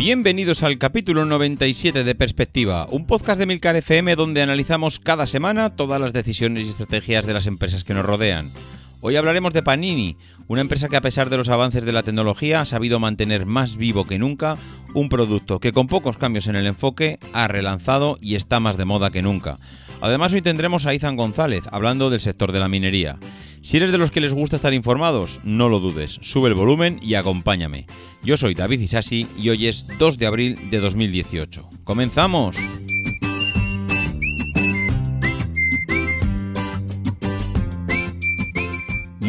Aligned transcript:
Bienvenidos 0.00 0.62
al 0.62 0.78
capítulo 0.78 1.26
97 1.26 2.04
de 2.04 2.14
Perspectiva, 2.14 2.86
un 2.90 3.06
podcast 3.06 3.38
de 3.38 3.44
Milcar 3.44 3.76
FM 3.76 4.16
donde 4.16 4.40
analizamos 4.40 4.98
cada 4.98 5.26
semana 5.26 5.76
todas 5.76 6.00
las 6.00 6.14
decisiones 6.14 6.64
y 6.64 6.70
estrategias 6.70 7.26
de 7.26 7.34
las 7.34 7.46
empresas 7.46 7.84
que 7.84 7.92
nos 7.92 8.06
rodean. 8.06 8.50
Hoy 9.02 9.16
hablaremos 9.16 9.52
de 9.52 9.62
Panini, 9.62 10.16
una 10.50 10.62
empresa 10.62 10.88
que 10.88 10.96
a 10.96 11.00
pesar 11.00 11.30
de 11.30 11.36
los 11.36 11.48
avances 11.48 11.84
de 11.84 11.92
la 11.92 12.02
tecnología 12.02 12.60
ha 12.60 12.64
sabido 12.64 12.98
mantener 12.98 13.46
más 13.46 13.76
vivo 13.76 14.04
que 14.04 14.18
nunca 14.18 14.56
un 14.94 15.08
producto 15.08 15.60
que 15.60 15.70
con 15.70 15.86
pocos 15.86 16.18
cambios 16.18 16.48
en 16.48 16.56
el 16.56 16.66
enfoque 16.66 17.20
ha 17.32 17.46
relanzado 17.46 18.18
y 18.20 18.34
está 18.34 18.58
más 18.58 18.76
de 18.76 18.84
moda 18.84 19.10
que 19.10 19.22
nunca. 19.22 19.60
Además 20.00 20.32
hoy 20.32 20.42
tendremos 20.42 20.86
a 20.86 20.94
Izan 20.94 21.14
González 21.14 21.62
hablando 21.70 22.10
del 22.10 22.18
sector 22.18 22.50
de 22.50 22.58
la 22.58 22.66
minería. 22.66 23.16
Si 23.62 23.76
eres 23.76 23.92
de 23.92 23.98
los 23.98 24.10
que 24.10 24.20
les 24.20 24.32
gusta 24.32 24.56
estar 24.56 24.74
informados, 24.74 25.40
no 25.44 25.68
lo 25.68 25.78
dudes, 25.78 26.18
sube 26.20 26.48
el 26.48 26.56
volumen 26.56 26.98
y 27.00 27.14
acompáñame. 27.14 27.86
Yo 28.24 28.36
soy 28.36 28.54
David 28.54 28.80
Isasi 28.80 29.28
y 29.38 29.50
hoy 29.50 29.68
es 29.68 29.86
2 30.00 30.18
de 30.18 30.26
abril 30.26 30.58
de 30.68 30.80
2018. 30.80 31.70
¡Comenzamos! 31.84 32.56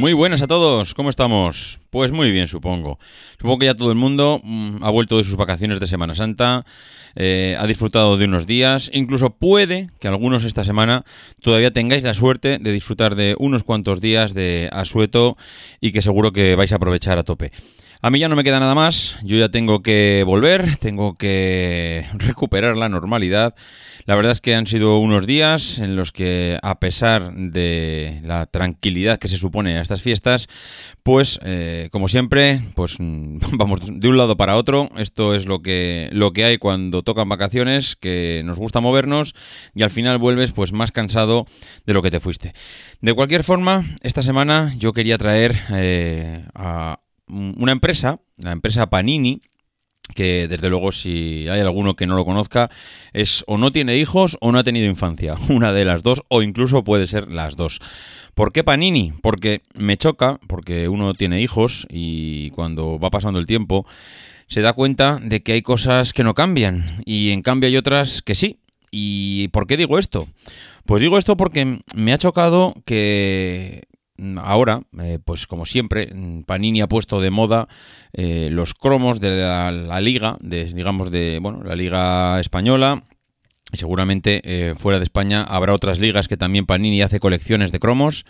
Muy 0.01 0.13
buenas 0.13 0.41
a 0.41 0.47
todos, 0.47 0.95
¿cómo 0.95 1.11
estamos? 1.11 1.79
Pues 1.91 2.11
muy 2.11 2.31
bien, 2.31 2.47
supongo. 2.47 2.97
Supongo 3.33 3.59
que 3.59 3.67
ya 3.67 3.75
todo 3.75 3.91
el 3.91 3.99
mundo 3.99 4.41
mm, 4.43 4.83
ha 4.83 4.89
vuelto 4.89 5.17
de 5.17 5.23
sus 5.23 5.35
vacaciones 5.35 5.79
de 5.79 5.85
Semana 5.85 6.15
Santa, 6.15 6.65
eh, 7.15 7.55
ha 7.59 7.67
disfrutado 7.67 8.17
de 8.17 8.25
unos 8.25 8.47
días, 8.47 8.89
incluso 8.95 9.29
puede 9.29 9.91
que 9.99 10.07
algunos 10.07 10.43
esta 10.43 10.65
semana 10.65 11.05
todavía 11.39 11.69
tengáis 11.69 12.01
la 12.01 12.15
suerte 12.15 12.57
de 12.57 12.71
disfrutar 12.71 13.13
de 13.13 13.35
unos 13.37 13.63
cuantos 13.63 14.01
días 14.01 14.33
de 14.33 14.69
asueto 14.71 15.37
y 15.79 15.91
que 15.91 16.01
seguro 16.01 16.31
que 16.31 16.55
vais 16.55 16.71
a 16.71 16.77
aprovechar 16.77 17.19
a 17.19 17.23
tope. 17.23 17.51
A 18.03 18.09
mí 18.09 18.17
ya 18.17 18.29
no 18.29 18.35
me 18.35 18.43
queda 18.43 18.59
nada 18.59 18.73
más, 18.73 19.15
yo 19.21 19.37
ya 19.37 19.49
tengo 19.49 19.83
que 19.83 20.23
volver, 20.25 20.77
tengo 20.77 21.19
que 21.19 22.07
recuperar 22.13 22.75
la 22.75 22.89
normalidad. 22.89 23.53
La 24.05 24.15
verdad 24.15 24.31
es 24.31 24.41
que 24.41 24.55
han 24.55 24.65
sido 24.65 24.97
unos 24.97 25.27
días 25.27 25.77
en 25.77 25.95
los 25.95 26.11
que, 26.11 26.57
a 26.63 26.79
pesar 26.79 27.31
de 27.31 28.19
la 28.23 28.47
tranquilidad 28.47 29.19
que 29.19 29.27
se 29.27 29.37
supone 29.37 29.77
a 29.77 29.81
estas 29.81 30.01
fiestas, 30.01 30.47
pues, 31.03 31.39
eh, 31.43 31.89
como 31.91 32.07
siempre, 32.07 32.63
pues 32.73 32.97
vamos 32.99 33.81
de 33.83 34.07
un 34.07 34.17
lado 34.17 34.35
para 34.35 34.55
otro. 34.55 34.89
Esto 34.97 35.35
es 35.35 35.45
lo 35.45 35.61
que, 35.61 36.09
lo 36.11 36.33
que 36.33 36.45
hay 36.45 36.57
cuando 36.57 37.03
tocan 37.03 37.29
vacaciones, 37.29 37.95
que 37.95 38.41
nos 38.45 38.57
gusta 38.57 38.79
movernos 38.79 39.35
y 39.75 39.83
al 39.83 39.91
final 39.91 40.17
vuelves 40.17 40.53
pues 40.53 40.73
más 40.73 40.91
cansado 40.91 41.45
de 41.85 41.93
lo 41.93 42.01
que 42.01 42.09
te 42.09 42.19
fuiste. 42.19 42.55
De 42.99 43.13
cualquier 43.13 43.43
forma, 43.43 43.85
esta 44.01 44.23
semana 44.23 44.73
yo 44.79 44.91
quería 44.91 45.19
traer 45.19 45.55
eh, 45.69 46.45
a 46.55 46.99
una 47.31 47.71
empresa, 47.71 48.19
la 48.37 48.51
empresa 48.51 48.89
Panini, 48.89 49.41
que 50.13 50.47
desde 50.47 50.69
luego 50.69 50.91
si 50.91 51.47
hay 51.49 51.61
alguno 51.61 51.95
que 51.95 52.05
no 52.05 52.15
lo 52.15 52.25
conozca, 52.25 52.69
es 53.13 53.43
o 53.47 53.57
no 53.57 53.71
tiene 53.71 53.97
hijos 53.97 54.37
o 54.41 54.51
no 54.51 54.59
ha 54.59 54.63
tenido 54.63 54.87
infancia, 54.87 55.35
una 55.49 55.71
de 55.71 55.85
las 55.85 56.03
dos 56.03 56.23
o 56.27 56.41
incluso 56.41 56.83
puede 56.83 57.07
ser 57.07 57.31
las 57.31 57.55
dos. 57.55 57.79
¿Por 58.33 58.51
qué 58.53 58.63
Panini? 58.63 59.13
Porque 59.21 59.61
me 59.75 59.97
choca, 59.97 60.39
porque 60.47 60.87
uno 60.87 61.13
tiene 61.13 61.41
hijos 61.41 61.85
y 61.89 62.49
cuando 62.51 62.99
va 62.99 63.09
pasando 63.09 63.39
el 63.39 63.45
tiempo 63.45 63.85
se 64.47 64.61
da 64.61 64.73
cuenta 64.73 65.19
de 65.21 65.43
que 65.43 65.53
hay 65.53 65.61
cosas 65.61 66.13
que 66.13 66.23
no 66.23 66.33
cambian 66.33 67.01
y 67.05 67.31
en 67.31 67.41
cambio 67.41 67.67
hay 67.67 67.77
otras 67.77 68.21
que 68.21 68.35
sí. 68.35 68.57
¿Y 68.93 69.47
por 69.49 69.67
qué 69.67 69.77
digo 69.77 69.97
esto? 69.97 70.27
Pues 70.85 71.01
digo 71.01 71.17
esto 71.17 71.37
porque 71.37 71.79
me 71.95 72.11
ha 72.11 72.17
chocado 72.17 72.73
que 72.85 73.83
ahora, 74.41 74.81
eh, 74.99 75.19
pues 75.23 75.47
como 75.47 75.65
siempre, 75.65 76.11
mm, 76.13 76.43
Panini 76.43 76.81
ha 76.81 76.87
puesto 76.87 77.21
de 77.21 77.31
moda 77.31 77.67
eh, 78.13 78.49
los 78.51 78.73
cromos 78.73 79.19
de 79.19 79.41
la, 79.41 80.01
liga, 80.01 80.37
de, 80.41 80.65
digamos 80.65 81.11
de 81.11 81.39
bueno, 81.41 81.63
la 81.63 81.75
liga 81.75 82.39
española. 82.39 83.03
Y 83.73 83.77
seguramente 83.77 84.41
eh, 84.43 84.75
fuera 84.75 84.99
de 84.99 85.03
España 85.03 85.43
habrá 85.43 85.73
otras 85.73 85.97
ligas 85.97 86.27
que 86.27 86.35
también 86.35 86.65
Panini 86.65 87.01
hace 87.01 87.19
colecciones 87.19 87.71
de 87.71 87.79
cromos. 87.79 88.25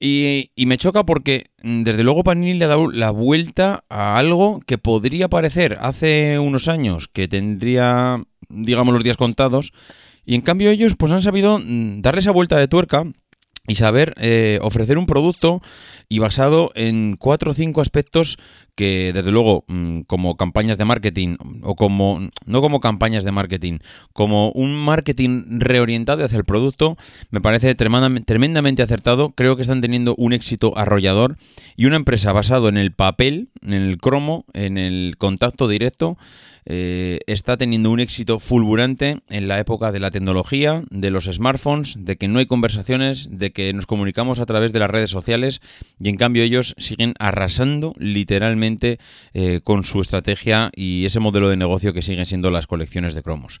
Y, 0.00 0.50
y, 0.56 0.66
me 0.66 0.76
choca 0.76 1.04
porque 1.06 1.46
mm, 1.62 1.84
desde 1.84 2.02
luego 2.02 2.24
Panini 2.24 2.54
le 2.54 2.64
ha 2.64 2.68
dado 2.68 2.90
la 2.90 3.10
vuelta 3.10 3.84
a 3.88 4.18
algo 4.18 4.60
que 4.66 4.76
podría 4.76 5.28
parecer 5.28 5.78
hace 5.80 6.38
unos 6.40 6.66
años 6.66 7.08
que 7.08 7.28
tendría, 7.28 8.22
digamos, 8.48 8.92
los 8.92 9.04
días 9.04 9.16
contados. 9.16 9.72
Y 10.26 10.34
en 10.34 10.40
cambio 10.40 10.70
ellos 10.70 10.94
pues 10.96 11.12
han 11.12 11.22
sabido 11.22 11.60
darle 11.62 12.20
esa 12.20 12.30
vuelta 12.30 12.56
de 12.56 12.66
tuerca 12.66 13.04
y 13.66 13.76
saber 13.76 14.14
eh, 14.18 14.58
ofrecer 14.62 14.98
un 14.98 15.06
producto 15.06 15.62
y 16.08 16.18
basado 16.18 16.70
en 16.74 17.16
cuatro 17.16 17.52
o 17.52 17.54
cinco 17.54 17.80
aspectos 17.80 18.38
que 18.74 19.12
desde 19.14 19.30
luego 19.30 19.64
mm, 19.68 20.00
como 20.02 20.36
campañas 20.36 20.76
de 20.76 20.84
marketing 20.84 21.36
o 21.62 21.74
como 21.74 22.20
no 22.44 22.60
como 22.60 22.80
campañas 22.80 23.24
de 23.24 23.32
marketing 23.32 23.78
como 24.12 24.50
un 24.50 24.74
marketing 24.74 25.60
reorientado 25.60 26.24
hacia 26.24 26.36
el 26.36 26.44
producto 26.44 26.98
me 27.30 27.40
parece 27.40 27.74
tremendamente, 27.74 28.26
tremendamente 28.26 28.82
acertado. 28.82 29.30
Creo 29.30 29.56
que 29.56 29.62
están 29.62 29.80
teniendo 29.80 30.14
un 30.16 30.32
éxito 30.32 30.76
arrollador 30.76 31.36
y 31.76 31.86
una 31.86 31.96
empresa 31.96 32.32
basado 32.32 32.68
en 32.68 32.76
el 32.76 32.92
papel 32.92 33.48
en 33.62 33.72
el 33.72 33.96
cromo 33.96 34.44
en 34.52 34.76
el 34.76 35.16
contacto 35.18 35.68
directo 35.68 36.18
eh, 36.66 37.20
está 37.26 37.56
teniendo 37.56 37.90
un 37.90 38.00
éxito 38.00 38.38
fulgurante 38.38 39.18
en 39.28 39.48
la 39.48 39.58
época 39.58 39.92
de 39.92 40.00
la 40.00 40.10
tecnología, 40.10 40.82
de 40.90 41.10
los 41.10 41.24
smartphones, 41.26 41.96
de 41.98 42.16
que 42.16 42.28
no 42.28 42.38
hay 42.38 42.46
conversaciones, 42.46 43.28
de 43.30 43.52
que 43.52 43.72
nos 43.72 43.86
comunicamos 43.86 44.40
a 44.40 44.46
través 44.46 44.72
de 44.72 44.78
las 44.78 44.90
redes 44.90 45.10
sociales 45.10 45.60
y 46.00 46.08
en 46.08 46.16
cambio 46.16 46.42
ellos 46.42 46.74
siguen 46.78 47.14
arrasando 47.18 47.94
literalmente 47.98 48.98
eh, 49.34 49.60
con 49.62 49.84
su 49.84 50.00
estrategia 50.00 50.70
y 50.74 51.04
ese 51.04 51.20
modelo 51.20 51.50
de 51.50 51.56
negocio 51.56 51.92
que 51.92 52.02
siguen 52.02 52.26
siendo 52.26 52.50
las 52.50 52.66
colecciones 52.66 53.14
de 53.14 53.22
cromos. 53.22 53.58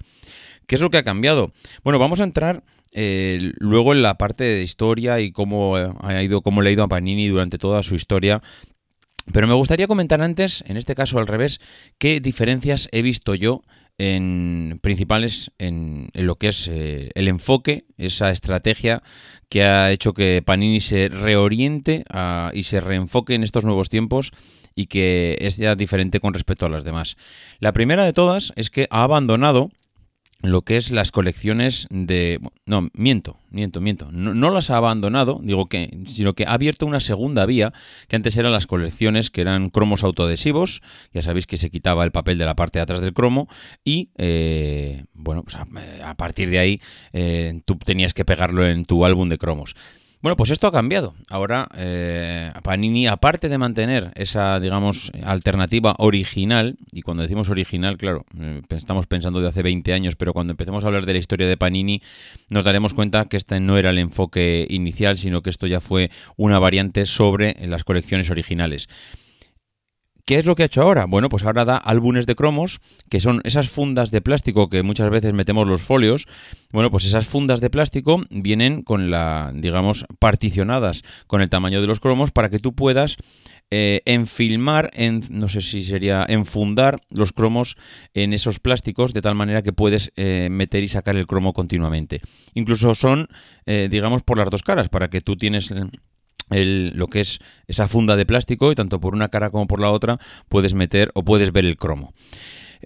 ¿Qué 0.66 0.76
es 0.76 0.80
lo 0.80 0.90
que 0.90 0.96
ha 0.96 1.04
cambiado? 1.04 1.52
Bueno, 1.82 1.98
vamos 1.98 2.20
a 2.20 2.24
entrar 2.24 2.62
eh, 2.92 3.52
luego 3.58 3.92
en 3.92 4.02
la 4.02 4.16
parte 4.16 4.44
de 4.44 4.62
historia 4.62 5.20
y 5.20 5.32
cómo 5.32 5.76
ha 5.76 6.22
ido, 6.22 6.40
cómo 6.40 6.62
le 6.62 6.70
ha 6.70 6.72
ido 6.72 6.84
a 6.84 6.88
Panini 6.88 7.28
durante 7.28 7.58
toda 7.58 7.82
su 7.82 7.96
historia 7.96 8.40
pero 9.32 9.46
me 9.46 9.54
gustaría 9.54 9.86
comentar 9.86 10.20
antes, 10.22 10.62
en 10.66 10.76
este 10.76 10.94
caso 10.94 11.18
al 11.18 11.26
revés, 11.26 11.60
qué 11.98 12.20
diferencias 12.20 12.88
he 12.92 13.02
visto 13.02 13.34
yo 13.34 13.62
en 13.98 14.80
principales 14.82 15.52
en, 15.58 16.08
lo 16.14 16.36
que 16.36 16.48
es 16.48 16.68
eh, 16.68 17.10
el 17.14 17.28
enfoque, 17.28 17.84
esa 17.96 18.30
estrategia 18.30 19.02
que 19.48 19.62
ha 19.62 19.92
hecho 19.92 20.14
que 20.14 20.42
Panini 20.44 20.80
se 20.80 21.08
reoriente 21.08 22.04
y 22.52 22.62
se 22.64 22.80
reenfoque 22.80 23.34
en 23.34 23.44
estos 23.44 23.64
nuevos 23.64 23.88
tiempos 23.88 24.32
y 24.74 24.86
que 24.86 25.38
es 25.40 25.56
ya 25.56 25.76
diferente 25.76 26.18
con 26.18 26.34
respecto 26.34 26.66
a 26.66 26.68
las 26.68 26.82
demás. 26.82 27.16
La 27.60 27.72
primera 27.72 28.04
de 28.04 28.12
todas 28.12 28.52
es 28.56 28.70
que 28.70 28.88
ha 28.90 29.04
abandonado 29.04 29.70
lo 30.44 30.62
que 30.62 30.76
es 30.76 30.90
las 30.90 31.10
colecciones 31.10 31.86
de... 31.90 32.38
No, 32.66 32.88
miento, 32.92 33.38
miento, 33.50 33.80
miento. 33.80 34.12
No, 34.12 34.50
las 34.50 34.68
ha 34.68 34.76
abandonado, 34.76 35.40
digo 35.42 35.66
que, 35.66 35.98
sino 36.06 36.34
que 36.34 36.44
ha 36.44 36.52
abierto 36.52 36.84
una 36.84 37.00
segunda 37.00 37.46
vía, 37.46 37.72
que 38.08 38.16
antes 38.16 38.36
eran 38.36 38.52
las 38.52 38.66
colecciones 38.66 39.30
que 39.30 39.40
eran 39.40 39.70
cromos 39.70 40.04
autoadhesivos, 40.04 40.82
ya 41.12 41.22
sabéis 41.22 41.46
que 41.46 41.56
se 41.56 41.70
quitaba 41.70 42.04
el 42.04 42.12
papel 42.12 42.36
de 42.36 42.44
la 42.44 42.54
parte 42.54 42.78
de 42.78 42.82
atrás 42.82 43.00
del 43.00 43.14
cromo 43.14 43.48
y, 43.84 44.10
eh, 44.18 45.04
bueno, 45.14 45.44
pues 45.44 45.56
a, 45.56 46.14
partir 46.14 46.50
de 46.50 46.58
ahí 46.58 46.80
eh, 47.12 47.60
tú 47.64 47.76
tenías 47.76 48.12
que 48.12 48.24
pegarlo 48.24 48.66
en 48.66 48.84
tu 48.84 49.04
álbum 49.06 49.30
de 49.30 49.38
cromos. 49.38 49.74
Bueno, 50.24 50.36
pues 50.36 50.48
esto 50.48 50.66
ha 50.66 50.72
cambiado. 50.72 51.12
Ahora, 51.28 51.68
eh, 51.76 52.50
Panini, 52.62 53.06
aparte 53.06 53.50
de 53.50 53.58
mantener 53.58 54.10
esa, 54.14 54.58
digamos, 54.58 55.12
alternativa 55.22 55.94
original, 55.98 56.78
y 56.92 57.02
cuando 57.02 57.24
decimos 57.24 57.50
original, 57.50 57.98
claro, 57.98 58.24
eh, 58.40 58.62
estamos 58.70 59.06
pensando 59.06 59.42
de 59.42 59.48
hace 59.48 59.62
20 59.62 59.92
años, 59.92 60.16
pero 60.16 60.32
cuando 60.32 60.54
empecemos 60.54 60.82
a 60.82 60.86
hablar 60.86 61.04
de 61.04 61.12
la 61.12 61.18
historia 61.18 61.46
de 61.46 61.58
Panini, 61.58 62.00
nos 62.48 62.64
daremos 62.64 62.94
cuenta 62.94 63.26
que 63.26 63.36
este 63.36 63.60
no 63.60 63.76
era 63.76 63.90
el 63.90 63.98
enfoque 63.98 64.66
inicial, 64.70 65.18
sino 65.18 65.42
que 65.42 65.50
esto 65.50 65.66
ya 65.66 65.82
fue 65.82 66.10
una 66.38 66.58
variante 66.58 67.04
sobre 67.04 67.54
las 67.66 67.84
colecciones 67.84 68.30
originales. 68.30 68.88
¿Qué 70.26 70.38
es 70.38 70.46
lo 70.46 70.54
que 70.54 70.62
ha 70.62 70.66
hecho 70.66 70.80
ahora? 70.80 71.04
Bueno, 71.04 71.28
pues 71.28 71.44
ahora 71.44 71.66
da 71.66 71.76
álbumes 71.76 72.24
de 72.24 72.34
cromos, 72.34 72.80
que 73.10 73.20
son 73.20 73.42
esas 73.44 73.68
fundas 73.68 74.10
de 74.10 74.22
plástico 74.22 74.70
que 74.70 74.82
muchas 74.82 75.10
veces 75.10 75.34
metemos 75.34 75.66
los 75.66 75.82
folios. 75.82 76.26
Bueno, 76.72 76.90
pues 76.90 77.04
esas 77.04 77.26
fundas 77.26 77.60
de 77.60 77.68
plástico 77.68 78.22
vienen 78.30 78.82
con 78.82 79.10
la, 79.10 79.52
digamos, 79.54 80.06
particionadas 80.18 81.02
con 81.26 81.42
el 81.42 81.50
tamaño 81.50 81.82
de 81.82 81.88
los 81.88 82.00
cromos 82.00 82.30
para 82.30 82.48
que 82.48 82.58
tú 82.58 82.74
puedas 82.74 83.18
eh, 83.70 84.00
enfilmar, 84.06 84.90
en, 84.94 85.24
no 85.28 85.50
sé 85.50 85.60
si 85.60 85.82
sería 85.82 86.24
enfundar 86.26 87.00
los 87.10 87.32
cromos 87.32 87.76
en 88.14 88.32
esos 88.32 88.60
plásticos 88.60 89.12
de 89.12 89.20
tal 89.20 89.34
manera 89.34 89.60
que 89.60 89.74
puedes 89.74 90.10
eh, 90.16 90.48
meter 90.50 90.84
y 90.84 90.88
sacar 90.88 91.16
el 91.16 91.26
cromo 91.26 91.52
continuamente. 91.52 92.22
Incluso 92.54 92.94
son, 92.94 93.28
eh, 93.66 93.88
digamos, 93.90 94.22
por 94.22 94.38
las 94.38 94.48
dos 94.48 94.62
caras, 94.62 94.88
para 94.88 95.10
que 95.10 95.20
tú 95.20 95.36
tienes 95.36 95.70
lo 96.50 97.06
que 97.08 97.20
es 97.20 97.38
esa 97.66 97.88
funda 97.88 98.16
de 98.16 98.26
plástico 98.26 98.70
y 98.70 98.74
tanto 98.74 99.00
por 99.00 99.14
una 99.14 99.28
cara 99.28 99.50
como 99.50 99.66
por 99.66 99.80
la 99.80 99.90
otra 99.90 100.18
puedes 100.48 100.74
meter 100.74 101.10
o 101.14 101.24
puedes 101.24 101.52
ver 101.52 101.64
el 101.64 101.76
cromo. 101.76 102.12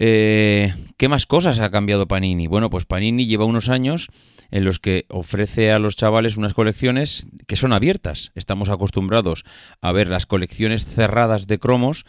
Eh, 0.01 0.75
¿Qué 0.97 1.09
más 1.09 1.27
cosas 1.27 1.59
ha 1.59 1.71
cambiado 1.71 2.07
Panini? 2.07 2.47
Bueno, 2.47 2.71
pues 2.71 2.85
Panini 2.85 3.27
lleva 3.27 3.45
unos 3.45 3.69
años 3.69 4.07
en 4.51 4.65
los 4.65 4.79
que 4.79 5.07
ofrece 5.09 5.73
a 5.73 5.81
los 5.81 5.97
chavales 5.97 6.37
unas 6.37 6.55
colecciones 6.55 7.27
que 7.47 7.57
son 7.57 7.73
abiertas. 7.73 8.31
Estamos 8.37 8.69
acostumbrados 8.69 9.45
a 9.81 9.91
ver 9.93 10.09
las 10.09 10.27
colecciones 10.27 10.87
cerradas 10.87 11.49
de 11.49 11.59
cromos 11.59 12.05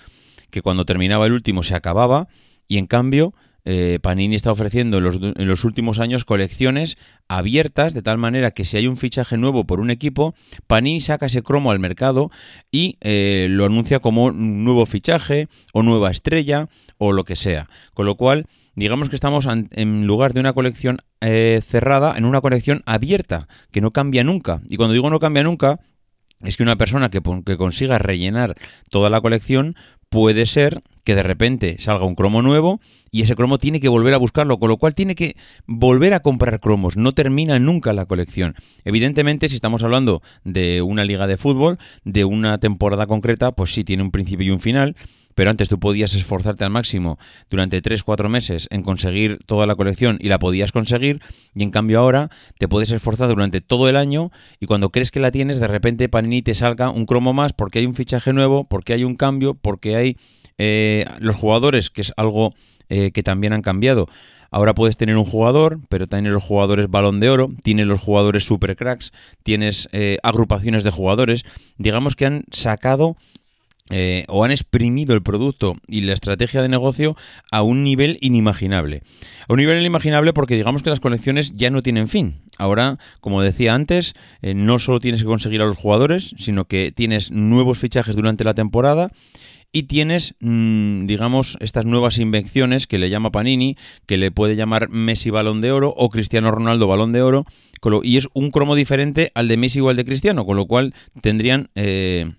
que 0.52 0.62
cuando 0.62 0.86
terminaba 0.86 1.26
el 1.26 1.34
último 1.34 1.64
se 1.64 1.76
acababa 1.76 2.28
y 2.68 2.78
en 2.78 2.86
cambio 2.86 3.34
eh, 3.66 4.00
Panini 4.02 4.36
está 4.36 4.52
ofreciendo 4.52 4.98
en 4.98 5.48
los, 5.48 5.64
últimos 5.64 6.00
años 6.00 6.26
colecciones 6.26 6.98
abiertas, 7.28 7.94
de 7.94 8.02
tal 8.02 8.18
manera 8.18 8.52
que 8.52 8.66
si 8.66 8.78
hay 8.78 8.88
un 8.88 8.98
fichaje 8.98 9.38
nuevo 9.38 9.66
por 9.66 9.80
un 9.80 9.92
equipo, 9.92 10.34
Panini 10.68 11.00
saca 11.00 11.28
ese 11.28 11.44
cromo 11.44 11.72
al 11.72 11.80
mercado 11.80 12.32
y 12.72 12.98
eh, 13.02 13.48
lo 13.50 13.66
anuncia 13.66 14.00
como 14.00 14.26
un 14.26 14.64
nuevo 14.64 14.86
fichaje 14.86 15.48
o 15.74 15.84
nueva 15.84 16.12
estrella 16.12 16.68
o 16.98 17.12
lo 17.12 17.24
que 17.24 17.36
sea. 17.36 17.70
Con 17.94 18.06
lo 18.06 18.16
cual, 18.16 18.46
digamos 18.76 19.10
que 19.10 19.16
estamos 19.16 19.48
en 19.48 20.08
lugar 20.08 20.34
de 20.34 20.40
una 20.40 20.54
colección 20.54 21.00
eh, 21.22 21.62
cerrada, 21.66 22.18
en 22.18 22.26
una 22.26 22.42
colección 22.42 22.82
abierta, 22.86 23.48
que 23.72 23.82
no 23.82 23.92
cambia 23.92 24.24
nunca. 24.24 24.62
Y 24.70 24.78
cuando 24.78 24.94
digo 24.94 25.10
no 25.10 25.20
cambia 25.20 25.44
nunca, 25.44 25.80
es 26.42 26.56
que 26.56 26.64
una 26.64 26.78
persona 26.78 27.10
que, 27.10 27.22
consiga 27.58 27.98
rellenar 27.98 28.56
toda 28.90 29.10
la 29.10 29.20
colección 29.20 29.76
puede 30.10 30.46
ser 30.46 30.82
que 31.04 31.16
de 31.16 31.24
repente 31.24 31.78
salga 31.80 32.06
un 32.06 32.16
cromo 32.16 32.42
nuevo 32.42 32.80
y 33.12 33.22
ese 33.24 33.36
cromo 33.36 33.58
tiene 33.58 33.80
que 33.80 33.90
volver 33.90 34.14
a 34.14 34.18
buscarlo, 34.18 34.60
con 34.60 34.70
lo 34.70 34.78
cual 34.78 34.94
tiene 34.94 35.16
que 35.16 35.36
volver 35.66 36.14
a 36.14 36.20
comprar 36.20 36.60
cromos, 36.60 36.98
no 36.98 37.14
termina 37.14 37.58
nunca 37.58 37.94
la 37.94 38.06
colección. 38.06 38.56
Evidentemente, 38.86 39.50
si 39.50 39.56
estamos 39.56 39.82
hablando 39.84 40.22
de 40.44 40.82
una 40.82 41.06
liga 41.06 41.26
de 41.26 41.38
fútbol, 41.38 41.80
de 42.04 42.26
una 42.26 42.60
temporada 42.60 43.08
concreta, 43.08 43.52
pues 43.52 43.74
sí 43.74 43.84
tiene 43.84 44.04
un 44.04 44.12
principio 44.12 44.46
y 44.48 44.52
un 44.52 44.60
final, 44.60 44.96
pero 45.40 45.52
antes 45.52 45.70
tú 45.70 45.80
podías 45.80 46.14
esforzarte 46.16 46.66
al 46.66 46.70
máximo 46.70 47.18
durante 47.50 47.82
3-4 47.82 48.28
meses 48.28 48.68
en 48.72 48.84
conseguir 48.84 49.40
toda 49.46 49.66
la 49.68 49.78
colección 49.78 50.18
y 50.20 50.28
la 50.28 50.38
podías 50.38 50.74
conseguir, 50.74 51.22
y 51.56 51.64
en 51.64 51.72
cambio 51.72 52.02
ahora 52.02 52.30
te 52.58 52.68
puedes 52.68 52.92
esforzar 52.92 53.30
durante 53.30 53.62
todo 53.62 53.88
el 53.88 53.96
año 53.96 54.34
y 54.60 54.66
cuando 54.66 54.90
crees 54.90 55.12
que 55.12 55.22
la 55.22 55.32
tienes, 55.32 55.62
de 55.62 55.70
repente 55.70 56.10
Panini 56.10 56.42
te 56.42 56.56
salga 56.56 56.90
un 56.90 57.06
cromo 57.06 57.32
más 57.32 57.54
porque 57.54 57.80
hay 57.80 57.86
un 57.86 57.94
fichaje 57.94 58.34
nuevo, 58.34 58.66
porque 58.66 58.92
hay 58.92 59.06
un 59.06 59.16
cambio, 59.16 59.54
porque 59.54 59.96
hay 59.96 60.18
eh, 60.58 61.06
los 61.20 61.38
jugadores, 61.38 61.90
que 61.90 62.02
es 62.02 62.12
algo 62.18 62.54
eh, 62.90 63.12
que 63.12 63.24
también 63.24 63.54
han 63.54 63.62
cambiado. 63.62 64.10
Ahora 64.52 64.76
puedes 64.76 64.98
tener 64.98 65.16
un 65.16 65.24
jugador, 65.24 65.80
pero 65.88 66.08
tienes 66.08 66.34
los 66.34 66.44
jugadores 66.44 66.90
balón 66.90 67.22
de 67.22 67.30
oro, 67.30 67.50
tienes 67.64 67.88
los 67.88 68.02
jugadores 68.02 68.44
super 68.44 68.76
cracks, 68.76 69.14
tienes 69.44 69.88
eh, 69.94 70.18
agrupaciones 70.22 70.84
de 70.84 70.92
jugadores. 70.92 71.46
Digamos 71.78 72.18
que 72.18 72.26
han 72.26 72.44
sacado 72.52 73.16
o 74.28 74.44
han 74.44 74.52
exprimido 74.52 75.14
el 75.14 75.24
producto 75.24 75.76
y 75.88 76.02
la 76.02 76.14
estrategia 76.14 76.62
de 76.62 76.70
negocio 76.70 77.16
a 77.52 77.62
un 77.62 77.84
nivel 77.84 78.18
inimaginable. 78.22 79.02
A 79.48 79.54
un 79.54 79.60
nivel 79.60 79.80
inimaginable 79.80 80.34
porque 80.34 80.56
digamos 80.56 80.84
que 80.84 80.90
las 80.90 81.00
colecciones 81.00 81.54
ya 81.56 81.70
no 81.70 81.82
tienen 81.82 82.08
fin. 82.08 82.42
Ahora, 82.58 83.00
como 83.20 83.42
decía 83.42 83.74
antes, 83.74 84.14
no 84.42 84.80
solo 84.80 85.00
tienes 85.00 85.22
que 85.22 85.28
conseguir 85.28 85.62
a 85.62 85.66
los 85.66 85.78
jugadores, 85.78 86.36
sino 86.38 86.66
que 86.66 86.92
tienes 86.92 87.32
nuevos 87.32 87.80
fichajes 87.80 88.16
durante 88.16 88.44
la 88.44 88.54
temporada 88.54 89.12
y 89.72 89.84
tienes, 89.84 90.36
mm, 90.40 91.06
digamos, 91.06 91.58
estas 91.60 91.86
nuevas 91.86 92.18
invenciones 92.18 92.88
que 92.88 92.98
le 92.98 93.10
llama 93.10 93.32
Panini, 93.32 93.78
que 94.08 94.18
le 94.18 94.32
puede 94.32 94.56
llamar 94.56 94.90
Messi 94.90 95.30
Balón 95.30 95.62
de 95.62 95.72
Oro 95.72 95.94
o 95.96 96.10
Cristiano 96.10 96.52
Ronaldo 96.52 96.88
Balón 96.88 97.12
de 97.12 97.22
Oro, 97.22 97.46
y 98.04 98.18
es 98.18 98.28
un 98.34 98.52
cromo 98.52 98.76
diferente 98.76 99.32
al 99.36 99.48
de 99.48 99.58
Messi 99.58 99.80
o 99.80 99.90
al 99.90 99.96
de 99.96 100.06
Cristiano, 100.06 100.46
con 100.46 100.58
lo 100.58 100.66
cual 100.66 100.94
tendrían... 101.22 101.70
Eh, 101.76 102.32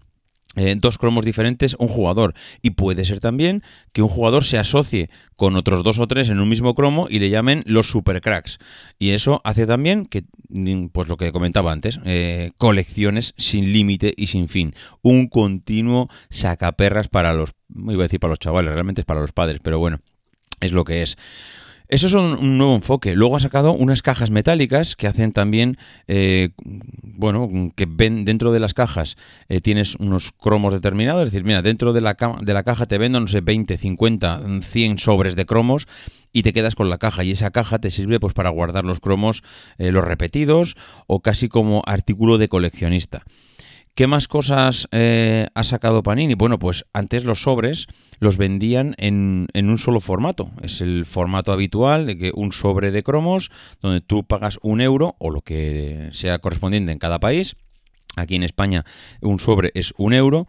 eh, 0.57 0.75
dos 0.77 0.99
cromos 0.99 1.25
diferentes 1.25 1.77
un 1.79 1.89
jugador. 1.89 2.35
Y 2.61 2.71
puede 2.71 3.05
ser 3.05 3.21
también 3.21 3.63
que 3.93 4.03
un 4.03 4.09
jugador 4.09 4.43
se 4.43 4.59
asocie 4.59 5.09
con 5.37 5.55
otros 5.57 5.85
dos 5.85 5.99
o 6.01 6.09
tres 6.09 6.29
en 6.29 6.41
un 6.41 6.49
mismo 6.49 6.75
cromo 6.75 7.07
y 7.09 7.21
le 7.21 7.31
llamen 7.31 7.63
los 7.67 7.89
supercracks. 7.89 8.59
Y 8.99 9.11
eso 9.11 9.41
hace 9.45 9.67
también 9.67 10.07
que, 10.07 10.25
mm, 10.49 10.87
pues 10.89 11.09
lo 11.09 11.17
que 11.17 11.31
comentaba 11.33 11.73
antes, 11.73 12.01
eh, 12.05 12.51
colecciones 12.59 13.35
sin 13.37 13.73
límite 13.73 14.13
y 14.17 14.27
sin 14.27 14.49
fin. 14.49 14.75
Un 15.03 15.29
continuo 15.29 16.09
sacaperras 16.31 17.09
para 17.09 17.33
los, 17.33 17.53
iba 17.73 18.03
a 18.03 18.07
decir 18.07 18.19
para 18.19 18.33
los 18.33 18.41
chavales, 18.41 18.75
realmente 18.75 19.03
es 19.03 19.07
para 19.07 19.21
los 19.21 19.33
padres, 19.33 19.61
pero 19.63 19.79
bueno, 19.79 20.01
es 20.61 20.73
lo 20.73 20.85
que 20.85 21.03
es. 21.03 21.17
Eso 21.91 22.07
es 22.07 22.15
un, 22.15 22.57
nuevo 22.57 22.77
enfoque. 22.77 23.17
Luego 23.17 23.37
ha 23.37 23.41
sacado 23.41 23.73
unas 23.73 24.01
cajas 24.01 24.31
metálicas 24.31 24.95
que 24.95 25.09
hacen 25.09 25.33
también, 25.33 25.77
eh, 26.07 26.51
bueno, 27.03 27.73
que 27.75 27.85
ven 27.91 28.25
dentro 28.25 28.53
de 28.53 28.61
las 28.61 28.75
cajas 28.75 29.17
eh, 29.49 29.61
tienes 29.61 29.97
unos 29.97 30.31
cromos 30.31 30.73
determinados. 30.73 31.25
Es 31.25 31.33
decir, 31.33 31.45
mira, 31.45 31.63
dentro 31.63 31.93
de 31.93 32.01
la, 32.01 32.17
de 32.43 32.55
la 32.55 32.63
caja 32.63 32.87
te 32.87 32.97
vendo, 32.97 33.19
no 33.19 33.27
sé, 33.27 33.41
20, 33.41 33.77
50, 33.77 34.41
100 34.63 34.99
sobres 35.01 35.35
de 35.35 35.47
cromos 35.47 35.89
y 36.33 36.45
te 36.45 36.53
quedas 36.53 36.77
con 36.77 36.91
la 36.91 36.99
caja. 36.99 37.25
Y 37.25 37.33
esa 37.33 37.51
caja 37.51 37.81
te 37.81 37.91
sirve 37.91 38.21
pues 38.21 38.35
para 38.35 38.51
guardar 38.51 38.85
los 38.85 39.01
cromos, 39.01 39.43
eh, 39.79 39.91
los 39.91 40.05
repetidos 40.05 40.77
o 41.09 41.19
casi 41.19 41.49
como 41.49 41.83
artículo 41.87 42.39
de 42.39 42.47
coleccionista. 42.47 43.25
¿Qué 43.95 44.07
más 44.07 44.29
cosas 44.29 44.89
eh, 44.93 45.49
ha 45.55 45.65
sacado 45.65 46.03
Panini? 46.03 46.35
Bueno, 46.35 46.59
pues 46.59 46.87
antes 46.93 47.25
los 47.25 47.43
sobres 47.43 47.87
los 48.19 48.37
vendían 48.37 48.95
en, 48.99 49.49
un 49.55 49.79
solo 49.79 50.01
formato. 50.01 50.51
Es 50.63 50.81
el 50.81 51.05
formato 51.05 51.53
habitual 51.53 52.07
de 52.07 52.17
que 52.17 52.33
un 52.35 52.53
sobre 52.53 52.93
de 52.93 53.03
cromos, 53.03 53.51
donde 53.83 54.01
tú 54.01 54.25
pagas 54.25 54.59
un 54.63 54.81
euro 54.81 55.17
o 55.19 55.31
lo 55.31 55.43
que 55.43 56.09
sea 56.13 56.39
correspondiente 56.39 56.93
en 56.93 56.99
cada 56.99 57.19
país. 57.19 57.57
Aquí 58.17 58.37
en 58.37 58.43
España 58.43 58.85
un 59.21 59.39
sobre 59.39 59.71
es 59.75 59.93
un 59.99 60.15
euro. 60.15 60.47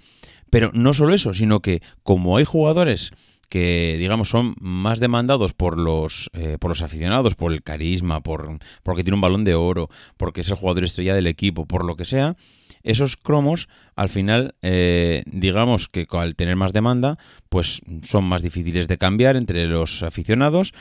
Pero 0.49 0.71
no 0.73 0.93
solo 0.93 1.13
eso, 1.13 1.33
sino 1.33 1.61
que 1.61 1.81
como 2.03 2.37
hay 2.37 2.45
jugadores 2.45 3.11
que 3.51 3.97
digamos 3.99 4.29
son 4.29 4.55
más 4.61 5.01
demandados 5.01 5.51
por 5.51 5.77
los 5.77 6.29
eh, 6.33 6.57
por 6.57 6.69
los 6.71 6.81
aficionados, 6.81 7.35
por 7.35 7.51
el 7.51 7.63
carisma, 7.63 8.21
por 8.21 8.59
porque 8.81 9.03
tiene 9.03 9.15
un 9.15 9.21
balón 9.21 9.43
de 9.43 9.55
oro, 9.55 9.89
porque 10.15 10.39
es 10.39 10.49
el 10.49 10.55
jugador 10.55 10.85
estrella 10.85 11.13
del 11.13 11.27
equipo, 11.27 11.65
por 11.65 11.83
lo 11.83 11.97
que 11.97 12.05
sea, 12.05 12.37
esos 12.83 13.17
cromos 13.17 13.67
al 13.95 14.09
final, 14.09 14.55
eh, 14.61 15.23
digamos 15.25 15.87
que 15.87 16.07
al 16.11 16.35
tener 16.35 16.55
más 16.55 16.73
demanda, 16.73 17.17
pues 17.49 17.81
son 18.03 18.25
más 18.25 18.41
difíciles 18.41 18.87
de 18.87 18.97
cambiar 18.97 19.35
entre 19.35 19.67
los 19.67 20.03
aficionados 20.03 20.73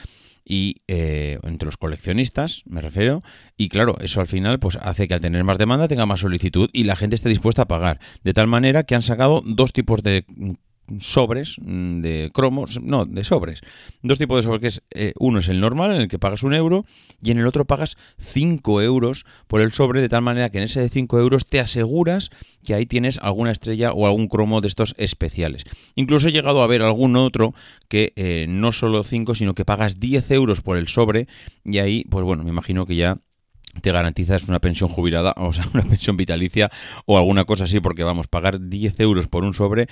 y 0.44 0.82
eh, 0.88 1.38
entre 1.42 1.66
los 1.66 1.76
coleccionistas, 1.76 2.62
me 2.66 2.80
refiero, 2.80 3.22
y 3.56 3.68
claro, 3.68 3.96
eso 4.00 4.20
al 4.20 4.26
final 4.26 4.58
pues 4.58 4.76
hace 4.76 5.06
que 5.06 5.14
al 5.14 5.20
tener 5.20 5.44
más 5.44 5.58
demanda 5.58 5.88
tenga 5.88 6.06
más 6.06 6.20
solicitud 6.20 6.70
y 6.72 6.84
la 6.84 6.96
gente 6.96 7.14
esté 7.14 7.28
dispuesta 7.28 7.62
a 7.62 7.68
pagar, 7.68 8.00
de 8.24 8.34
tal 8.34 8.46
manera 8.46 8.84
que 8.84 8.94
han 8.94 9.02
sacado 9.02 9.42
dos 9.44 9.72
tipos 9.72 10.02
de 10.02 10.24
sobres 10.98 11.56
mm, 11.60 12.00
de 12.00 12.30
cromos, 12.32 12.80
no, 12.82 13.04
de 13.04 13.24
sobres. 13.24 13.60
Dos 14.02 14.18
tipos 14.18 14.36
de 14.38 14.42
sobres, 14.42 14.60
que 14.60 14.66
es 14.66 14.82
eh, 14.90 15.12
uno 15.18 15.38
es 15.38 15.48
el 15.48 15.60
normal, 15.60 15.94
en 15.94 16.00
el 16.02 16.08
que 16.08 16.18
pagas 16.18 16.42
un 16.42 16.54
euro, 16.54 16.84
y 17.22 17.30
en 17.30 17.38
el 17.38 17.46
otro 17.46 17.64
pagas 17.64 17.96
5 18.18 18.82
euros 18.82 19.24
por 19.46 19.60
el 19.60 19.72
sobre, 19.72 20.00
de 20.00 20.08
tal 20.08 20.22
manera 20.22 20.50
que 20.50 20.58
en 20.58 20.64
ese 20.64 20.80
de 20.80 20.88
5 20.88 21.18
euros 21.20 21.46
te 21.46 21.60
aseguras 21.60 22.30
que 22.64 22.74
ahí 22.74 22.86
tienes 22.86 23.18
alguna 23.18 23.52
estrella 23.52 23.92
o 23.92 24.06
algún 24.06 24.28
cromo 24.28 24.60
de 24.60 24.68
estos 24.68 24.94
especiales. 24.98 25.64
Incluso 25.94 26.28
he 26.28 26.32
llegado 26.32 26.62
a 26.62 26.66
ver 26.66 26.82
algún 26.82 27.16
otro 27.16 27.54
que 27.88 28.12
eh, 28.16 28.46
no 28.48 28.72
solo 28.72 29.04
5, 29.04 29.34
sino 29.34 29.54
que 29.54 29.64
pagas 29.64 30.00
10 30.00 30.30
euros 30.32 30.60
por 30.60 30.76
el 30.76 30.88
sobre, 30.88 31.28
y 31.64 31.78
ahí, 31.78 32.04
pues 32.10 32.24
bueno, 32.24 32.44
me 32.44 32.50
imagino 32.50 32.86
que 32.86 32.96
ya 32.96 33.18
te 33.82 33.92
garantizas 33.92 34.44
una 34.48 34.60
pensión 34.60 34.88
jubilada, 34.88 35.34
o 35.36 35.52
sea, 35.52 35.64
una 35.72 35.84
pensión 35.84 36.16
vitalicia 36.16 36.70
o 37.06 37.18
alguna 37.18 37.44
cosa 37.44 37.64
así, 37.64 37.80
porque 37.80 38.04
vamos, 38.04 38.26
pagar 38.26 38.68
10 38.68 38.98
euros 39.00 39.28
por 39.28 39.44
un 39.44 39.54
sobre 39.54 39.88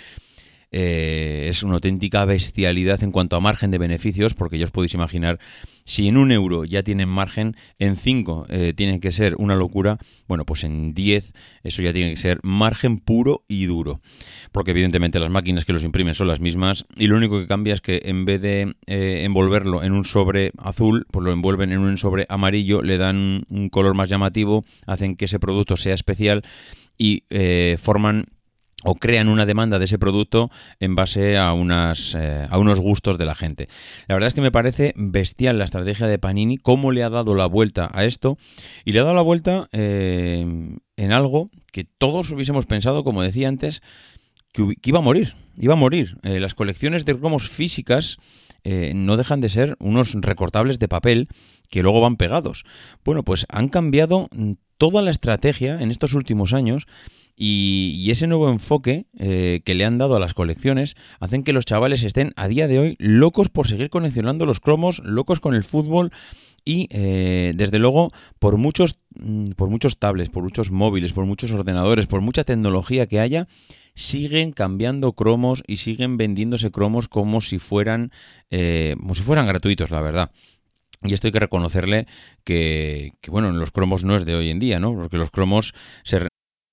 eh, 0.71 1.47
es 1.49 1.63
una 1.63 1.75
auténtica 1.75 2.25
bestialidad 2.25 3.03
en 3.03 3.11
cuanto 3.11 3.37
a 3.37 3.41
margen 3.41 3.71
de 3.71 3.79
beneficios, 3.79 4.35
porque 4.35 4.59
ya 4.59 4.67
os 4.67 4.71
podéis 4.71 4.95
imaginar, 4.95 5.39
si 5.85 6.09
en 6.09 6.19
un 6.19 6.31
euro 6.31 6.65
ya 6.65 6.83
tienen 6.83 7.09
margen, 7.09 7.57
en 7.79 7.97
5 7.97 8.47
eh, 8.51 8.73
tiene 8.77 9.01
que 9.01 9.11
ser 9.11 9.35
una 9.39 9.57
locura, 9.57 9.99
bueno, 10.27 10.45
pues 10.45 10.65
en 10.65 10.93
10 10.93 11.33
eso 11.63 11.81
ya 11.81 11.93
tiene 11.93 12.11
que 12.11 12.17
ser 12.17 12.41
margen 12.43 12.99
puro 12.99 13.45
y 13.49 13.65
duro, 13.65 14.01
porque 14.53 14.73
evidentemente 14.73 15.19
las 15.19 15.31
máquinas 15.31 15.65
que 15.65 15.73
los 15.73 15.85
imprimen 15.85 16.15
son 16.15 16.29
las 16.29 16.41
mismas 16.41 16.85
y 16.97 17.07
lo 17.07 17.17
único 17.17 17.41
que 17.41 17.47
cambia 17.47 17.75
es 17.75 17.81
que 17.81 18.03
en 18.05 18.27
vez 18.27 18.43
de 18.43 18.75
eh, 18.87 19.23
envolverlo 19.25 19.83
en 19.83 19.93
un 19.93 20.05
sobre 20.05 20.53
azul, 20.59 21.07
pues 21.11 21.25
lo 21.25 21.33
envuelven 21.33 21.73
en 21.73 21.79
un 21.79 21.97
sobre 21.97 22.27
amarillo, 22.29 22.83
le 22.83 22.99
dan 22.99 23.45
un 23.49 23.71
color 23.71 23.95
más 23.95 24.11
llamativo, 24.11 24.65
hacen 24.87 25.17
que 25.17 25.25
ese 25.25 25.39
producto 25.39 25.77
sea 25.77 25.95
especial 25.95 26.43
y 26.99 27.23
forman 27.79 28.27
o 28.85 28.95
crean 28.95 29.29
una 29.29 29.47
demanda 29.47 29.79
de 29.79 29.87
ese 29.87 29.99
producto 29.99 30.51
en 30.79 30.95
base 30.95 31.37
a, 31.37 31.53
unas, 31.53 32.15
eh, 32.15 32.47
a 32.49 32.59
unos 32.59 32.79
gustos 32.79 33.19
de 33.19 33.25
la 33.25 33.35
gente. 33.35 33.69
La 34.07 34.15
verdad 34.15 34.29
es 34.29 34.35
que 34.35 34.41
me 34.41 34.53
parece 34.53 34.93
bestial 34.97 35.59
la 35.59 35.65
estrategia 35.65 36.07
de 36.07 36.19
Panini, 36.19 36.59
cómo 36.59 36.93
le 36.93 37.03
ha 37.03 37.11
dado 37.11 37.35
la 37.35 37.47
vuelta 37.47 37.91
a 37.93 38.05
esto, 38.05 38.39
y 38.85 38.93
le 38.93 39.01
ha 39.01 39.03
dado 39.03 39.17
la 39.17 39.23
vuelta 39.23 39.69
eh, 39.73 40.47
en 40.97 41.13
algo 41.13 41.51
que 41.73 41.85
todos 41.85 42.31
hubiésemos 42.31 42.67
pensado, 42.67 43.03
como 43.03 43.23
decía 43.23 43.49
antes, 43.49 43.83
que, 44.53 44.75
iba 44.85 44.99
a 44.99 45.03
morir, 45.03 45.35
iba 45.57 45.75
a 45.75 45.77
morir. 45.77 46.17
Eh, 46.23 46.39
las 46.39 46.55
colecciones 46.55 47.05
de 47.05 47.19
cromos 47.19 47.49
físicas 47.49 48.19
no 48.95 49.17
dejan 49.17 49.41
de 49.41 49.49
ser 49.49 49.77
unos 49.81 50.13
recortables 50.13 50.79
de 50.79 50.89
papel 50.89 51.29
que 51.71 51.83
luego 51.83 52.03
van 52.03 52.17
pegados. 52.17 52.65
Bueno, 53.03 53.23
pues 53.23 53.47
han 53.49 53.71
cambiado 53.71 54.29
toda 54.77 55.01
la 55.01 55.11
estrategia 55.11 55.81
en 55.81 55.91
estos 55.91 56.13
últimos 56.13 56.53
años 56.53 56.87
y, 57.41 58.11
ese 58.11 58.27
nuevo 58.27 58.51
enfoque 58.51 59.07
eh, 59.17 59.61
que 59.65 59.75
le 59.75 59.85
han 59.85 59.97
dado 59.97 60.17
a 60.17 60.21
las 60.21 60.35
colecciones 60.35 60.97
hacen 61.21 61.45
que 61.45 61.53
los 61.53 61.65
chavales 61.65 62.03
estén 62.03 62.33
a 62.37 62.49
día 62.49 62.67
de 62.67 62.81
hoy 62.81 62.97
locos 62.99 63.49
por 63.49 63.69
seguir 63.69 63.91
coleccionando 63.91 64.45
los 64.45 64.59
cromos, 64.59 65.01
locos 65.05 65.39
con 65.39 65.55
el 65.55 65.63
fútbol 65.63 66.11
y 66.65 66.89
eh, 66.91 67.53
desde 67.55 67.79
luego 67.79 68.11
por 68.41 68.57
muchos, 68.57 68.99
mm, 69.15 69.53
por 69.53 69.69
muchos 69.71 69.99
tablets, 69.99 70.31
por 70.31 70.43
muchos 70.43 70.73
móviles, 70.73 71.13
por 71.13 71.27
muchos 71.27 71.53
ordenadores, 71.53 72.07
por 72.07 72.21
mucha 72.23 72.43
tecnología 72.43 73.07
que 73.07 73.21
haya, 73.21 73.47
siguen 73.95 74.51
cambiando 74.51 75.13
cromos 75.13 75.63
y 75.67 75.77
siguen 75.77 76.17
vendiéndose 76.17 76.73
cromos 76.73 77.09
como 77.09 77.41
si 77.41 77.59
fueran, 77.61 78.11
eh, 78.51 78.97
como 78.99 79.15
si 79.15 79.23
fueran 79.23 79.47
gratuitos, 79.47 79.91
la 79.91 80.01
verdad. 80.01 80.31
Y 81.05 81.15
esto 81.15 81.29
hay 81.29 81.33
que 81.33 81.41
reconocerle 81.41 82.09
que, 82.43 83.13
que, 83.21 83.31
bueno, 83.31 83.53
los 83.53 83.71
cromos 83.71 84.03
no 84.03 84.17
es 84.17 84.25
de 84.25 84.35
hoy 84.35 84.51
en 84.51 84.59
día, 84.59 84.81
¿no? 84.81 84.93
Porque 84.95 85.17
los 85.17 85.31
cromos 85.31 85.73
se, 86.03 86.28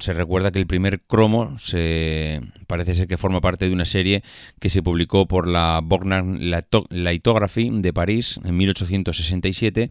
Se 0.00 0.12
recuerda 0.12 0.52
que 0.52 0.58
el 0.58 0.66
primer 0.66 1.00
cromo 1.00 1.58
se 1.58 2.42
parece 2.66 2.94
ser 2.94 3.08
que 3.08 3.16
forma 3.16 3.40
parte 3.40 3.66
de 3.66 3.72
una 3.72 3.86
serie 3.86 4.22
que 4.60 4.68
se 4.68 4.82
publicó 4.82 5.26
por 5.26 5.48
la 5.48 5.80
Borgnine 5.82 6.38
Lithography 6.90 7.70
de 7.72 7.92
París 7.94 8.38
en 8.44 8.54
1867 8.58 9.90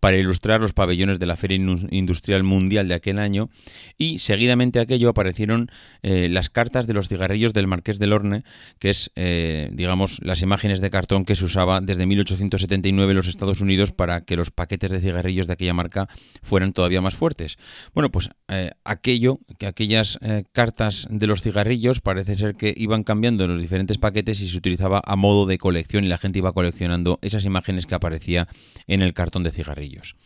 para 0.00 0.18
ilustrar 0.18 0.60
los 0.60 0.74
pabellones 0.74 1.18
de 1.18 1.24
la 1.24 1.36
Feria 1.36 1.56
Industrial 1.56 2.42
Mundial 2.42 2.88
de 2.88 2.94
aquel 2.94 3.18
año 3.18 3.48
y 3.96 4.18
seguidamente 4.18 4.78
a 4.78 4.82
aquello 4.82 5.08
aparecieron 5.08 5.70
eh, 6.02 6.28
las 6.28 6.50
cartas 6.50 6.86
de 6.86 6.92
los 6.92 7.08
cigarrillos 7.08 7.54
del 7.54 7.66
Marqués 7.66 7.98
de 7.98 8.08
Lorne, 8.08 8.44
que 8.78 8.90
es, 8.90 9.12
eh, 9.16 9.70
digamos, 9.72 10.18
las 10.22 10.42
imágenes 10.42 10.80
de 10.80 10.90
cartón 10.90 11.24
que 11.24 11.36
se 11.36 11.46
usaba 11.46 11.80
desde 11.80 12.04
1879 12.04 13.10
en 13.10 13.16
los 13.16 13.28
Estados 13.28 13.62
Unidos 13.62 13.92
para 13.92 14.24
que 14.26 14.36
los 14.36 14.50
paquetes 14.50 14.90
de 14.90 15.00
cigarrillos 15.00 15.46
de 15.46 15.54
aquella 15.54 15.74
marca 15.74 16.08
fueran 16.42 16.74
todavía 16.74 17.00
más 17.00 17.14
fuertes. 17.14 17.56
Bueno, 17.94 18.10
pues 18.10 18.28
eh, 18.48 18.72
aquello 18.84 19.21
que 19.58 19.66
aquellas 19.66 20.18
eh, 20.22 20.44
cartas 20.52 21.06
de 21.10 21.26
los 21.26 21.42
cigarrillos 21.42 22.00
parece 22.00 22.36
ser 22.36 22.54
que 22.54 22.74
iban 22.76 23.04
cambiando 23.04 23.44
en 23.44 23.52
los 23.52 23.62
diferentes 23.62 23.98
paquetes 23.98 24.40
y 24.40 24.48
se 24.48 24.56
utilizaba 24.56 25.00
a 25.04 25.16
modo 25.16 25.46
de 25.46 25.58
colección 25.58 26.04
y 26.04 26.08
la 26.08 26.18
gente 26.18 26.38
iba 26.38 26.52
coleccionando 26.52 27.18
esas 27.22 27.44
imágenes 27.44 27.86
que 27.86 27.94
aparecía 27.94 28.48
en 28.86 29.02
el 29.02 29.14
cartón 29.14 29.42
de 29.42 29.50
cigarrillos. 29.50 30.16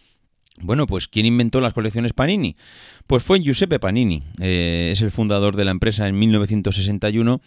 Bueno, 0.62 0.86
pues 0.86 1.06
¿quién 1.06 1.26
inventó 1.26 1.60
las 1.60 1.74
colecciones 1.74 2.14
Panini? 2.14 2.56
Pues 3.06 3.22
fue 3.22 3.40
Giuseppe 3.40 3.78
Panini, 3.78 4.22
eh, 4.40 4.88
es 4.90 5.02
el 5.02 5.10
fundador 5.10 5.54
de 5.54 5.64
la 5.64 5.70
empresa 5.70 6.08
en 6.08 6.18
1961 6.18 7.40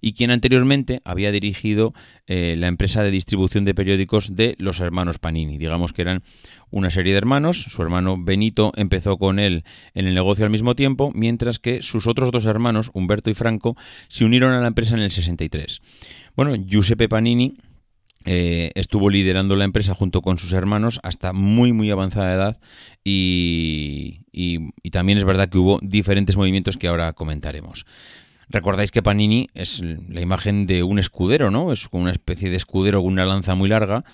y 0.00 0.12
quien 0.12 0.30
anteriormente 0.30 1.00
había 1.04 1.32
dirigido 1.32 1.94
eh, 2.26 2.54
la 2.58 2.68
empresa 2.68 3.02
de 3.02 3.10
distribución 3.10 3.64
de 3.64 3.74
periódicos 3.74 4.36
de 4.36 4.56
los 4.58 4.80
hermanos 4.80 5.18
Panini. 5.18 5.56
Digamos 5.56 5.92
que 5.92 6.02
eran 6.02 6.22
una 6.70 6.90
serie 6.90 7.12
de 7.12 7.18
hermanos, 7.18 7.62
su 7.62 7.82
hermano 7.82 8.16
Benito 8.22 8.72
empezó 8.76 9.16
con 9.16 9.38
él 9.38 9.64
en 9.94 10.06
el 10.06 10.14
negocio 10.14 10.44
al 10.44 10.50
mismo 10.50 10.76
tiempo, 10.76 11.10
mientras 11.14 11.58
que 11.58 11.82
sus 11.82 12.06
otros 12.06 12.30
dos 12.30 12.44
hermanos, 12.44 12.90
Humberto 12.92 13.30
y 13.30 13.34
Franco, 13.34 13.76
se 14.08 14.24
unieron 14.24 14.52
a 14.52 14.60
la 14.60 14.68
empresa 14.68 14.94
en 14.94 15.00
el 15.00 15.10
63. 15.10 15.80
Bueno, 16.36 16.54
Giuseppe 16.54 17.08
Panini 17.08 17.54
eh, 18.24 18.70
estuvo 18.74 19.08
liderando 19.08 19.56
la 19.56 19.64
empresa 19.64 19.94
junto 19.94 20.20
con 20.20 20.38
sus 20.38 20.52
hermanos 20.52 21.00
hasta 21.02 21.32
muy 21.32 21.72
muy 21.72 21.90
avanzada 21.90 22.34
edad 22.34 22.60
y, 23.02 24.20
también 24.92 25.18
es 25.18 25.24
verdad 25.24 25.48
que 25.48 25.58
hubo 25.58 25.78
diferentes 25.82 26.36
movimientos 26.36 26.76
que 26.76 26.88
ahora 26.88 27.12
comentaremos. 27.12 27.86
Recordáis 28.48 28.90
que 28.90 29.02
Panini 29.02 29.48
es 29.54 29.80
la 29.80 30.20
imagen 30.20 30.66
de 30.66 30.82
un 30.82 30.98
escudero, 30.98 31.50
¿no? 31.50 31.72
Es 31.72 31.86
una 31.92 32.10
especie 32.10 32.50
de 32.50 32.56
escudero 32.56 33.00
con 33.00 33.12
una 33.12 33.24
lanza 33.24 33.54
muy 33.54 33.68
larga 33.68 34.04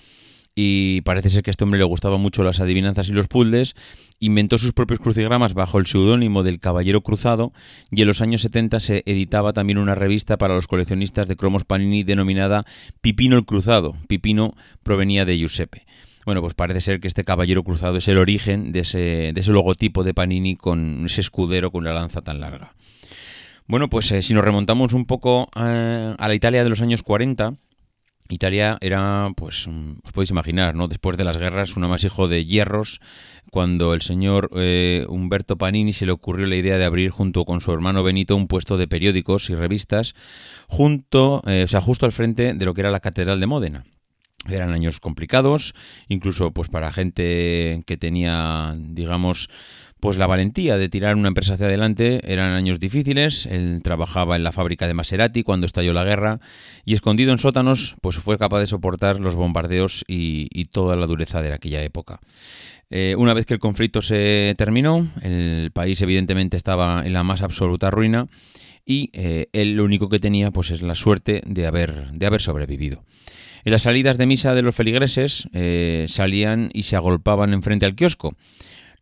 y 0.55 1.01
parece 1.01 1.29
ser 1.29 1.43
que 1.43 1.49
a 1.49 1.51
este 1.51 1.63
hombre 1.63 1.79
le 1.79 1.85
gustaban 1.85 2.21
mucho 2.21 2.43
las 2.43 2.59
adivinanzas 2.59 3.09
y 3.09 3.13
los 3.13 3.27
puzzles, 3.27 3.75
inventó 4.19 4.57
sus 4.57 4.73
propios 4.73 4.99
crucigramas 4.99 5.53
bajo 5.53 5.79
el 5.79 5.87
seudónimo 5.87 6.43
del 6.43 6.59
Caballero 6.59 7.01
Cruzado 7.01 7.53
y 7.91 8.01
en 8.01 8.07
los 8.07 8.21
años 8.21 8.41
70 8.41 8.79
se 8.79 9.03
editaba 9.05 9.53
también 9.53 9.77
una 9.77 9.95
revista 9.95 10.37
para 10.37 10.55
los 10.55 10.67
coleccionistas 10.67 11.27
de 11.27 11.35
cromos 11.35 11.65
Panini 11.65 12.03
denominada 12.03 12.65
Pipino 13.01 13.37
el 13.37 13.45
Cruzado. 13.45 13.95
Pipino 14.07 14.55
provenía 14.83 15.25
de 15.25 15.37
Giuseppe. 15.37 15.85
Bueno, 16.25 16.41
pues 16.41 16.53
parece 16.53 16.81
ser 16.81 16.99
que 16.99 17.07
este 17.07 17.23
caballero 17.23 17.63
cruzado 17.63 17.97
es 17.97 18.07
el 18.09 18.17
origen 18.17 18.73
de 18.73 18.81
ese, 18.81 19.31
de 19.33 19.39
ese 19.39 19.51
logotipo 19.51 20.03
de 20.03 20.13
Panini 20.13 20.57
con 20.57 21.05
ese 21.05 21.21
escudero 21.21 21.71
con 21.71 21.83
una 21.83 21.93
lanza 21.93 22.21
tan 22.21 22.41
larga. 22.41 22.73
Bueno, 23.65 23.89
pues 23.89 24.11
eh, 24.11 24.21
si 24.21 24.33
nos 24.33 24.43
remontamos 24.43 24.93
un 24.93 25.05
poco 25.05 25.49
eh, 25.55 26.15
a 26.17 26.27
la 26.27 26.35
Italia 26.35 26.63
de 26.63 26.69
los 26.69 26.81
años 26.81 27.03
40, 27.03 27.53
Italia 28.29 28.77
era, 28.81 29.31
pues, 29.35 29.67
mm, 29.67 29.99
os 30.03 30.11
podéis 30.11 30.31
imaginar, 30.31 30.75
¿no? 30.75 30.87
Después 30.87 31.17
de 31.17 31.23
las 31.23 31.37
guerras, 31.37 31.75
un 31.77 31.83
amasijo 31.83 32.27
de 32.27 32.45
hierros, 32.45 32.99
cuando 33.51 33.93
el 33.93 34.01
señor 34.01 34.49
eh, 34.55 35.05
Humberto 35.09 35.57
Panini 35.57 35.93
se 35.93 36.05
le 36.05 36.11
ocurrió 36.11 36.45
la 36.47 36.55
idea 36.55 36.77
de 36.77 36.85
abrir 36.85 37.11
junto 37.11 37.45
con 37.45 37.61
su 37.61 37.71
hermano 37.71 38.03
Benito 38.03 38.35
un 38.35 38.47
puesto 38.47 38.77
de 38.77 38.87
periódicos 38.87 39.49
y 39.49 39.55
revistas, 39.55 40.15
junto, 40.67 41.41
eh, 41.47 41.63
o 41.63 41.67
sea, 41.67 41.81
justo 41.81 42.05
al 42.05 42.11
frente 42.11 42.53
de 42.53 42.65
lo 42.65 42.73
que 42.73 42.81
era 42.81 42.91
la 42.91 42.99
Catedral 42.99 43.39
de 43.39 43.47
Módena. 43.47 43.83
Eran 44.47 44.71
años 44.71 44.99
complicados, 44.99 45.73
incluso 46.07 46.51
pues 46.51 46.69
para 46.69 46.91
gente 46.91 47.81
que 47.85 47.97
tenía, 47.97 48.75
digamos, 48.77 49.49
pues 49.99 50.17
la 50.17 50.27
valentía 50.27 50.77
de 50.77 50.89
tirar 50.89 51.15
una 51.15 51.27
empresa 51.27 51.55
hacia 51.55 51.65
adelante 51.65 52.21
eran 52.31 52.53
años 52.53 52.79
difíciles. 52.79 53.45
Él 53.45 53.81
trabajaba 53.83 54.35
en 54.35 54.43
la 54.43 54.51
fábrica 54.51 54.87
de 54.87 54.93
Maserati 54.93 55.43
cuando 55.43 55.65
estalló 55.65 55.93
la 55.93 56.03
guerra 56.03 56.39
y 56.85 56.93
escondido 56.93 57.31
en 57.31 57.37
sótanos, 57.37 57.95
pues 58.01 58.17
fue 58.17 58.37
capaz 58.37 58.59
de 58.59 58.67
soportar 58.67 59.19
los 59.19 59.35
bombardeos 59.35 60.03
y, 60.07 60.65
toda 60.71 60.95
la 60.95 61.07
dureza 61.07 61.41
de 61.41 61.53
aquella 61.53 61.81
época. 61.81 62.19
Eh, 62.89 63.15
una 63.17 63.33
vez 63.33 63.45
que 63.45 63.53
el 63.53 63.59
conflicto 63.59 64.01
se 64.01 64.53
terminó, 64.57 65.09
el 65.21 65.71
país 65.73 66.01
evidentemente 66.01 66.57
estaba 66.57 67.05
en 67.05 67.13
la 67.13 67.23
más 67.23 67.41
absoluta 67.41 67.89
ruina 67.89 68.27
y 68.85 69.09
eh, 69.13 69.47
él 69.53 69.75
lo 69.75 69.83
único 69.83 70.09
que 70.09 70.19
tenía 70.19 70.51
pues 70.51 70.71
es 70.71 70.81
la 70.81 70.95
suerte 70.95 71.41
de 71.45 71.65
haber, 71.65 72.11
de 72.11 72.25
haber 72.25 72.41
sobrevivido. 72.41 73.03
En 73.65 73.71
las 73.71 73.81
salidas 73.81 74.17
de 74.17 74.25
misa 74.25 74.55
de 74.55 74.61
los 74.61 74.75
feligreses 74.75 75.49
eh, 75.51 76.05
salían 76.07 76.69
y 76.73 76.83
se 76.83 76.95
agolpaban 76.95 77.53
enfrente 77.53 77.85
al 77.85 77.95
kiosco, 77.95 78.35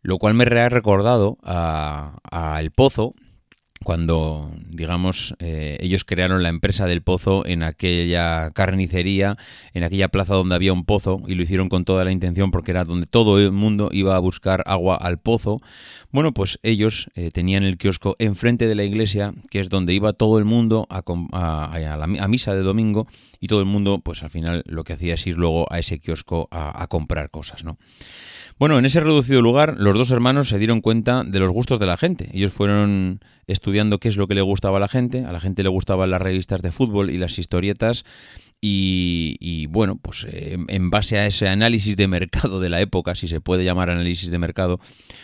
lo 0.05 0.19
cual 0.19 0.35
me 0.35 0.43
ha 0.43 0.69
recordado 0.69 1.39
a, 1.41 2.61
Pozo, 2.75 3.15
cuando, 3.83 4.51
digamos, 4.69 5.33
eh, 5.39 5.77
ellos 5.79 6.05
crearon 6.05 6.43
la 6.43 6.49
empresa 6.49 6.85
del 6.85 7.01
pozo 7.01 7.43
en 7.45 7.63
aquella 7.63 8.51
carnicería, 8.51 9.37
en 9.73 9.83
aquella 9.83 10.09
plaza 10.09 10.35
donde 10.35 10.53
había 10.53 10.73
un 10.73 10.85
pozo, 10.85 11.21
y 11.25 11.33
lo 11.33 11.41
hicieron 11.41 11.69
con 11.69 11.85
toda 11.85 12.03
la 12.05 12.11
intención 12.11 12.51
porque 12.51 12.69
era 12.69 12.85
donde 12.85 13.07
todo 13.07 13.39
el 13.39 13.51
mundo 13.51 13.89
iba 13.91 14.15
a 14.15 14.19
buscar 14.19 14.63
agua 14.67 14.95
al 14.95 15.17
pozo. 15.17 15.59
Bueno, 16.15 16.33
pues 16.33 16.59
ellos 16.63 17.09
eh, 17.15 17.29
tenían 17.29 17.63
el 17.63 17.77
kiosco 17.77 18.15
enfrente 18.19 18.67
de 18.67 18.75
la 18.75 18.85
iglesia, 18.85 19.33
que 19.49 19.59
es 19.59 19.67
donde 19.67 19.93
iba 19.93 20.13
todo 20.13 20.39
el 20.39 20.45
mundo 20.45 20.87
a, 20.89 21.03
a, 21.03 22.27
misa 22.29 22.55
de 22.55 22.61
domingo, 22.61 23.05
y 23.41 23.47
todo 23.47 23.59
el 23.59 23.65
mundo, 23.65 23.99
pues 23.99 24.23
al 24.23 24.29
final 24.29 24.63
lo 24.65 24.85
que 24.85 24.93
hacía 24.93 25.15
es 25.15 25.27
ir 25.27 25.35
luego 25.35 25.67
a 25.69 25.77
ese 25.77 25.99
kiosco 25.99 26.47
a 26.51 26.87
comprar 26.87 27.31
cosas, 27.31 27.65
¿no? 27.65 27.77
Bueno, 28.57 28.79
en 28.79 28.85
ese 28.85 29.01
reducido 29.01 29.41
lugar, 29.41 29.75
los 29.77 29.95
dos 29.95 30.11
hermanos 30.11 30.47
se 30.47 30.57
dieron 30.57 30.79
cuenta 30.79 31.25
de 31.25 31.41
los 31.41 31.51
gustos 31.51 31.77
de 31.77 31.87
la 31.87 31.97
gente. 31.97 32.29
Ellos 32.31 32.53
fueron 32.53 33.19
estudiando 33.47 33.99
qué 33.99 34.07
es 34.07 34.15
lo 34.15 34.27
que 34.27 34.35
le 34.35 34.41
gustaba 34.41 34.77
a 34.77 34.79
la 34.79 34.87
gente. 34.87 35.25
A 35.25 35.33
la 35.33 35.41
gente 35.41 35.61
le 35.61 35.67
gustaban 35.67 36.09
las 36.09 36.21
revistas 36.21 36.61
de 36.61 36.71
fútbol 36.71 37.09
y 37.09 37.17
las 37.17 37.37
historietas. 37.37 38.05
Y, 38.61 39.67
bueno, 39.67 39.97
pues 40.01 40.25
eh, 40.27 40.57
en 40.67 40.89
base 40.89 41.19
a 41.19 41.27
ese 41.27 41.47
análisis 41.47 41.95
de 41.95 42.07
mercado 42.07 42.59
de 42.59 42.69
la 42.69 42.81
época, 42.81 43.13
si 43.13 43.27
se 43.27 43.39
puede 43.39 43.63
llamar 43.63 43.91
análisis 43.91 44.31
de 44.31 44.39
mercado, 44.39 44.79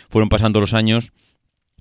fueron 0.08 0.28
pasando 0.28 0.60
los 0.60 0.74
años 0.74 1.12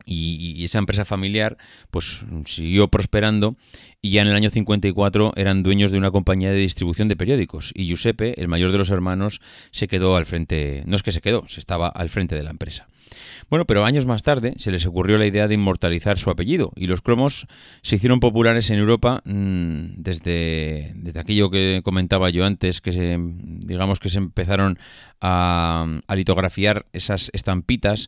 y, 0.05 0.63
esa 0.63 0.79
empresa 0.79 1.05
familiar 1.05 1.57
pues 1.89 2.23
siguió 2.45 2.87
prosperando 2.87 3.55
y 4.01 4.11
ya 4.11 4.21
en 4.21 4.27
el 4.27 4.35
año 4.35 4.49
54 4.49 5.33
eran 5.35 5.63
dueños 5.63 5.91
de 5.91 5.97
una 5.97 6.11
compañía 6.11 6.51
de 6.51 6.57
distribución 6.57 7.07
de 7.07 7.15
periódicos 7.15 7.71
y 7.75 7.85
Giuseppe, 7.85 8.39
el 8.41 8.47
mayor 8.47 8.71
de 8.71 8.77
los 8.77 8.89
hermanos, 8.89 9.41
se 9.71 9.87
quedó 9.87 10.15
al 10.15 10.25
frente, 10.25 10.83
no 10.85 10.95
es 10.95 11.03
que 11.03 11.11
se 11.11 11.21
quedó, 11.21 11.47
se 11.47 11.59
estaba 11.59 11.87
al 11.87 12.09
frente 12.09 12.35
de 12.35 12.43
la 12.43 12.51
empresa. 12.51 12.87
Bueno, 13.49 13.65
pero 13.65 13.83
años 13.83 14.05
más 14.05 14.23
tarde 14.23 14.53
se 14.57 14.71
les 14.71 14.85
ocurrió 14.85 15.17
la 15.17 15.25
idea 15.25 15.47
de 15.47 15.55
inmortalizar 15.55 16.17
su 16.17 16.29
apellido 16.29 16.71
y 16.75 16.87
los 16.87 17.01
cromos 17.01 17.47
se 17.81 17.97
hicieron 17.97 18.19
populares 18.19 18.69
en 18.69 18.79
Europa 18.79 19.21
mm, 19.25 19.95
desde, 19.97 20.93
desde, 20.95 21.19
aquello 21.19 21.49
que 21.49 21.81
comentaba 21.83 22.29
yo 22.29 22.45
antes, 22.45 22.79
que 22.81 22.93
se, 22.93 23.17
digamos 23.19 23.99
que 23.99 24.09
se 24.09 24.19
empezaron 24.19 24.79
a, 25.19 25.85
a 26.07 26.15
litografiar 26.15 26.85
esas 26.93 27.29
estampitas 27.33 28.07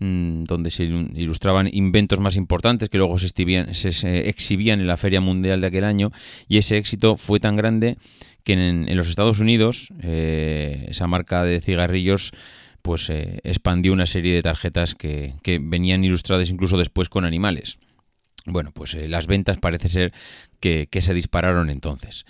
mm, 0.00 0.44
donde 0.44 0.70
se 0.70 0.84
ilustraban 0.84 1.68
inventos 1.72 2.20
más 2.20 2.36
importantes 2.36 2.88
que 2.88 2.98
luego 2.98 3.18
se, 3.18 3.28
exhibían 4.28 4.80
en 4.80 4.86
la 4.86 4.96
Feria 4.96 5.20
Mundial 5.20 5.60
de 5.60 5.66
aquel 5.66 5.84
año 5.84 6.12
y 6.48 6.58
ese 6.58 6.76
éxito 6.76 7.16
fue 7.16 7.40
tan 7.40 7.56
grande 7.56 7.96
que 8.48 8.54
en, 8.54 8.96
los 8.96 9.08
Estados 9.08 9.40
Unidos 9.40 9.88
eh, 10.02 10.86
esa 10.88 11.06
marca 11.06 11.44
de 11.44 11.60
cigarrillos 11.60 12.32
pues 12.80 13.10
eh, 13.10 13.40
expandió 13.44 13.92
una 13.92 14.06
serie 14.06 14.32
de 14.32 14.42
tarjetas 14.42 14.94
que, 14.94 15.34
venían 15.60 16.02
ilustradas 16.02 16.48
incluso 16.48 16.78
después 16.78 17.10
con 17.10 17.26
animales. 17.26 17.78
Bueno, 18.46 18.70
pues 18.72 18.94
eh, 18.94 19.06
las 19.08 19.26
ventas 19.26 19.58
parece 19.58 19.90
ser 19.90 20.14
que, 20.60 20.88
se 20.98 21.12
dispararon 21.12 21.68
entonces. 21.68 22.24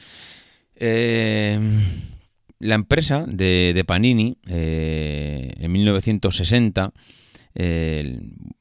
la 0.80 2.74
empresa 2.74 3.24
de, 3.28 3.84
Panini 3.86 4.38
en 4.48 5.70
1960, 5.70 6.92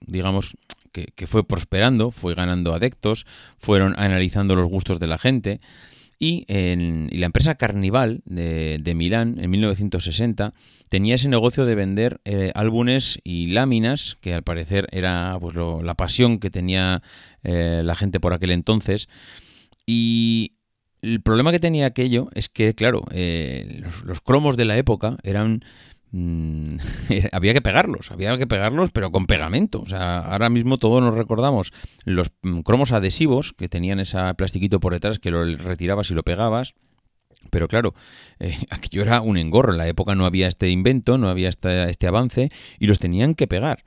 digamos, 0.06 0.56
que, 0.92 1.28
fue 1.28 1.48
prosperando, 1.48 2.12
fue 2.12 2.34
ganando 2.34 2.74
adeptos, 2.74 3.26
fueron 3.58 3.94
analizando 3.98 4.56
los 4.56 4.68
gustos 4.68 5.00
de 5.00 5.08
la 5.08 5.18
gente. 5.18 5.60
Y, 6.20 6.46
en, 6.48 7.10
la 7.12 7.28
empresa 7.28 7.56
Carnival 7.56 8.22
de, 8.26 8.94
Milán, 8.96 9.38
en 9.40 9.52
1960, 9.52 10.54
tenía 10.90 11.16
ese 11.16 11.30
negocio 11.30 11.66
de 11.66 11.76
vender 11.76 12.22
eh, 12.26 12.52
álbumes 12.56 13.20
y 13.24 13.48
láminas, 13.48 14.18
que 14.22 14.34
al 14.34 14.44
parecer 14.44 14.88
era 14.92 15.38
pues, 15.40 15.56
la 15.56 15.96
pasión 15.96 16.40
que 16.40 16.50
tenía 16.50 17.04
eh, 17.44 17.82
la 17.84 17.96
gente 17.96 18.20
por 18.20 18.34
aquel 18.34 18.52
entonces. 18.52 19.10
Y 19.86 20.54
el 21.02 21.22
problema 21.22 21.52
que 21.52 21.60
tenía 21.60 21.86
aquello 21.86 22.30
es 22.34 22.50
que, 22.50 22.74
claro, 22.74 23.04
eh, 23.12 23.84
los, 24.04 24.22
cromos 24.22 24.58
de 24.58 24.66
la 24.66 24.78
época 24.78 25.18
eran 25.24 25.64
Mm, 26.12 26.78
había 27.32 27.54
que 27.54 27.62
pegarlos, 27.62 28.12
había 28.12 28.38
que 28.38 28.48
pegarlos, 28.48 28.92
pero 28.92 29.12
con 29.12 29.26
pegamento. 29.26 29.82
O 29.82 29.88
sea, 29.88 30.20
ahora 30.20 30.50
mismo 30.50 30.78
todos 30.78 31.02
nos 31.02 31.16
recordamos 31.16 31.72
los 32.06 32.32
mm, 32.42 32.62
cromos 32.62 32.92
adhesivos 32.92 33.54
que 33.54 33.70
tenían 33.70 34.00
ese 34.00 34.18
plastiquito 34.36 34.80
por 34.80 34.94
detrás 34.94 35.20
que 35.20 35.32
lo 35.32 35.46
retirabas 35.58 36.10
y 36.12 36.14
lo 36.14 36.24
pegabas. 36.24 36.74
Pero 37.50 37.68
claro, 37.68 37.94
eh, 38.40 38.58
aquello 38.70 39.02
era 39.02 39.22
un 39.22 39.38
engorro. 39.38 39.72
En 39.72 39.78
la 39.78 39.88
época 39.88 40.16
no 40.16 40.26
había 40.26 40.48
este 40.48 40.70
invento, 40.70 41.18
no 41.18 41.30
había 41.30 41.50
este, 41.50 42.08
avance 42.08 42.52
y 42.80 42.88
los 42.88 43.00
tenían 43.00 43.36
que 43.36 43.48
pegar. 43.48 43.84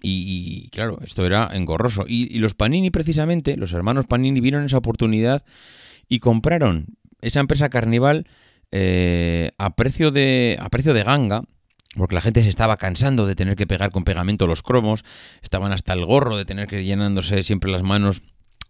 Y, 0.00 0.68
claro, 0.70 1.00
esto 1.04 1.26
era 1.26 1.50
engorroso. 1.52 2.04
Y 2.06 2.38
los 2.38 2.54
Panini, 2.54 2.92
precisamente, 2.92 3.56
los 3.56 3.72
hermanos 3.72 4.06
Panini 4.06 4.40
vieron 4.40 4.64
esa 4.64 4.78
oportunidad 4.78 5.44
y 6.08 6.20
compraron 6.20 6.86
esa 7.20 7.40
empresa 7.40 7.68
Carnival 7.68 8.28
eh, 8.72 9.50
a, 9.58 9.74
precio 9.74 10.10
de, 10.10 10.56
a 10.60 10.68
precio 10.68 10.94
de 10.94 11.04
ganga, 11.04 11.42
porque 11.96 12.14
la 12.14 12.20
gente 12.20 12.42
se 12.42 12.48
estaba 12.48 12.76
cansando 12.76 13.26
de 13.26 13.34
tener 13.34 13.56
que 13.56 13.66
pegar 13.66 13.90
con 13.90 14.04
pegamento 14.04 14.46
los 14.46 14.62
cromos, 14.62 15.04
estaban 15.42 15.72
hasta 15.72 15.92
el 15.92 16.04
gorro 16.04 16.36
de 16.36 16.44
tener 16.44 16.68
que 16.68 16.84
llenándose 16.84 17.42
siempre 17.42 17.70
las 17.70 17.82
manos 17.82 18.22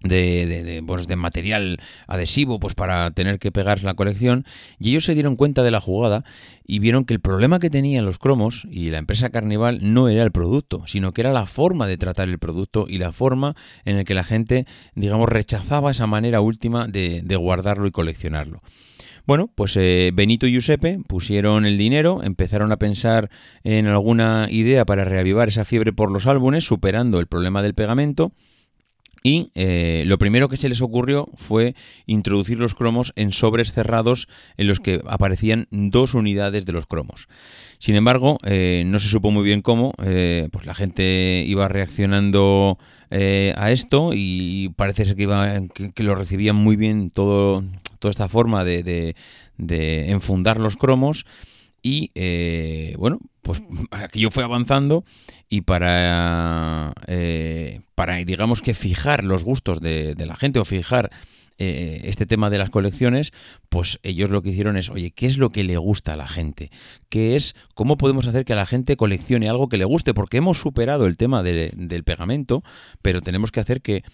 de, 0.02 0.46
de, 0.46 0.82
pues, 0.82 1.08
de, 1.08 1.16
material 1.16 1.80
adhesivo 2.06 2.60
pues 2.60 2.74
para 2.74 3.10
tener 3.10 3.38
que 3.38 3.50
pegar 3.50 3.82
la 3.82 3.94
colección 3.94 4.44
y 4.78 4.90
ellos 4.90 5.04
se 5.04 5.14
dieron 5.14 5.34
cuenta 5.34 5.62
de 5.62 5.72
la 5.72 5.80
jugada 5.80 6.24
y 6.64 6.78
vieron 6.78 7.04
que 7.04 7.14
el 7.14 7.20
problema 7.20 7.58
que 7.58 7.70
tenían 7.70 8.04
los 8.04 8.18
cromos 8.18 8.66
y 8.70 8.90
la 8.90 8.98
empresa 8.98 9.30
Carnival 9.30 9.78
no 9.82 10.08
era 10.08 10.22
el 10.22 10.30
producto, 10.30 10.84
sino 10.86 11.12
que 11.12 11.22
era 11.22 11.32
la 11.32 11.46
forma 11.46 11.86
de 11.86 11.98
tratar 11.98 12.28
el 12.28 12.38
producto 12.38 12.86
y 12.88 12.98
la 12.98 13.12
forma 13.12 13.56
en 13.84 13.96
la 13.96 14.04
que 14.04 14.14
la 14.14 14.24
gente, 14.24 14.66
digamos, 14.94 15.28
rechazaba 15.28 15.90
esa 15.90 16.06
manera 16.06 16.40
última 16.40 16.86
de, 16.86 17.22
de 17.24 17.36
guardarlo 17.36 17.86
y 17.86 17.90
coleccionarlo. 17.90 18.62
Bueno, 19.28 19.50
pues 19.54 19.76
eh, 19.76 20.10
Benito 20.14 20.46
y 20.46 20.52
Giuseppe 20.52 21.00
pusieron 21.06 21.66
el 21.66 21.76
dinero, 21.76 22.22
empezaron 22.22 22.72
a 22.72 22.78
pensar 22.78 23.28
en 23.62 23.86
alguna 23.86 24.46
idea 24.48 24.86
para 24.86 25.04
reavivar 25.04 25.48
esa 25.48 25.66
fiebre 25.66 25.92
por 25.92 26.10
los 26.10 26.26
álbumes, 26.26 26.64
superando 26.64 27.20
el 27.20 27.26
problema 27.26 27.62
del 27.62 27.74
pegamento. 27.74 28.32
Y 29.22 29.50
eh, 29.54 30.04
lo 30.06 30.16
primero 30.16 30.48
que 30.48 30.56
se 30.56 30.70
les 30.70 30.80
ocurrió 30.80 31.28
fue 31.36 31.74
introducir 32.06 32.58
los 32.58 32.74
cromos 32.74 33.12
en 33.16 33.32
sobres 33.32 33.74
cerrados 33.74 34.28
en 34.56 34.66
los 34.66 34.80
que 34.80 35.02
aparecían 35.06 35.68
dos 35.70 36.14
unidades 36.14 36.64
de 36.64 36.72
los 36.72 36.86
cromos. 36.86 37.28
Sin 37.78 37.96
embargo, 37.96 38.38
eh, 38.44 38.84
no 38.86 38.98
se 38.98 39.08
supo 39.10 39.30
muy 39.30 39.44
bien 39.44 39.60
cómo, 39.60 39.92
pues 39.98 40.64
la 40.64 40.72
gente 40.72 41.44
iba 41.46 41.68
reaccionando 41.68 42.78
a 43.10 43.70
esto 43.72 44.12
y 44.14 44.70
parece 44.76 45.04
ser 45.04 45.16
que, 45.16 45.24
iba, 45.24 45.60
que, 45.94 46.02
lo 46.02 46.14
recibían 46.14 46.56
muy 46.56 46.76
bien 46.76 47.10
todo, 47.10 47.62
toda 47.98 48.10
esta 48.10 48.28
forma 48.28 48.64
de, 48.64 49.14
de, 49.56 50.10
enfundar 50.10 50.58
los 50.58 50.76
cromos 50.76 51.26
y 51.82 52.10
eh, 52.14 52.94
bueno, 52.98 53.18
pues 53.42 53.62
aquello 53.90 54.30
fue 54.30 54.44
avanzando 54.44 55.04
y 55.48 55.62
para, 55.62 56.92
eh, 57.06 57.80
para 57.94 58.16
digamos 58.16 58.62
que 58.62 58.74
fijar 58.74 59.24
los 59.24 59.44
gustos 59.44 59.80
de, 59.80 60.14
la 60.18 60.36
gente 60.36 60.58
o 60.58 60.64
fijar 60.64 61.10
eh, 61.60 62.02
este 62.04 62.24
tema 62.24 62.50
de 62.50 62.58
las 62.58 62.70
colecciones, 62.70 63.32
pues 63.68 63.98
ellos 64.04 64.30
lo 64.30 64.42
que 64.42 64.50
hicieron 64.50 64.76
es, 64.76 64.90
oye, 64.90 65.10
¿qué 65.10 65.26
es 65.26 65.38
lo 65.38 65.50
que 65.50 65.64
le 65.64 65.76
gusta 65.76 66.12
a 66.12 66.16
la 66.16 66.28
gente? 66.28 66.70
¿Qué 67.08 67.34
es, 67.34 67.56
cómo 67.74 67.96
podemos 67.96 68.28
hacer 68.28 68.44
que 68.44 68.54
la 68.54 68.64
gente 68.64 68.96
coleccione 68.96 69.48
algo 69.48 69.68
que 69.68 69.76
le 69.76 69.84
guste? 69.84 70.14
Porque 70.14 70.36
hemos 70.36 70.60
superado 70.60 71.06
el 71.06 71.16
tema 71.16 71.42
del 71.42 72.04
pegamento, 72.04 72.62
pero 73.02 73.22
tenemos 73.22 73.50
que 73.50 73.58
hacer 73.58 73.82
que 73.82 74.04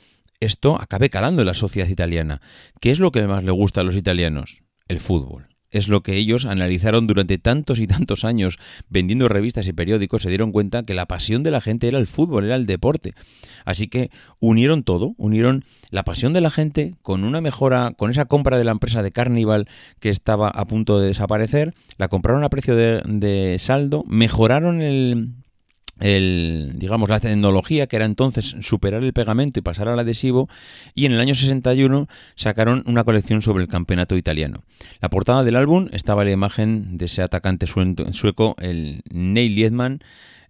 esto 0.40 0.80
acabe 0.80 1.10
calando 1.10 1.42
en 1.42 1.46
la 1.46 1.54
sociedad 1.54 1.88
italiana. 1.88 2.40
¿Qué 2.80 2.90
es 2.90 2.98
lo 3.00 3.12
que 3.12 3.26
más 3.26 3.44
le 3.44 3.52
gusta 3.52 3.80
a 3.80 3.84
los 3.84 3.96
italianos? 3.96 4.64
el 4.88 5.00
fútbol 5.00 5.48
es 5.70 5.88
lo 5.88 6.04
que 6.04 6.14
ellos 6.14 6.44
analizaron 6.44 7.08
durante 7.08 7.36
tantos 7.36 7.80
y 7.80 7.88
tantos 7.88 8.24
años 8.24 8.58
vendiendo 8.88 9.28
revistas 9.28 9.66
y 9.66 9.72
periódicos, 9.72 10.22
se 10.22 10.28
dieron 10.28 10.52
cuenta 10.52 10.84
que 10.84 10.94
la 10.94 11.06
pasión 11.06 11.42
de 11.42 11.50
la 11.50 11.60
gente 11.60 11.88
era 11.88 11.98
el 11.98 12.06
fútbol, 12.06 12.44
era 12.44 12.54
el 12.54 12.66
deporte. 12.66 13.14
Así 13.64 13.88
que 13.88 14.10
unieron 14.38 14.84
todo, 14.84 15.14
unieron 15.16 15.64
la 15.90 16.04
pasión 16.04 16.32
de 16.32 16.40
la 16.40 16.50
gente 16.50 16.94
con 17.02 17.24
una 17.24 17.40
mejora, 17.40 17.92
con 17.96 18.12
esa 18.12 18.26
compra 18.26 18.56
de 18.56 18.62
la 18.62 18.70
empresa 18.70 19.02
de 19.02 19.10
Carnival 19.10 19.66
que 19.98 20.10
estaba 20.10 20.48
a 20.48 20.64
punto 20.66 21.00
de 21.00 21.08
desaparecer, 21.08 21.74
la 21.96 22.06
compraron 22.06 22.44
a 22.44 22.50
precio 22.50 22.76
de, 22.76 23.02
de 23.04 23.58
saldo, 23.58 24.04
mejoraron 24.06 24.80
el, 24.80 25.32
el, 26.00 26.72
digamos, 26.76 27.08
la 27.08 27.20
tecnología 27.20 27.86
que 27.86 27.96
era 27.96 28.04
entonces 28.04 28.56
superar 28.60 29.02
el 29.04 29.12
pegamento 29.12 29.58
y 29.58 29.62
pasar 29.62 29.88
al 29.88 29.98
adhesivo 29.98 30.48
y 30.94 31.06
en 31.06 31.12
el 31.12 31.20
año 31.20 31.34
61 31.34 32.08
sacaron 32.34 32.82
una 32.86 33.04
colección 33.04 33.42
sobre 33.42 33.62
el 33.62 33.68
campeonato 33.68 34.16
italiano. 34.16 34.62
La 35.00 35.10
portada 35.10 35.44
del 35.44 35.56
álbum 35.56 35.88
estaba 35.92 36.24
la 36.24 36.32
imagen 36.32 36.98
de 36.98 37.06
ese 37.06 37.22
atacante 37.22 37.66
sueco, 37.66 38.56
el 38.60 39.02
Neil 39.10 39.54
Liedman, 39.54 40.00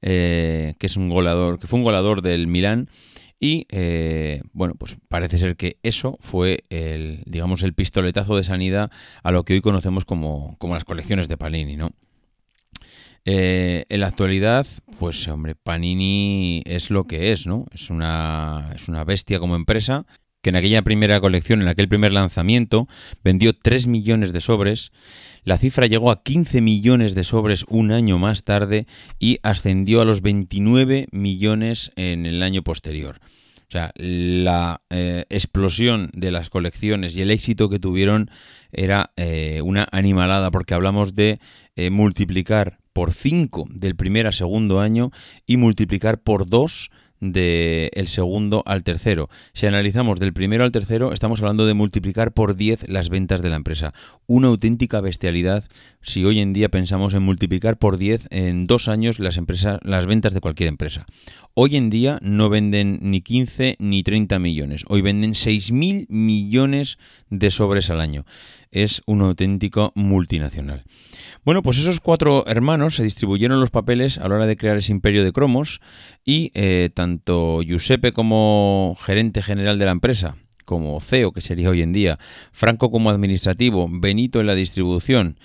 eh, 0.02 0.74
que 0.78 0.86
es 0.86 0.96
un 0.96 1.08
goleador, 1.08 1.58
que 1.58 1.66
fue 1.66 1.78
un 1.78 1.84
goleador 1.84 2.22
del 2.22 2.46
Milán 2.46 2.88
y 3.40 3.66
eh, 3.70 4.42
bueno, 4.52 4.74
pues 4.74 4.96
parece 5.08 5.38
ser 5.38 5.56
que 5.56 5.76
eso 5.82 6.16
fue 6.20 6.64
el, 6.70 7.22
digamos, 7.26 7.62
el 7.62 7.74
pistoletazo 7.74 8.36
de 8.36 8.44
sanidad 8.44 8.90
a 9.22 9.32
lo 9.32 9.44
que 9.44 9.54
hoy 9.54 9.60
conocemos 9.60 10.04
como, 10.04 10.56
como 10.58 10.74
las 10.74 10.84
colecciones 10.84 11.28
de 11.28 11.36
Palini, 11.36 11.76
¿no? 11.76 11.90
Eh, 13.26 13.86
en 13.88 14.00
la 14.00 14.08
actualidad, 14.08 14.66
pues 14.98 15.26
hombre, 15.28 15.54
Panini 15.54 16.62
es 16.66 16.90
lo 16.90 17.04
que 17.04 17.32
es, 17.32 17.46
¿no? 17.46 17.66
Es 17.72 17.88
una, 17.88 18.70
es 18.74 18.88
una 18.88 19.04
bestia 19.04 19.38
como 19.38 19.56
empresa 19.56 20.04
que 20.42 20.50
en 20.50 20.56
aquella 20.56 20.82
primera 20.82 21.20
colección, 21.22 21.62
en 21.62 21.68
aquel 21.68 21.88
primer 21.88 22.12
lanzamiento, 22.12 22.86
vendió 23.24 23.54
3 23.54 23.86
millones 23.86 24.34
de 24.34 24.42
sobres. 24.42 24.92
La 25.42 25.56
cifra 25.56 25.86
llegó 25.86 26.10
a 26.10 26.22
15 26.22 26.60
millones 26.60 27.14
de 27.14 27.24
sobres 27.24 27.64
un 27.66 27.92
año 27.92 28.18
más 28.18 28.44
tarde 28.44 28.86
y 29.18 29.38
ascendió 29.42 30.02
a 30.02 30.04
los 30.04 30.20
29 30.20 31.08
millones 31.12 31.92
en 31.96 32.26
el 32.26 32.42
año 32.42 32.62
posterior. 32.62 33.20
O 33.68 33.72
sea, 33.72 33.92
la 33.96 34.82
eh, 34.90 35.24
explosión 35.30 36.10
de 36.12 36.30
las 36.30 36.50
colecciones 36.50 37.16
y 37.16 37.22
el 37.22 37.30
éxito 37.30 37.70
que 37.70 37.78
tuvieron 37.78 38.30
era 38.70 39.12
eh, 39.16 39.62
una 39.64 39.88
animalada, 39.92 40.50
porque 40.50 40.74
hablamos 40.74 41.14
de 41.14 41.40
multiplicar 41.90 42.78
por 42.94 43.12
5 43.12 43.66
del 43.68 43.96
primer 43.96 44.26
a 44.26 44.32
segundo 44.32 44.80
año 44.80 45.10
y 45.46 45.58
multiplicar 45.58 46.22
por 46.22 46.46
2 46.46 46.90
del 47.32 48.08
segundo 48.08 48.62
al 48.66 48.82
tercero. 48.82 49.28
Si 49.52 49.66
analizamos 49.66 50.20
del 50.20 50.32
primero 50.32 50.64
al 50.64 50.72
tercero, 50.72 51.12
estamos 51.12 51.40
hablando 51.40 51.66
de 51.66 51.74
multiplicar 51.74 52.32
por 52.32 52.56
10 52.56 52.88
las 52.88 53.08
ventas 53.08 53.42
de 53.42 53.50
la 53.50 53.56
empresa. 53.56 53.94
Una 54.26 54.48
auténtica 54.48 55.00
bestialidad 55.00 55.64
si 56.02 56.24
hoy 56.24 56.40
en 56.40 56.52
día 56.52 56.68
pensamos 56.68 57.14
en 57.14 57.22
multiplicar 57.22 57.78
por 57.78 57.96
10 57.96 58.28
en 58.30 58.66
dos 58.66 58.88
años 58.88 59.18
las, 59.18 59.38
empresas, 59.38 59.80
las 59.82 60.06
ventas 60.06 60.34
de 60.34 60.40
cualquier 60.40 60.68
empresa. 60.68 61.06
Hoy 61.54 61.76
en 61.76 61.88
día 61.88 62.18
no 62.20 62.50
venden 62.50 62.98
ni 63.00 63.22
15 63.22 63.76
ni 63.78 64.02
30 64.02 64.38
millones. 64.38 64.84
Hoy 64.88 65.00
venden 65.00 65.32
6.000 65.32 66.06
millones 66.08 66.98
de 67.38 67.50
sobres 67.50 67.90
al 67.90 68.00
año. 68.00 68.24
Es 68.70 69.02
un 69.06 69.22
auténtico 69.22 69.92
multinacional. 69.94 70.84
Bueno, 71.44 71.62
pues 71.62 71.78
esos 71.78 72.00
cuatro 72.00 72.44
hermanos 72.46 72.96
se 72.96 73.04
distribuyeron 73.04 73.60
los 73.60 73.70
papeles 73.70 74.18
a 74.18 74.28
la 74.28 74.36
hora 74.36 74.46
de 74.46 74.56
crear 74.56 74.76
ese 74.76 74.92
imperio 74.92 75.24
de 75.24 75.32
cromos 75.32 75.80
y 76.24 76.50
eh, 76.54 76.90
tanto 76.94 77.60
Giuseppe 77.62 78.12
como 78.12 78.96
gerente 79.00 79.42
general 79.42 79.78
de 79.78 79.84
la 79.84 79.92
empresa, 79.92 80.36
como 80.64 81.00
CEO, 81.00 81.32
que 81.32 81.40
sería 81.40 81.70
hoy 81.70 81.82
en 81.82 81.92
día, 81.92 82.18
Franco 82.52 82.90
como 82.90 83.10
administrativo, 83.10 83.88
Benito 83.90 84.40
en 84.40 84.46
la 84.46 84.54
distribución, 84.54 85.36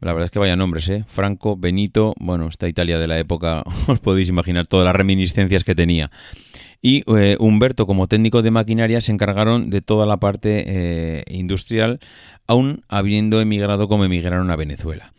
la 0.00 0.14
verdad 0.14 0.26
es 0.26 0.30
que 0.30 0.38
vaya 0.38 0.56
nombres, 0.56 0.88
¿eh? 0.88 1.04
Franco, 1.06 1.56
Benito, 1.56 2.14
bueno, 2.18 2.48
esta 2.48 2.66
Italia 2.66 2.98
de 2.98 3.06
la 3.06 3.18
época, 3.18 3.64
os 3.86 4.00
podéis 4.00 4.28
imaginar 4.30 4.66
todas 4.66 4.86
las 4.86 4.96
reminiscencias 4.96 5.62
que 5.62 5.74
tenía. 5.74 6.10
Y 6.82 7.02
eh, 7.14 7.36
Humberto, 7.38 7.86
como 7.86 8.08
técnico 8.08 8.42
de 8.42 8.50
maquinaria, 8.50 9.00
se 9.00 9.12
encargaron 9.12 9.68
de 9.70 9.82
toda 9.82 10.06
la 10.06 10.18
parte 10.18 10.64
eh, 10.66 11.24
industrial, 11.28 12.00
aún 12.46 12.84
habiendo 12.88 13.40
emigrado 13.40 13.86
como 13.88 14.04
emigraron 14.04 14.50
a 14.50 14.56
Venezuela. 14.56 15.12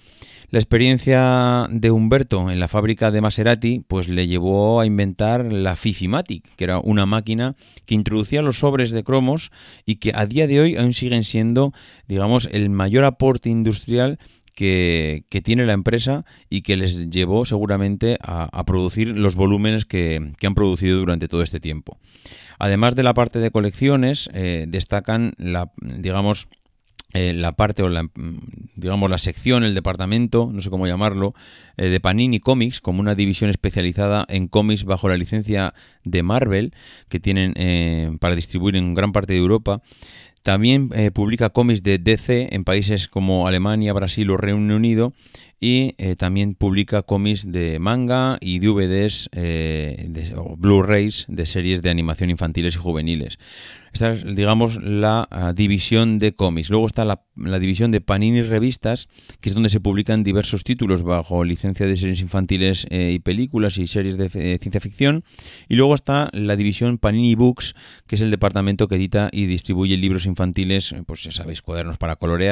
La 0.51 0.59
experiencia 0.59 1.67
de 1.69 1.91
Humberto 1.91 2.51
en 2.51 2.59
la 2.59 2.67
fábrica 2.67 3.09
de 3.09 3.21
Maserati 3.21 3.85
pues 3.87 4.09
le 4.09 4.27
llevó 4.27 4.81
a 4.81 4.85
inventar 4.85 5.45
la 5.45 5.77
Fifimatic, 5.77 6.57
que 6.57 6.65
era 6.65 6.79
una 6.79 7.05
máquina 7.05 7.55
que 7.85 7.95
introducía 7.95 8.41
los 8.41 8.59
sobres 8.59 8.91
de 8.91 9.05
cromos 9.05 9.49
y 9.85 9.95
que 9.95 10.11
a 10.13 10.25
día 10.25 10.47
de 10.47 10.59
hoy 10.59 10.75
aún 10.75 10.93
siguen 10.93 11.23
siendo, 11.23 11.71
digamos, 12.05 12.49
el 12.51 12.69
mayor 12.69 13.05
aporte 13.05 13.49
industrial 13.49 14.19
que, 14.53 15.41
tiene 15.43 15.65
la 15.65 15.73
empresa 15.73 16.25
y 16.49 16.61
que 16.61 16.77
les 16.77 17.09
llevó 17.09 17.45
seguramente 17.45 18.17
a, 18.21 18.63
producir 18.65 19.07
los 19.09 19.35
volúmenes 19.35 19.85
que, 19.85 20.33
han 20.43 20.55
producido 20.55 20.99
durante 20.99 21.27
todo 21.27 21.41
este 21.41 21.59
tiempo. 21.59 21.97
Además 22.59 22.95
de 22.95 23.03
la 23.03 23.13
parte 23.13 23.39
de 23.39 23.51
colecciones, 23.51 24.29
eh, 24.33 24.65
destacan 24.67 25.33
la, 25.37 25.71
digamos, 25.81 26.47
eh, 27.13 27.33
la 27.33 27.53
parte 27.53 27.83
o 27.83 27.89
la, 27.89 28.07
digamos 28.75 29.09
la 29.09 29.17
sección, 29.17 29.63
el 29.63 29.73
departamento, 29.73 30.49
no 30.53 30.61
sé 30.61 30.69
cómo 30.69 30.87
llamarlo, 30.87 31.33
eh, 31.75 31.89
de 31.89 31.99
Panini 31.99 32.39
Comics 32.39 32.79
como 32.79 33.01
una 33.01 33.15
división 33.15 33.49
especializada 33.49 34.25
en 34.29 34.47
cómics 34.47 34.83
bajo 34.85 35.09
la 35.09 35.17
licencia 35.17 35.73
de 36.03 36.23
Marvel 36.23 36.73
que 37.09 37.19
tienen 37.19 38.17
para 38.19 38.35
distribuir 38.35 38.75
en 38.75 38.93
gran 38.93 39.11
parte 39.11 39.33
de 39.33 39.39
Europa. 39.39 39.81
También 40.43 40.89
publica 41.13 41.49
cómics 41.49 41.83
de 41.83 41.97
DC 41.97 42.49
en 42.51 42.63
países 42.63 43.07
como 43.07 43.47
Alemania, 43.47 43.93
Brasil 43.93 44.29
o 44.31 44.37
Reino 44.37 44.75
Unido 44.75 45.13
y 45.59 45.93
también 46.15 46.55
publica 46.55 47.03
cómics 47.03 47.51
de 47.51 47.77
manga 47.77 48.37
y 48.41 48.59
DVDs 48.59 49.29
o 50.35 50.55
Blu-rays 50.57 51.25
de 51.27 51.45
series 51.45 51.83
de 51.83 51.91
animación 51.91 52.31
infantiles 52.31 52.73
y 52.75 52.79
juveniles. 52.79 53.37
Esta 53.93 54.13
es, 54.13 54.35
digamos, 54.35 54.81
la 54.81 55.27
ah, 55.29 55.53
división 55.53 56.17
de 56.19 56.33
cómics. 56.33 56.69
Luego 56.69 56.87
está 56.87 57.05
la, 57.05 57.21
división 57.59 57.91
de 57.91 58.01
Panini 58.01 58.41
Revistas, 58.41 59.07
que 59.41 59.49
es 59.49 59.55
donde 59.55 59.69
se 59.69 59.79
publican 59.79 60.23
diversos 60.23 60.63
títulos 60.63 61.03
bajo 61.03 61.43
licencia 61.43 61.85
de 61.85 61.97
series 61.97 62.21
infantiles 62.21 62.87
eh, 62.89 63.11
y 63.13 63.19
películas 63.19 63.77
y 63.77 63.87
series 63.87 64.17
de 64.17 64.29
eh, 64.33 64.57
ciencia 64.61 64.79
ficción. 64.79 65.23
Y 65.67 65.75
luego 65.75 65.95
está 65.95 66.29
la 66.33 66.55
división 66.55 66.97
Panini 66.97 67.35
Books, 67.35 67.75
que 68.07 68.15
es 68.15 68.21
el 68.21 68.31
departamento 68.31 68.87
que 68.87 68.95
edita 68.95 69.29
y 69.31 69.45
distribuye 69.45 69.97
libros 69.97 70.25
infantiles, 70.25 70.95
pues 71.05 71.23
ya 71.23 71.31
sabéis, 71.31 71.61
cuadernos 71.61 71.97
para 71.97 72.15
colorear 72.15 72.51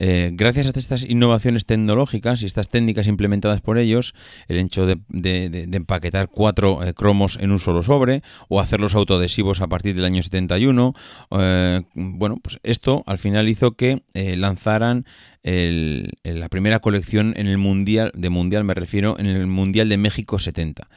eh, 0.00 0.30
gracias 0.32 0.66
a 0.66 0.78
estas 0.78 1.04
innovaciones 1.04 1.66
tecnológicas 1.66 2.42
y 2.42 2.46
estas 2.46 2.68
técnicas 2.68 3.06
implementadas 3.06 3.60
por 3.60 3.78
ellos, 3.78 4.14
el 4.46 4.58
hecho 4.58 4.86
de, 4.86 4.98
empaquetar 5.72 6.28
cuatro 6.28 6.84
eh, 6.84 6.94
cromos 6.94 7.36
en 7.40 7.50
un 7.50 7.58
solo 7.58 7.82
sobre 7.82 8.22
o 8.48 8.60
hacerlos 8.60 8.94
autoadhesivos 8.94 9.60
a 9.60 9.66
partir 9.66 9.96
del 9.96 10.04
año 10.04 10.22
71, 10.22 10.94
eh, 11.32 11.82
bueno, 11.94 12.38
pues 12.42 12.58
esto 12.62 13.02
al 13.06 13.18
final 13.18 13.48
hizo 13.48 13.72
que 13.72 14.02
lanzaran 14.14 15.04
la 15.42 16.48
primera 16.48 16.80
colección 16.80 17.32
en 17.36 17.46
el 17.46 17.58
Mundial, 17.58 18.12
de 18.14 18.28
Mundial 18.28 18.64
me 18.64 18.74
refiero, 18.74 19.18
en 19.18 19.26
el 19.26 19.46
Mundial 19.46 19.88
de 19.88 19.96
México 19.96 20.38
70. 20.38 20.88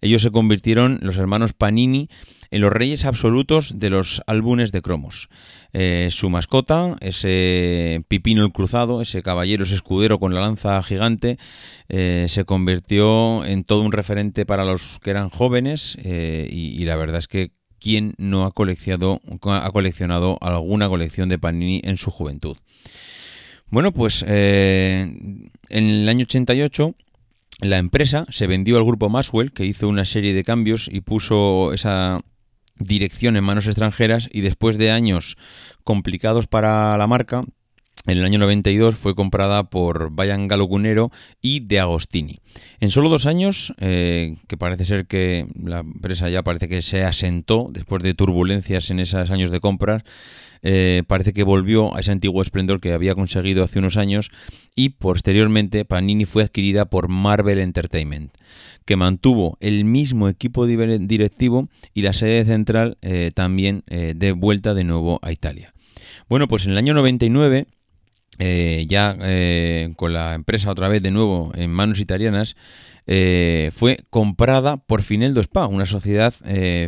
Ellos 0.00 0.22
se 0.22 0.30
convirtieron, 0.30 0.98
los 1.02 1.16
hermanos 1.16 1.52
Panini, 1.52 2.08
en 2.50 2.60
los 2.60 2.72
reyes 2.72 3.04
absolutos 3.04 3.78
de 3.78 3.90
los 3.90 4.22
álbumes 4.26 4.72
de 4.72 4.82
cromos. 4.82 5.28
Eh, 5.72 6.08
su 6.10 6.30
mascota, 6.30 6.96
ese 7.00 8.04
pipino 8.08 8.44
el 8.44 8.52
cruzado, 8.52 9.00
ese 9.00 9.22
caballero, 9.22 9.64
ese 9.64 9.76
escudero 9.76 10.18
con 10.18 10.34
la 10.34 10.40
lanza 10.40 10.82
gigante, 10.82 11.38
eh, 11.88 12.26
se 12.28 12.44
convirtió 12.44 13.44
en 13.44 13.64
todo 13.64 13.82
un 13.82 13.92
referente 13.92 14.44
para 14.46 14.64
los 14.64 14.98
que 15.00 15.10
eran 15.10 15.30
jóvenes 15.30 15.96
eh, 16.02 16.48
y, 16.50 16.84
la 16.84 16.96
verdad 16.96 17.18
es 17.18 17.28
que 17.28 17.52
¿quién 17.78 18.14
no 18.18 18.44
ha 18.44 18.50
coleccionado, 18.50 19.20
ha 19.44 19.70
coleccionado 19.70 20.38
alguna 20.40 20.88
colección 20.88 21.28
de 21.28 21.38
Panini 21.38 21.80
en 21.84 21.96
su 21.96 22.10
juventud? 22.10 22.56
Bueno, 23.68 23.92
pues 23.92 24.24
en 24.26 25.50
el 25.68 26.08
año 26.08 26.24
88 26.24 26.96
la 27.60 27.78
empresa 27.78 28.26
se 28.30 28.48
vendió 28.48 28.78
al 28.78 28.84
grupo 28.84 29.08
Maxwell, 29.08 29.52
que 29.52 29.64
hizo 29.64 29.86
una 29.86 30.04
serie 30.04 30.32
de 30.34 30.42
cambios 30.42 30.88
y 30.90 31.02
puso 31.02 31.72
esa 31.72 32.22
dirección 32.80 33.36
en 33.36 33.44
manos 33.44 33.66
extranjeras 33.66 34.28
y 34.32 34.40
después 34.40 34.76
de 34.78 34.90
años 34.90 35.36
complicados 35.84 36.46
para 36.46 36.96
la 36.96 37.06
marca, 37.06 37.42
en 38.06 38.16
el 38.16 38.24
año 38.24 38.38
92 38.38 38.94
fue 38.94 39.14
comprada 39.14 39.64
por 39.64 40.10
Bayan 40.10 40.48
Galogunero 40.48 41.10
y 41.42 41.60
De 41.60 41.80
Agostini. 41.80 42.38
En 42.80 42.90
solo 42.90 43.10
dos 43.10 43.26
años, 43.26 43.74
eh, 43.78 44.36
que 44.48 44.56
parece 44.56 44.86
ser 44.86 45.06
que 45.06 45.46
la 45.62 45.80
empresa 45.80 46.30
ya 46.30 46.42
parece 46.42 46.66
que 46.66 46.80
se 46.80 47.04
asentó 47.04 47.68
después 47.70 48.02
de 48.02 48.14
turbulencias 48.14 48.90
en 48.90 49.00
esos 49.00 49.30
años 49.30 49.50
de 49.50 49.60
compras, 49.60 50.02
eh, 50.62 51.02
parece 51.06 51.32
que 51.32 51.42
volvió 51.42 51.94
a 51.96 52.00
ese 52.00 52.12
antiguo 52.12 52.42
esplendor 52.42 52.80
que 52.80 52.92
había 52.92 53.14
conseguido 53.14 53.64
hace 53.64 53.78
unos 53.78 53.96
años 53.96 54.30
y 54.74 54.90
posteriormente 54.90 55.84
Panini 55.84 56.26
fue 56.26 56.42
adquirida 56.42 56.84
por 56.84 57.08
Marvel 57.08 57.58
Entertainment, 57.58 58.32
que 58.84 58.96
mantuvo 58.96 59.56
el 59.60 59.84
mismo 59.84 60.28
equipo 60.28 60.66
directivo 60.66 61.68
y 61.94 62.02
la 62.02 62.12
sede 62.12 62.44
central 62.44 62.98
eh, 63.00 63.30
también 63.34 63.84
eh, 63.86 64.12
de 64.14 64.32
vuelta 64.32 64.74
de 64.74 64.84
nuevo 64.84 65.18
a 65.22 65.32
Italia. 65.32 65.72
Bueno, 66.28 66.46
pues 66.46 66.66
en 66.66 66.72
el 66.72 66.78
año 66.78 66.94
99 66.94 67.66
ya 68.88 69.18
con 69.96 70.14
la 70.14 70.34
empresa 70.34 70.70
otra 70.70 70.88
vez 70.88 71.02
de 71.02 71.10
nuevo 71.10 71.52
en 71.54 71.70
manos 71.70 72.00
italianas, 72.00 72.56
fue 73.06 73.98
comprada 74.08 74.78
por 74.78 75.02
Fineldo 75.02 75.42
Spa, 75.42 75.66
una 75.66 75.84
sociedad 75.84 76.32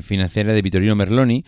financiera 0.03 0.55
de 0.55 0.63
Vittorino 0.63 0.97
Merloni, 0.97 1.45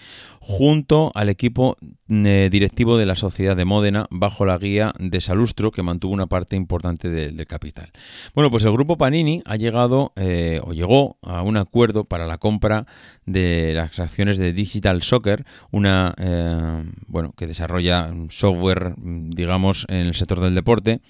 junto 0.46 1.10
al 1.14 1.30
equipo 1.30 1.78
eh, 2.06 2.50
directivo 2.52 2.98
de 2.98 3.06
la 3.06 3.16
Sociedad 3.16 3.56
de 3.56 3.64
Módena 3.64 4.06
bajo 4.10 4.44
la 4.44 4.58
guía 4.58 4.92
de 4.98 5.22
Salustro, 5.22 5.70
que 5.72 5.82
mantuvo 5.82 6.12
una 6.12 6.26
parte 6.26 6.54
importante 6.54 7.08
del 7.08 7.46
capital. 7.46 7.90
Bueno, 8.34 8.50
pues 8.50 8.62
el 8.64 8.72
grupo 8.72 8.98
Panini 8.98 9.42
ha 9.46 9.56
llegado 9.56 10.12
eh, 10.16 10.60
o 10.62 10.74
llegó 10.74 11.16
a 11.22 11.40
un 11.40 11.56
acuerdo 11.56 12.04
para 12.04 12.26
la 12.26 12.36
compra 12.36 12.86
de 13.24 13.72
las 13.74 13.98
acciones 13.98 14.36
de 14.36 14.52
Digital 14.52 15.02
Soccer, 15.02 15.46
una 15.70 16.14
eh, 16.18 16.84
bueno 17.06 17.32
que 17.34 17.46
desarrolla 17.46 18.12
software, 18.28 18.96
digamos, 18.98 19.86
en 19.88 20.08
el 20.08 20.14
sector 20.14 20.40
del 20.40 20.54
deporte, 20.54 21.00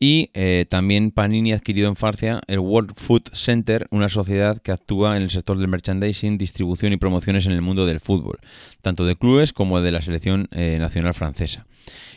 y 0.00 0.30
también 0.68 1.12
Panini 1.12 1.52
ha 1.52 1.56
adquirido 1.56 1.88
en 1.88 1.94
Francia 1.94 2.40
el 2.48 2.58
World 2.58 2.94
Food 2.96 3.28
Center, 3.34 3.86
una 3.90 4.08
sociedad 4.08 4.58
que 4.58 4.72
actúa 4.72 5.16
en 5.16 5.22
el 5.22 5.30
sector 5.30 5.58
del 5.58 5.68
merchandising, 5.68 6.38
distribución 6.38 6.92
y 6.92 6.96
promociones 6.96 7.46
en 7.46 7.52
el 7.52 7.62
mundo 7.62 7.86
del 7.86 8.00
fútbol 8.00 8.40
tanto 8.82 9.04
de 9.04 9.16
clubes 9.16 9.52
como 9.52 9.80
de 9.80 9.92
la 9.92 10.02
selección 10.02 10.48
eh, 10.52 10.78
nacional 10.78 11.14
francesa. 11.14 11.66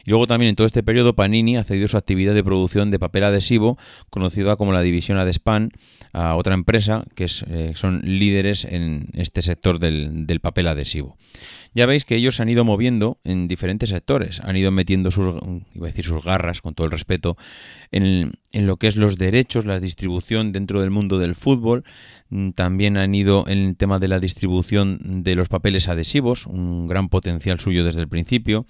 Y 0.06 0.10
luego 0.10 0.28
también 0.28 0.50
en 0.50 0.56
todo 0.56 0.68
este 0.68 0.84
periodo 0.84 1.16
Panini 1.16 1.58
ha 1.58 1.64
cedido 1.64 1.88
su 1.88 1.98
actividad 1.98 2.34
de 2.34 2.44
producción 2.44 2.92
de 2.92 3.00
papel 3.00 3.24
adhesivo, 3.24 3.78
conocida 4.10 4.56
como 4.56 4.74
la 4.74 4.82
división 4.82 5.18
Adespan, 5.18 5.72
a 6.12 6.36
otra 6.36 6.54
empresa 6.54 7.06
que 7.16 7.26
eh, 7.48 7.72
son 7.76 8.02
líderes 8.04 8.66
en 8.66 9.10
este 9.14 9.42
sector 9.42 9.80
del, 9.80 10.40
papel 10.42 10.68
adhesivo. 10.68 11.18
Ya 11.74 11.86
veis 11.86 12.06
que 12.06 12.16
ellos 12.16 12.36
se 12.36 12.44
han 12.44 12.50
ido 12.50 12.66
moviendo 12.66 13.18
en 13.24 13.48
diferentes 13.48 13.90
sectores, 13.90 14.40
han 14.42 14.56
ido 14.56 14.72
metiendo 14.72 15.10
sus, 15.10 15.36
iba 15.74 15.88
a 15.88 15.90
decir 15.90 16.06
sus 16.06 16.24
garras, 16.24 16.62
con 16.62 16.76
todo 16.76 16.86
el 16.86 16.92
respeto, 16.92 17.36
en, 17.92 18.34
en 18.52 18.68
lo 18.68 18.78
que 18.78 18.88
es 18.88 18.96
los 18.96 19.18
derechos, 19.18 19.66
la 19.66 19.80
distribución 19.80 20.52
dentro 20.52 20.82
del 20.82 20.92
mundo 20.92 21.18
del 21.18 21.34
fútbol, 21.34 21.84
también 22.56 22.98
han 22.98 23.14
ido 23.14 23.46
en 23.48 23.60
el 23.60 23.78
tema 23.78 24.00
de 24.00 24.08
la 24.08 24.20
distribución 24.20 25.24
de 25.24 25.36
los 25.36 25.50
papeles 25.50 25.88
adhesivos, 25.88 26.48
un 26.48 26.88
gran 26.88 27.10
potencial 27.10 27.60
suyo 27.60 27.84
desde 27.84 28.02
el 28.02 28.08
principio. 28.08 28.66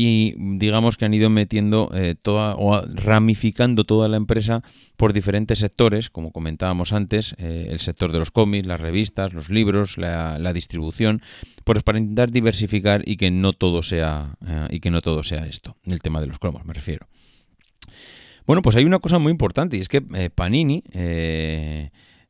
Y 0.00 0.36
digamos 0.38 0.96
que 0.96 1.06
han 1.06 1.12
ido 1.12 1.28
metiendo 1.28 1.90
eh, 1.92 2.14
toda 2.14 2.54
o 2.54 2.80
ramificando 2.82 3.82
toda 3.82 4.06
la 4.06 4.16
empresa 4.16 4.62
por 4.96 5.12
diferentes 5.12 5.58
sectores, 5.58 6.08
como 6.08 6.30
comentábamos 6.30 6.92
antes, 6.92 7.34
eh, 7.38 7.66
el 7.70 7.80
sector 7.80 8.12
de 8.12 8.20
los 8.20 8.30
cómics, 8.30 8.64
las 8.64 8.80
revistas, 8.80 9.32
los 9.32 9.50
libros, 9.50 9.98
la, 9.98 10.52
distribución, 10.52 11.20
pues 11.64 11.82
para 11.82 11.98
intentar 11.98 12.30
diversificar 12.30 13.02
y 13.06 13.16
que 13.16 13.32
no 13.32 13.54
todo 13.54 13.82
sea 13.82 14.36
eh, 14.46 14.68
y 14.70 14.78
que 14.78 14.92
no 14.92 15.02
todo 15.02 15.24
sea 15.24 15.46
esto, 15.46 15.76
el 15.84 16.00
tema 16.00 16.20
de 16.20 16.28
los 16.28 16.38
cromos 16.38 16.64
me 16.64 16.74
refiero. 16.74 17.08
Bueno, 18.46 18.62
pues 18.62 18.76
hay 18.76 18.84
una 18.84 19.00
cosa 19.00 19.18
muy 19.18 19.32
importante 19.32 19.78
y 19.78 19.80
es 19.80 19.88
que 19.88 20.00
Panini 20.00 20.84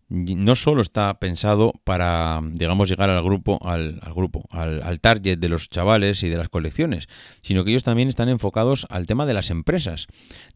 no 0.09 0.55
solo 0.55 0.81
está 0.81 1.19
pensado 1.19 1.73
para, 1.85 2.41
digamos, 2.43 2.89
llegar 2.89 3.11
al 3.11 3.23
grupo, 3.23 3.59
al, 3.63 4.01
grupo, 4.15 4.45
al, 4.51 5.01
target 5.01 5.39
de 5.39 5.49
los 5.49 5.69
chavales 5.69 6.23
y 6.23 6.29
de 6.29 6.39
las 6.39 6.49
colecciones, 6.49 7.09
sino 7.43 7.65
que 7.65 7.71
ellos 7.71 7.85
también 7.85 8.09
están 8.09 8.29
enfocados 8.29 8.87
al 8.89 9.07
tema 9.07 9.27
de 9.27 9.35
las 9.35 9.51
empresas. 9.51 10.07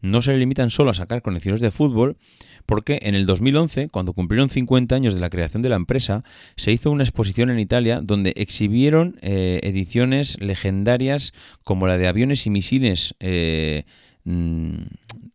No 0.01 0.21
se 0.21 0.35
limitan 0.37 0.71
solo 0.71 0.89
a 0.91 0.95
sacar 0.95 1.21
colecciones 1.21 1.61
de 1.61 1.71
fútbol, 1.71 2.17
porque 2.65 2.99
en 3.03 3.13
el 3.13 3.25
2011, 3.25 3.89
cuando 3.89 4.13
cumplieron 4.13 4.49
50 4.49 4.95
años 4.95 5.13
de 5.13 5.19
la 5.19 5.29
creación 5.29 5.61
de 5.61 5.69
la 5.69 5.75
empresa, 5.75 6.23
se 6.55 6.71
hizo 6.71 6.89
una 6.89 7.03
exposición 7.03 7.49
en 7.51 7.59
Italia 7.59 8.01
donde 8.01 8.33
exhibieron 8.35 9.17
eh, 9.21 9.59
ediciones 9.63 10.39
legendarias 10.39 11.33
como 11.63 11.85
la 11.85 11.97
de 11.97 12.07
aviones 12.07 12.47
y 12.47 12.49
misiles. 12.49 13.15
Eh, 13.19 13.83
mm, 14.23 14.83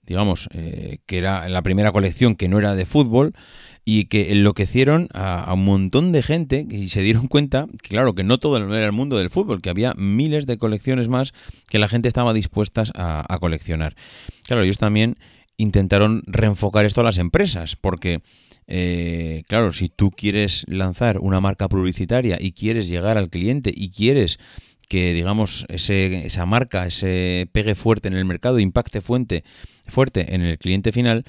digamos, 0.09 0.49
eh, 0.53 0.99
que 1.07 1.18
era 1.18 1.49
la 1.49 1.62
primera 1.62 1.92
colección 1.92 2.35
que 2.35 2.49
no 2.49 2.59
era 2.59 2.75
de 2.75 2.87
fútbol, 2.87 3.35
y 3.90 4.05
que 4.05 4.33
enloquecieron 4.33 5.09
a, 5.14 5.51
un 5.55 5.64
montón 5.64 6.12
de 6.12 6.23
gente 6.23 6.66
y 6.71 6.90
se 6.90 7.01
dieron 7.01 7.27
cuenta 7.27 7.68
que 7.83 7.88
claro 7.88 8.14
que 8.14 8.23
no 8.23 8.37
todo 8.37 8.59
era 8.59 8.85
el 8.85 8.92
mundo 8.92 9.16
del 9.16 9.31
fútbol, 9.31 9.62
que 9.62 9.71
había 9.71 9.94
miles 9.97 10.44
de 10.44 10.59
colecciones 10.59 11.09
más 11.09 11.33
que 11.71 11.79
la 11.79 11.88
gente 11.88 12.07
estaba 12.07 12.35
dispuesta 12.35 12.83
a, 12.94 13.38
coleccionar. 13.40 13.97
Claro, 14.47 14.62
ellos 14.62 14.77
también 14.77 15.16
intentaron 15.57 16.23
reenfocar 16.27 16.85
esto 16.85 17.01
a 17.01 17.05
las 17.05 17.16
empresas, 17.16 17.77
porque 17.77 18.21
eh, 18.66 19.44
claro, 19.49 19.73
si 19.73 19.88
tú 19.88 20.11
quieres 20.11 20.66
lanzar 20.68 21.18
una 21.18 21.40
marca 21.40 21.66
publicitaria 21.71 22.37
y 22.38 22.53
quieres 22.53 22.90
llegar 22.90 23.16
al 23.16 23.31
cliente 23.31 23.73
y 23.75 23.88
quieres 23.88 24.38
que 24.88 25.12
digamos 25.12 25.66
ese, 25.68 26.27
esa 26.27 26.46
marca, 26.46 26.87
ese 26.87 27.48
pegue 27.53 27.74
fuerte 27.74 28.09
en 28.09 28.14
el 28.14 28.24
mercado, 28.24 28.59
impacte 28.59 29.01
fuerte, 29.01 29.44
fuerte 29.87 30.35
en 30.35 30.42
el 30.42 30.59
cliente 30.59 30.92
final, 30.92 31.24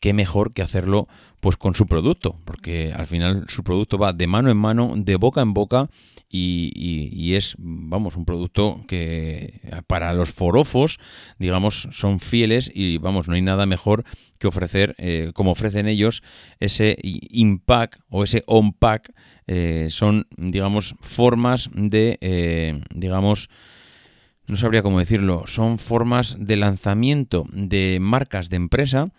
qué 0.00 0.12
mejor 0.12 0.52
que 0.52 0.62
hacerlo 0.62 1.08
pues 1.40 1.56
con 1.56 1.74
su 1.74 1.86
producto, 1.86 2.40
porque 2.44 2.92
al 2.92 3.06
final 3.06 3.44
su 3.48 3.62
producto 3.62 3.98
va 3.98 4.12
de 4.12 4.26
mano 4.26 4.50
en 4.50 4.56
mano, 4.56 4.94
de 4.96 5.16
boca 5.16 5.42
en 5.42 5.54
boca 5.54 5.88
y, 6.28 7.34
es, 7.34 7.54
vamos, 7.58 8.16
un 8.16 8.24
producto 8.24 8.82
que 8.88 9.60
para 9.86 10.12
los 10.12 10.32
forofos, 10.32 10.98
digamos, 11.38 11.88
son 11.92 12.20
fieles 12.20 12.70
y, 12.74 12.98
vamos, 12.98 13.28
no 13.28 13.34
hay 13.34 13.42
nada 13.42 13.64
mejor 13.64 14.04
que 14.38 14.48
ofrecer, 14.48 14.94
eh, 14.98 15.30
como 15.34 15.52
ofrecen 15.52 15.86
ellos, 15.86 16.22
ese 16.58 16.98
impact 17.02 18.00
o 18.08 18.24
ese 18.24 18.42
on-pack, 18.46 19.12
eh, 19.46 19.88
son, 19.90 20.26
digamos, 20.36 20.94
formas 21.00 21.70
de, 21.72 22.18
eh, 22.20 22.80
digamos, 22.94 23.48
no 24.46 24.56
sabría 24.56 24.82
cómo 24.82 24.98
decirlo, 24.98 25.44
son 25.46 25.78
formas 25.78 26.36
de 26.38 26.56
lanzamiento 26.56 27.46
de 27.52 27.98
marcas 28.00 28.48
de 28.48 28.56
empresa 28.56 29.10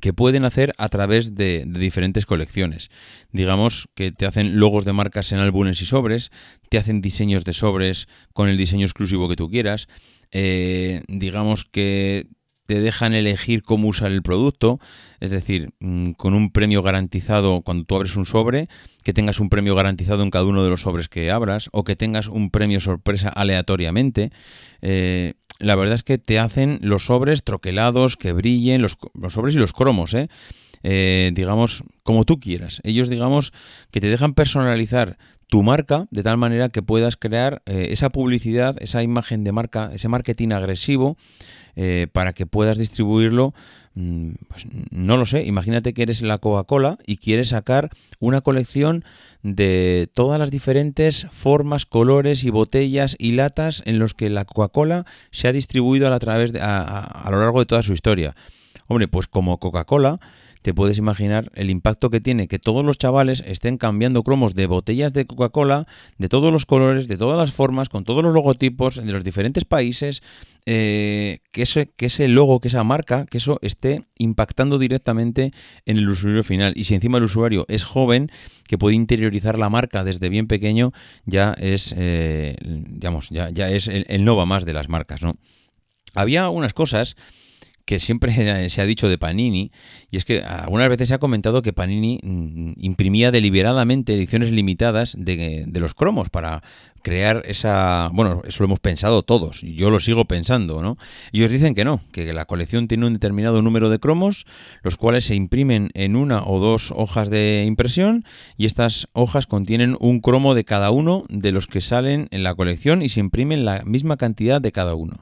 que 0.00 0.12
pueden 0.12 0.44
hacer 0.44 0.72
a 0.78 0.88
través 0.88 1.34
de, 1.34 1.64
diferentes 1.66 2.26
colecciones. 2.26 2.90
Digamos 3.30 3.88
que 3.94 4.10
te 4.10 4.26
hacen 4.26 4.58
logos 4.58 4.84
de 4.84 4.92
marcas 4.92 5.32
en 5.32 5.38
álbumes 5.38 5.82
y 5.82 5.86
sobres, 5.86 6.30
te 6.68 6.78
hacen 6.78 7.02
diseños 7.02 7.44
de 7.44 7.52
sobres 7.52 8.08
con 8.32 8.48
el 8.48 8.56
diseño 8.56 8.86
exclusivo 8.86 9.28
que 9.28 9.36
tú 9.36 9.50
quieras, 9.50 9.88
eh, 10.30 11.02
digamos 11.08 11.64
que 11.64 12.26
te 12.66 12.80
dejan 12.80 13.14
elegir 13.14 13.62
cómo 13.62 13.88
usar 13.88 14.12
el 14.12 14.22
producto, 14.22 14.78
es 15.20 15.30
decir, 15.30 15.70
mm, 15.80 16.12
con 16.12 16.34
un 16.34 16.50
premio 16.50 16.82
garantizado 16.82 17.62
cuando 17.62 17.84
tú 17.84 17.96
abres 17.96 18.16
un 18.16 18.26
sobre, 18.26 18.68
que 19.04 19.12
tengas 19.12 19.40
un 19.40 19.48
premio 19.48 19.74
garantizado 19.74 20.22
en 20.22 20.30
cada 20.30 20.44
uno 20.44 20.62
de 20.64 20.70
los 20.70 20.82
sobres 20.82 21.08
que 21.08 21.30
abras, 21.30 21.68
o 21.72 21.84
que 21.84 21.96
tengas 21.96 22.28
un 22.28 22.50
premio 22.50 22.80
sorpresa 22.80 23.28
aleatoriamente. 23.28 24.30
Eh, 24.80 25.34
la 25.58 25.76
verdad 25.76 25.94
es 25.94 26.02
que 26.02 26.18
te 26.18 26.38
hacen 26.38 26.78
los 26.82 27.06
sobres 27.06 27.44
troquelados, 27.44 28.16
que 28.16 28.32
brillen, 28.32 28.82
los, 28.82 28.96
los 29.14 29.34
sobres 29.34 29.54
y 29.54 29.58
los 29.58 29.72
cromos, 29.72 30.14
¿eh? 30.14 30.28
Eh, 30.84 31.30
digamos, 31.34 31.84
como 32.02 32.24
tú 32.24 32.40
quieras. 32.40 32.80
Ellos, 32.82 33.08
digamos, 33.08 33.52
que 33.92 34.00
te 34.00 34.08
dejan 34.08 34.34
personalizar 34.34 35.16
tu 35.46 35.62
marca 35.62 36.06
de 36.10 36.22
tal 36.22 36.38
manera 36.38 36.70
que 36.70 36.82
puedas 36.82 37.16
crear 37.16 37.62
eh, 37.66 37.88
esa 37.90 38.10
publicidad, 38.10 38.76
esa 38.80 39.02
imagen 39.02 39.44
de 39.44 39.52
marca, 39.52 39.90
ese 39.92 40.08
marketing 40.08 40.48
agresivo 40.50 41.16
eh, 41.76 42.06
para 42.12 42.32
que 42.32 42.46
puedas 42.46 42.78
distribuirlo. 42.78 43.54
Mm, 43.94 44.32
pues, 44.48 44.66
no 44.90 45.16
lo 45.16 45.26
sé, 45.26 45.44
imagínate 45.44 45.92
que 45.92 46.02
eres 46.02 46.22
la 46.22 46.38
Coca-Cola 46.38 46.98
y 47.06 47.18
quieres 47.18 47.50
sacar 47.50 47.90
una 48.20 48.40
colección 48.40 49.04
de 49.42 50.08
todas 50.14 50.38
las 50.38 50.50
diferentes 50.50 51.26
formas, 51.30 51.84
colores 51.84 52.44
y 52.44 52.50
botellas 52.50 53.16
y 53.18 53.32
latas 53.32 53.82
en 53.86 53.98
los 53.98 54.14
que 54.14 54.30
la 54.30 54.44
Coca-Cola 54.44 55.04
se 55.30 55.48
ha 55.48 55.52
distribuido 55.52 56.12
a, 56.12 56.18
través 56.18 56.52
de, 56.52 56.60
a 56.60 57.28
lo 57.30 57.40
largo 57.40 57.60
de 57.60 57.66
toda 57.66 57.82
su 57.82 57.92
historia. 57.92 58.34
Hombre, 58.86 59.08
pues 59.08 59.26
como 59.26 59.58
Coca-Cola, 59.58 60.20
te 60.62 60.72
puedes 60.72 60.96
imaginar 60.98 61.50
el 61.54 61.70
impacto 61.70 62.08
que 62.08 62.20
tiene 62.20 62.48
que 62.48 62.58
todos 62.58 62.84
los 62.84 62.96
chavales 62.96 63.42
estén 63.46 63.76
cambiando 63.76 64.22
cromos 64.22 64.54
de 64.54 64.66
botellas 64.66 65.12
de 65.12 65.26
Coca-Cola, 65.26 65.86
de 66.18 66.28
todos 66.28 66.52
los 66.52 66.66
colores, 66.66 67.08
de 67.08 67.18
todas 67.18 67.36
las 67.36 67.52
formas, 67.52 67.88
con 67.88 68.04
todos 68.04 68.22
los 68.22 68.32
logotipos 68.32 68.96
de 68.96 69.12
los 69.12 69.24
diferentes 69.24 69.64
países, 69.64 70.22
eh, 70.64 71.40
que, 71.50 71.62
ese, 71.62 71.90
que 71.96 72.06
ese 72.06 72.28
logo, 72.28 72.60
que 72.60 72.68
esa 72.68 72.84
marca, 72.84 73.26
que 73.26 73.38
eso 73.38 73.58
esté 73.62 74.04
impactando 74.16 74.78
directamente 74.78 75.52
en 75.84 75.98
el 75.98 76.08
usuario 76.08 76.44
final. 76.44 76.72
Y 76.76 76.84
si 76.84 76.94
encima 76.94 77.18
el 77.18 77.24
usuario 77.24 77.66
es 77.68 77.82
joven, 77.82 78.30
que 78.68 78.78
puede 78.78 78.94
interiorizar 78.94 79.58
la 79.58 79.68
marca 79.68 80.04
desde 80.04 80.28
bien 80.28 80.46
pequeño, 80.46 80.92
ya 81.26 81.54
es, 81.58 81.92
eh, 81.98 82.56
digamos, 82.62 83.28
ya, 83.30 83.50
ya 83.50 83.68
es 83.70 83.88
el, 83.88 84.06
el 84.08 84.24
no 84.24 84.36
va 84.36 84.46
más 84.46 84.64
de 84.64 84.72
las 84.72 84.88
marcas, 84.88 85.22
¿no? 85.22 85.36
Había 86.14 86.48
unas 86.50 86.74
cosas 86.74 87.16
que 87.84 87.98
siempre 87.98 88.68
se 88.68 88.80
ha 88.80 88.86
dicho 88.86 89.08
de 89.08 89.18
Panini, 89.18 89.72
y 90.10 90.16
es 90.16 90.24
que 90.24 90.40
algunas 90.42 90.88
veces 90.88 91.08
se 91.08 91.14
ha 91.14 91.18
comentado 91.18 91.62
que 91.62 91.72
Panini 91.72 92.18
mm, 92.22 92.72
imprimía 92.78 93.30
deliberadamente 93.30 94.14
ediciones 94.14 94.50
limitadas 94.50 95.14
de, 95.18 95.66
los 95.72 95.94
cromos 95.94 96.30
para 96.30 96.62
crear 97.02 97.42
esa... 97.46 98.10
Bueno, 98.12 98.42
eso 98.46 98.62
lo 98.62 98.66
hemos 98.66 98.80
pensado 98.80 99.22
todos, 99.22 99.64
y 99.64 99.74
yo 99.74 99.90
lo 99.90 99.98
sigo 99.98 100.26
pensando, 100.26 100.82
¿no? 100.82 100.96
Ellos 101.32 101.50
dicen 101.50 101.74
que 101.74 101.84
no, 101.84 102.00
que 102.12 102.32
la 102.32 102.44
colección 102.44 102.86
tiene 102.86 103.06
un 103.06 103.14
determinado 103.14 103.60
número 103.62 103.90
de 103.90 103.98
cromos, 103.98 104.46
los 104.82 104.96
cuales 104.96 105.24
se 105.24 105.34
imprimen 105.34 105.90
en 105.94 106.14
una 106.14 106.44
o 106.44 106.60
dos 106.60 106.92
hojas 106.94 107.30
de 107.30 107.64
impresión, 107.66 108.24
y 108.56 108.66
estas 108.66 109.08
hojas 109.12 109.46
contienen 109.46 109.96
un 109.98 110.20
cromo 110.20 110.54
de 110.54 110.64
cada 110.64 110.90
uno 110.90 111.24
de 111.28 111.50
los 111.50 111.66
que 111.66 111.80
salen 111.80 112.28
en 112.30 112.44
la 112.44 112.54
colección 112.54 113.02
y 113.02 113.08
se 113.08 113.20
imprimen 113.20 113.64
la 113.64 113.82
misma 113.84 114.16
cantidad 114.16 114.60
de 114.60 114.72
cada 114.72 114.94
uno. 114.94 115.14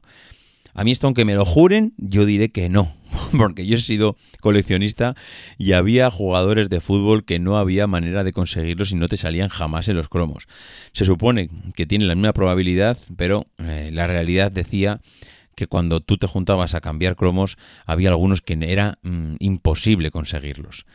A 0.74 0.84
mí 0.84 0.92
esto, 0.92 1.06
aunque 1.06 1.24
me 1.24 1.34
lo 1.34 1.44
juren, 1.44 1.94
yo 1.96 2.26
diré 2.26 2.50
que 2.50 2.68
no, 2.68 2.92
porque 3.36 3.66
yo 3.66 3.76
he 3.76 3.80
sido 3.80 4.16
coleccionista 4.40 5.14
y 5.58 5.72
había 5.72 6.10
jugadores 6.10 6.68
de 6.68 6.80
fútbol 6.80 7.24
que 7.24 7.38
no 7.38 7.58
había 7.58 7.86
manera 7.86 8.24
de 8.24 8.32
conseguirlos 8.32 8.92
y 8.92 8.96
no 8.96 9.08
te 9.08 9.16
salían 9.16 9.48
jamás 9.48 9.88
en 9.88 9.96
los 9.96 10.08
cromos. 10.08 10.46
Se 10.92 11.04
supone 11.04 11.50
que 11.74 11.86
tienen 11.86 12.08
la 12.08 12.14
misma 12.14 12.32
probabilidad, 12.32 12.98
pero 13.16 13.46
eh, 13.58 13.90
la 13.92 14.06
realidad 14.06 14.50
decía 14.52 15.00
que 15.54 15.66
cuando 15.66 16.00
tú 16.00 16.16
te 16.16 16.26
juntabas 16.26 16.74
a 16.74 16.80
cambiar 16.80 17.16
cromos, 17.16 17.58
había 17.84 18.08
algunos 18.10 18.40
que 18.40 18.58
era 18.60 18.98
mm, 19.02 19.34
imposible 19.40 20.10
conseguirlos. 20.10 20.86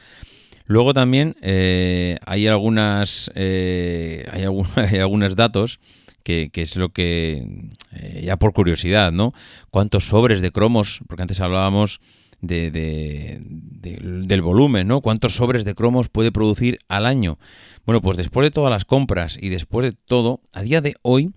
Luego 0.65 0.93
también 0.93 1.35
eh, 1.41 2.17
hay 2.25 2.47
algunas 2.47 3.31
eh, 3.35 4.25
hay, 4.31 4.43
hay 4.75 4.99
algunos 4.99 5.35
datos 5.35 5.79
que, 6.25 6.49
es 6.55 6.75
lo 6.75 6.89
que, 6.89 7.69
eh, 7.93 8.23
ya 8.25 8.37
por 8.37 8.51
curiosidad, 8.51 9.11
¿no? 9.11 9.31
¿Cuántos 9.69 10.07
sobres 10.07 10.41
de 10.41 10.51
cromos? 10.51 11.01
Porque 11.07 11.21
antes 11.21 11.39
hablábamos 11.39 12.01
de, 12.41 13.39
del 13.41 14.41
volumen, 14.41 14.87
¿no? 14.87 15.01
¿Cuántos 15.01 15.35
sobres 15.35 15.65
de 15.65 15.75
cromos 15.75 16.09
puede 16.09 16.31
producir 16.31 16.79
al 16.87 17.05
año? 17.05 17.37
Bueno, 17.85 18.01
pues 18.01 18.17
después 18.17 18.43
de 18.43 18.51
todas 18.51 18.71
las 18.71 18.85
compras 18.85 19.37
y 19.39 19.49
después 19.49 19.85
de 19.85 19.91
todo, 19.91 20.41
a 20.51 20.63
día 20.63 20.81
de 20.81 20.95
hoy, 21.03 21.31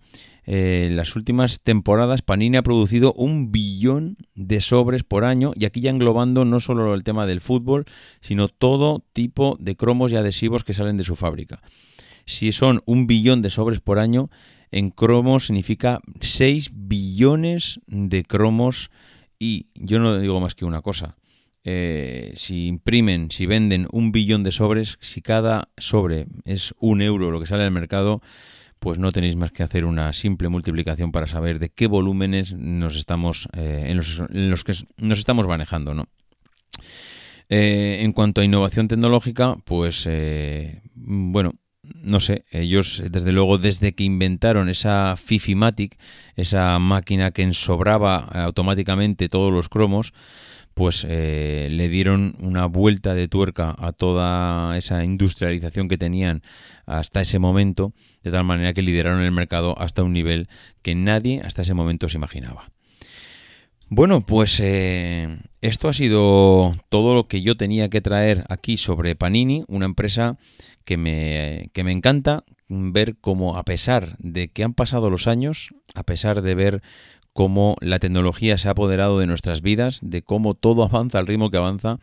eh, 0.46 0.88
las 0.92 1.14
últimas 1.16 1.60
temporadas, 1.60 2.22
Panini 2.22 2.56
ha 2.56 2.62
producido 2.62 3.12
un 3.12 3.52
billón 3.52 4.16
de 4.34 4.62
sobres 4.62 5.02
por 5.02 5.26
año 5.26 5.52
y 5.54 5.66
aquí 5.66 5.82
ya 5.82 5.90
englobando 5.90 6.46
no 6.46 6.60
solo 6.60 6.94
el 6.94 7.04
tema 7.04 7.26
del 7.26 7.42
fútbol, 7.42 7.84
sino 8.22 8.48
todo 8.48 9.04
tipo 9.12 9.58
de 9.60 9.76
cromos 9.76 10.12
y 10.12 10.16
adhesivos 10.16 10.64
que 10.64 10.72
salen 10.72 10.96
de 10.96 11.04
su 11.04 11.14
fábrica. 11.14 11.60
Si 12.24 12.52
son 12.52 12.82
un 12.86 13.06
billón 13.06 13.42
de 13.42 13.50
sobres 13.50 13.80
por 13.80 13.98
año, 13.98 14.30
en 14.70 14.90
cromos 14.90 15.46
significa 15.46 16.00
6 16.20 16.70
billones 16.72 17.80
de 17.86 18.24
cromos 18.24 18.90
y 19.38 19.66
yo 19.74 19.98
no 19.98 20.18
digo 20.18 20.40
más 20.40 20.54
que 20.54 20.64
una 20.64 20.82
cosa. 20.82 21.16
Eh, 21.64 22.32
si 22.34 22.66
imprimen, 22.66 23.30
si 23.30 23.46
venden 23.46 23.88
un 23.92 24.12
billón 24.12 24.42
de 24.42 24.52
sobres, 24.52 24.96
si 25.00 25.20
cada 25.22 25.68
sobre 25.76 26.26
es 26.44 26.74
un 26.78 27.02
euro 27.02 27.30
lo 27.30 27.40
que 27.40 27.46
sale 27.46 27.64
al 27.64 27.70
mercado, 27.70 28.22
pues 28.78 28.98
no 28.98 29.12
tenéis 29.12 29.36
más 29.36 29.52
que 29.52 29.62
hacer 29.62 29.84
una 29.84 30.12
simple 30.12 30.48
multiplicación 30.48 31.12
para 31.12 31.26
saber 31.26 31.58
de 31.58 31.68
qué 31.68 31.86
volúmenes 31.86 32.52
nos 32.52 32.96
estamos, 32.96 33.48
eh, 33.54 33.86
en, 33.88 33.96
los, 33.96 34.64
que 34.64 34.72
nos 34.98 35.18
estamos 35.18 35.46
manejando, 35.46 35.94
¿no? 35.94 36.06
Eh, 37.50 37.98
en 38.02 38.12
cuanto 38.12 38.40
a 38.40 38.44
innovación 38.44 38.88
tecnológica, 38.88 39.56
pues 39.64 40.08
bueno, 40.94 41.54
no 41.94 42.20
sé, 42.20 42.44
ellos 42.50 43.02
desde 43.10 43.32
luego 43.32 43.58
desde 43.58 43.94
que 43.94 44.04
inventaron 44.04 44.68
esa 44.68 45.16
Fifimatic, 45.16 45.98
esa 46.36 46.78
máquina 46.78 47.30
que 47.30 47.42
ensobraba 47.42 48.18
automáticamente 48.18 49.28
todos 49.28 49.52
los 49.52 49.68
cromos, 49.68 50.12
pues 50.74 51.04
eh, 51.08 51.68
le 51.72 51.88
dieron 51.88 52.36
una 52.38 52.66
vuelta 52.66 53.12
de 53.14 53.26
tuerca 53.26 53.74
a 53.78 53.92
toda 53.92 54.76
esa 54.78 55.04
industrialización 55.04 55.88
que 55.88 55.98
tenían 55.98 56.42
hasta 56.86 57.20
ese 57.20 57.40
momento, 57.40 57.92
de 58.22 58.30
tal 58.30 58.44
manera 58.44 58.72
que 58.72 58.82
lideraron 58.82 59.22
el 59.22 59.32
mercado 59.32 59.76
hasta 59.80 60.04
un 60.04 60.12
nivel 60.12 60.48
que 60.82 60.94
nadie 60.94 61.42
hasta 61.44 61.62
ese 61.62 61.74
momento 61.74 62.08
se 62.08 62.16
imaginaba. 62.16 62.70
Bueno, 63.90 64.20
pues 64.20 64.60
eh, 64.60 65.38
esto 65.62 65.88
ha 65.88 65.94
sido 65.94 66.76
todo 66.90 67.14
lo 67.14 67.26
que 67.26 67.40
yo 67.40 67.56
tenía 67.56 67.88
que 67.88 68.02
traer 68.02 68.44
aquí 68.50 68.76
sobre 68.76 69.16
Panini, 69.16 69.64
una 69.66 69.86
empresa 69.86 70.36
que 70.84 70.98
me, 70.98 71.70
que 71.72 71.84
me 71.84 71.92
encanta 71.92 72.44
ver 72.68 73.16
cómo 73.18 73.56
a 73.56 73.64
pesar 73.64 74.16
de 74.18 74.48
que 74.48 74.62
han 74.62 74.74
pasado 74.74 75.08
los 75.08 75.26
años, 75.26 75.70
a 75.94 76.02
pesar 76.02 76.42
de 76.42 76.54
ver 76.54 76.82
cómo 77.32 77.76
la 77.80 77.98
tecnología 77.98 78.58
se 78.58 78.68
ha 78.68 78.72
apoderado 78.72 79.20
de 79.20 79.26
nuestras 79.26 79.62
vidas, 79.62 80.00
de 80.02 80.20
cómo 80.20 80.52
todo 80.52 80.82
avanza 80.82 81.18
al 81.18 81.26
ritmo 81.26 81.50
que 81.50 81.56
avanza, 81.56 81.98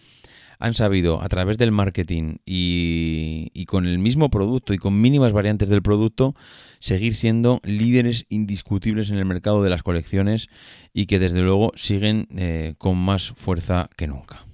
han 0.59 0.73
sabido 0.73 1.21
a 1.21 1.29
través 1.29 1.57
del 1.57 1.71
marketing 1.71 2.37
y, 2.45 3.49
y, 3.53 3.65
con 3.65 3.85
el 3.85 3.99
mismo 3.99 4.29
producto 4.29 4.73
y 4.73 4.77
con 4.77 4.99
mínimas 4.99 5.33
variantes 5.33 5.69
del 5.69 5.81
producto 5.81 6.33
seguir 6.79 7.15
siendo 7.15 7.61
líderes 7.63 8.25
indiscutibles 8.29 9.09
en 9.09 9.17
el 9.17 9.25
mercado 9.25 9.63
de 9.63 9.69
las 9.69 9.83
colecciones 9.83 10.49
y 10.93 11.07
que 11.07 11.19
desde 11.19 11.41
luego 11.41 11.71
siguen 11.75 12.27
eh, 12.35 12.75
con 12.77 12.97
más 12.97 13.31
fuerza 13.35 13.89
que 13.97 14.07
nunca. 14.07 14.45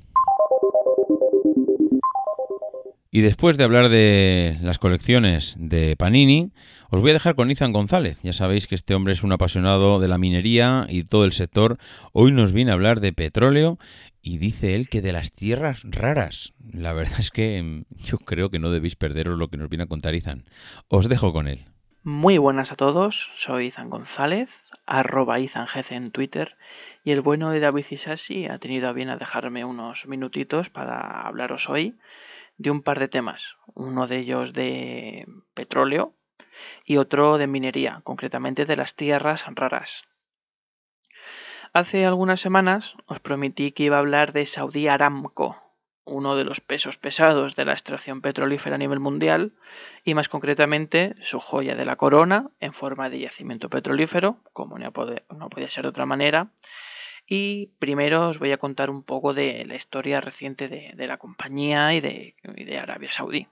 Y 3.14 3.20
después 3.20 3.58
de 3.58 3.66
hablar 3.66 3.90
de 3.90 4.58
las 4.62 4.80
colecciones 4.80 5.58
de 5.60 5.98
Panini, 5.98 6.54
os 6.90 7.02
voy 7.02 7.10
a 7.10 7.14
dejar 7.14 7.36
con 7.36 7.52
Izan 7.52 7.74
González. 7.74 8.18
Ya 8.24 8.32
sabéis 8.32 8.68
que 8.68 8.76
este 8.76 8.96
hombre 8.96 9.12
es 9.12 9.22
un 9.22 9.34
apasionado 9.34 10.00
de 10.00 10.08
la 10.08 10.18
minería 10.18 10.86
y 10.88 11.04
todo 11.04 11.26
el 11.26 11.34
sector. 11.34 11.78
Hoy 12.14 12.32
nos 12.32 12.54
viene 12.54 12.72
a 12.72 12.76
hablar 12.76 13.02
de 13.02 13.12
petróleo 13.12 13.78
y 14.22 14.38
dice 14.38 14.76
él 14.76 14.90
que 14.90 15.02
de 15.02 15.14
las 15.14 15.32
tierras 15.32 15.82
raras. 15.84 16.54
La 16.72 16.94
verdad 16.94 17.20
es 17.20 17.32
que 17.32 17.62
mm, 17.62 17.86
yo 17.96 18.18
creo 18.18 18.50
que 18.50 18.60
no 18.60 18.72
debéis 18.72 18.96
perderos 18.96 19.38
lo 19.38 19.50
que 19.50 19.58
nos 19.58 19.70
viene 19.70 19.84
a 19.84 19.88
contar 19.88 20.16
Izan. 20.16 20.46
Os 20.88 21.10
dejo 21.10 21.34
con 21.34 21.48
él. 21.48 21.66
Muy 22.04 22.38
buenas 22.40 22.72
a 22.72 22.76
todos, 22.76 23.32
soy 23.36 23.68
Izan 23.68 23.92
González, 23.92 24.64
arroba 24.88 25.38
en 25.40 26.12
Twitter, 26.12 26.58
y 27.04 27.12
el 27.12 27.22
bueno 27.22 27.52
de 27.52 27.60
David 27.60 27.86
Isasi 27.92 28.48
ha 28.48 28.58
tenido 28.58 28.90
a 28.90 28.94
bien 28.94 29.10
a 29.10 29.18
dejarme 29.18 29.66
unos 29.66 30.08
minutitos 30.08 30.72
para 30.72 31.22
hablaros 31.22 31.70
hoy 31.70 32.00
de 32.58 32.72
un 32.72 32.82
par 32.82 33.00
de 33.00 33.08
temas, 33.08 33.58
uno 33.76 34.08
de 34.08 34.18
ellos 34.18 34.54
de 34.54 35.28
petróleo 35.54 36.16
y 36.86 36.98
otro 36.98 37.38
de 37.38 37.48
minería, 37.48 38.02
concretamente 38.04 38.66
de 38.66 38.76
las 38.76 38.96
tierras 38.96 39.46
raras. 39.54 40.06
Hace 41.74 42.06
algunas 42.06 42.42
semanas 42.42 42.98
os 43.06 43.22
prometí 43.22 43.72
que 43.72 43.84
iba 43.84 43.96
a 43.96 44.00
hablar 44.00 44.34
de 44.34 44.46
Saudi 44.46 44.90
Aramco, 44.90 45.56
uno 46.04 46.36
de 46.36 46.44
los 46.44 46.60
pesos 46.60 46.98
pesados 46.98 47.56
de 47.56 47.64
la 47.64 47.72
extracción 47.72 48.20
petrolífera 48.20 48.76
a 48.76 48.78
nivel 48.78 49.00
mundial 49.00 49.54
y 50.04 50.14
más 50.14 50.28
concretamente 50.28 51.16
su 51.22 51.40
joya 51.40 51.78
de 51.78 51.86
la 51.86 51.96
corona 51.96 52.50
en 52.60 52.74
forma 52.74 53.10
de 53.10 53.20
yacimiento 53.20 53.70
petrolífero, 53.70 54.42
como 54.52 54.78
no, 54.80 54.92
podía 54.92 55.70
ser 55.70 55.84
de 55.84 55.90
otra 55.90 56.06
manera, 56.06 56.52
y 57.26 57.68
primero 57.80 58.28
os 58.28 58.40
voy 58.40 58.52
a 58.52 58.58
contar 58.58 58.90
un 58.90 59.04
poco 59.04 59.34
de 59.34 59.64
la 59.66 59.76
historia 59.76 60.20
reciente 60.20 60.68
de, 60.68 61.08
la 61.08 61.16
compañía 61.16 61.94
y 61.94 62.02
de, 62.02 62.78
Arabia 62.78 63.14
Saudí. 63.14 63.48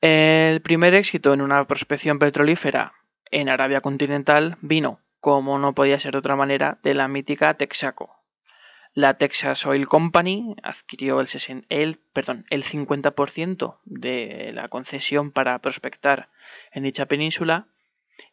El 0.00 0.62
primer 0.62 0.94
éxito 0.94 1.34
en 1.34 1.42
una 1.42 1.66
prospección 1.66 2.18
petrolífera 2.18 2.94
en 3.30 3.50
Arabia 3.50 3.82
continental 3.82 4.56
vino 4.62 5.02
como 5.20 5.58
no 5.58 5.74
podía 5.74 5.98
ser 5.98 6.12
de 6.12 6.18
otra 6.18 6.36
manera, 6.36 6.78
de 6.82 6.94
la 6.94 7.08
mítica 7.08 7.54
Texaco. 7.54 8.18
La 8.94 9.14
Texas 9.14 9.64
Oil 9.66 9.86
Company 9.86 10.56
adquirió 10.62 11.20
el, 11.20 11.28
el, 11.68 12.00
perdón, 12.12 12.46
el 12.50 12.64
50% 12.64 13.78
de 13.84 14.50
la 14.54 14.68
concesión 14.68 15.30
para 15.30 15.58
prospectar 15.60 16.30
en 16.72 16.82
dicha 16.82 17.06
península 17.06 17.68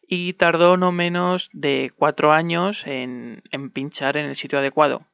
y 0.08 0.32
tardó 0.34 0.76
no 0.76 0.92
menos 0.92 1.50
de 1.52 1.92
cuatro 1.94 2.32
años 2.32 2.84
en, 2.86 3.42
pinchar 3.72 4.16
en 4.16 4.26
el 4.26 4.36
sitio 4.36 4.58
adecuado, 4.58 5.06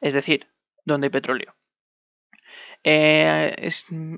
es 0.00 0.12
decir, 0.12 0.48
donde 0.84 1.06
hay 1.06 1.10
petróleo. 1.10 1.54
Eh, 2.84 3.68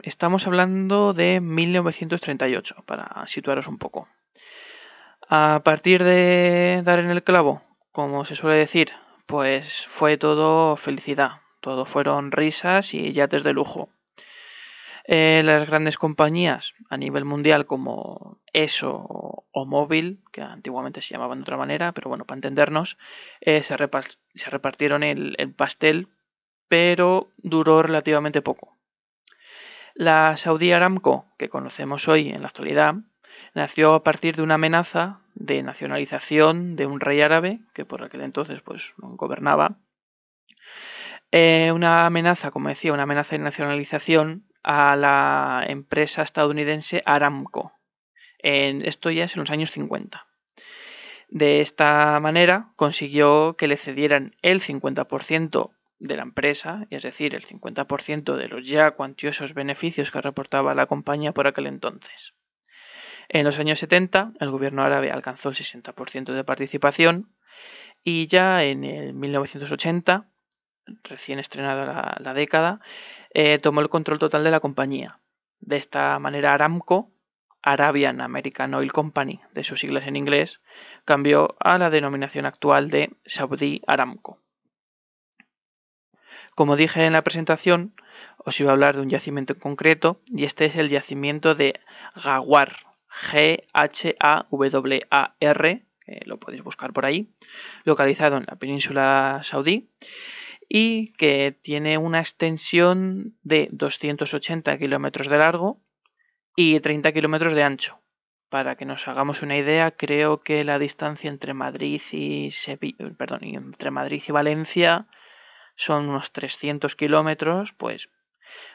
estamos 0.02 0.46
hablando 0.46 1.12
de 1.12 1.40
1938, 1.40 2.84
para 2.86 3.26
situaros 3.26 3.66
un 3.66 3.78
poco. 3.78 4.08
A 5.28 5.62
partir 5.64 6.04
de 6.04 6.82
dar 6.84 6.98
en 6.98 7.10
el 7.10 7.22
clavo, 7.22 7.62
como 7.92 8.24
se 8.24 8.34
suele 8.34 8.58
decir, 8.58 8.92
pues 9.26 9.86
fue 9.86 10.18
todo 10.18 10.76
felicidad, 10.76 11.40
todo 11.60 11.86
fueron 11.86 12.30
risas 12.30 12.92
y 12.92 13.12
yates 13.12 13.42
de 13.42 13.54
lujo. 13.54 13.88
Eh, 15.06 15.42
las 15.44 15.66
grandes 15.66 15.96
compañías 15.96 16.74
a 16.90 16.96
nivel 16.96 17.24
mundial 17.24 17.66
como 17.66 18.38
ESO 18.52 19.06
o, 19.50 19.64
Móvil, 19.66 20.22
que 20.30 20.42
antiguamente 20.42 21.00
se 21.00 21.14
llamaban 21.14 21.38
de 21.38 21.42
otra 21.42 21.56
manera, 21.56 21.92
pero 21.92 22.08
bueno, 22.08 22.26
para 22.26 22.38
entendernos, 22.38 22.98
eh, 23.40 23.62
se, 23.62 23.76
repartieron 23.76 25.02
el, 25.02 25.36
el 25.38 25.52
pastel, 25.52 26.08
pero 26.68 27.28
duró 27.38 27.82
relativamente 27.82 28.42
poco. 28.42 28.76
La 29.94 30.36
Saudi 30.36 30.72
Aramco, 30.72 31.26
que 31.38 31.48
conocemos 31.48 32.08
hoy 32.08 32.30
en 32.30 32.42
la 32.42 32.48
actualidad, 32.48 32.96
nació 33.52 33.94
a 33.94 34.02
partir 34.02 34.36
de 34.36 34.42
una 34.42 34.54
amenaza 34.54 35.20
de 35.34 35.62
nacionalización 35.62 36.76
de 36.76 36.86
un 36.86 37.00
rey 37.00 37.20
árabe 37.20 37.60
que 37.72 37.84
por 37.84 38.02
aquel 38.02 38.22
entonces 38.22 38.60
pues 38.60 38.94
gobernaba. 38.96 39.78
Eh, 41.32 41.72
una 41.74 42.06
amenaza, 42.06 42.50
como 42.50 42.68
decía, 42.68 42.92
una 42.92 43.02
amenaza 43.02 43.36
de 43.36 43.42
nacionalización 43.42 44.46
a 44.62 44.94
la 44.96 45.64
empresa 45.66 46.22
estadounidense 46.22 47.02
Aramco. 47.04 47.72
En, 48.38 48.84
esto 48.84 49.10
ya 49.10 49.24
es 49.24 49.34
en 49.34 49.40
los 49.40 49.50
años 49.50 49.70
50. 49.72 50.26
De 51.28 51.60
esta 51.60 52.20
manera 52.20 52.72
consiguió 52.76 53.56
que 53.56 53.66
le 53.66 53.76
cedieran 53.76 54.36
el 54.42 54.60
50% 54.60 55.70
de 55.98 56.16
la 56.16 56.22
empresa, 56.22 56.86
es 56.90 57.02
decir, 57.02 57.34
el 57.34 57.44
50% 57.44 58.36
de 58.36 58.48
los 58.48 58.66
ya 58.66 58.92
cuantiosos 58.92 59.54
beneficios 59.54 60.10
que 60.10 60.20
reportaba 60.20 60.74
la 60.74 60.86
compañía 60.86 61.32
por 61.32 61.46
aquel 61.46 61.66
entonces. 61.66 62.34
En 63.28 63.44
los 63.44 63.58
años 63.58 63.78
70, 63.78 64.32
el 64.40 64.50
gobierno 64.50 64.82
árabe 64.82 65.10
alcanzó 65.10 65.48
el 65.48 65.54
60% 65.54 66.32
de 66.32 66.44
participación 66.44 67.34
y 68.02 68.26
ya 68.26 68.64
en 68.64 68.84
el 68.84 69.14
1980, 69.14 70.28
recién 71.04 71.38
estrenada 71.38 72.16
la, 72.20 72.34
década, 72.34 72.80
eh, 73.32 73.58
tomó 73.58 73.80
el 73.80 73.88
control 73.88 74.18
total 74.18 74.44
de 74.44 74.50
la 74.50 74.60
compañía. 74.60 75.20
De 75.60 75.76
esta 75.76 76.18
manera, 76.18 76.52
Aramco, 76.52 77.10
Arabian 77.62 78.20
American 78.20 78.74
Oil 78.74 78.92
Company, 78.92 79.40
de 79.54 79.64
sus 79.64 79.80
siglas 79.80 80.06
en 80.06 80.16
inglés, 80.16 80.60
cambió 81.06 81.56
a 81.60 81.78
la 81.78 81.88
denominación 81.88 82.44
actual 82.44 82.90
de 82.90 83.16
Saudi 83.24 83.80
Aramco. 83.86 84.38
Como 86.54 86.76
dije 86.76 87.06
en 87.06 87.14
la 87.14 87.24
presentación, 87.24 87.94
os 88.36 88.60
iba 88.60 88.70
a 88.70 88.74
hablar 88.74 88.94
de 88.94 89.02
un 89.02 89.08
yacimiento 89.08 89.54
en 89.54 89.60
concreto 89.60 90.20
y 90.26 90.44
este 90.44 90.66
es 90.66 90.76
el 90.76 90.90
yacimiento 90.90 91.54
de 91.54 91.80
Gawar, 92.22 92.76
G-H-A-W-A-R, 93.30 94.52
que 96.04 96.20
lo 96.26 96.38
podéis 96.38 96.62
buscar 96.62 96.92
por 96.92 97.06
ahí, 97.06 97.34
localizado 97.84 98.36
en 98.36 98.44
la 98.46 98.56
península 98.56 99.40
saudí 99.42 99.90
y 100.68 101.12
que 101.12 101.56
tiene 101.62 101.98
una 101.98 102.18
extensión 102.20 103.36
de 103.42 103.68
280 103.72 104.78
kilómetros 104.78 105.28
de 105.28 105.38
largo 105.38 105.80
y 106.56 106.80
30 106.80 107.12
kilómetros 107.12 107.52
de 107.54 107.62
ancho. 107.62 108.00
Para 108.48 108.76
que 108.76 108.84
nos 108.84 109.08
hagamos 109.08 109.42
una 109.42 109.56
idea, 109.56 109.90
creo 109.90 110.42
que 110.42 110.64
la 110.64 110.78
distancia 110.78 111.28
entre 111.28 111.54
Madrid 111.54 112.00
y 112.12 112.50
perdón, 113.16 113.40
entre 113.42 113.90
Madrid 113.90 114.22
y 114.26 114.32
Valencia 114.32 115.06
son 115.76 116.08
unos 116.08 116.32
300 116.32 116.94
kilómetros, 116.94 117.72
pues 117.72 118.10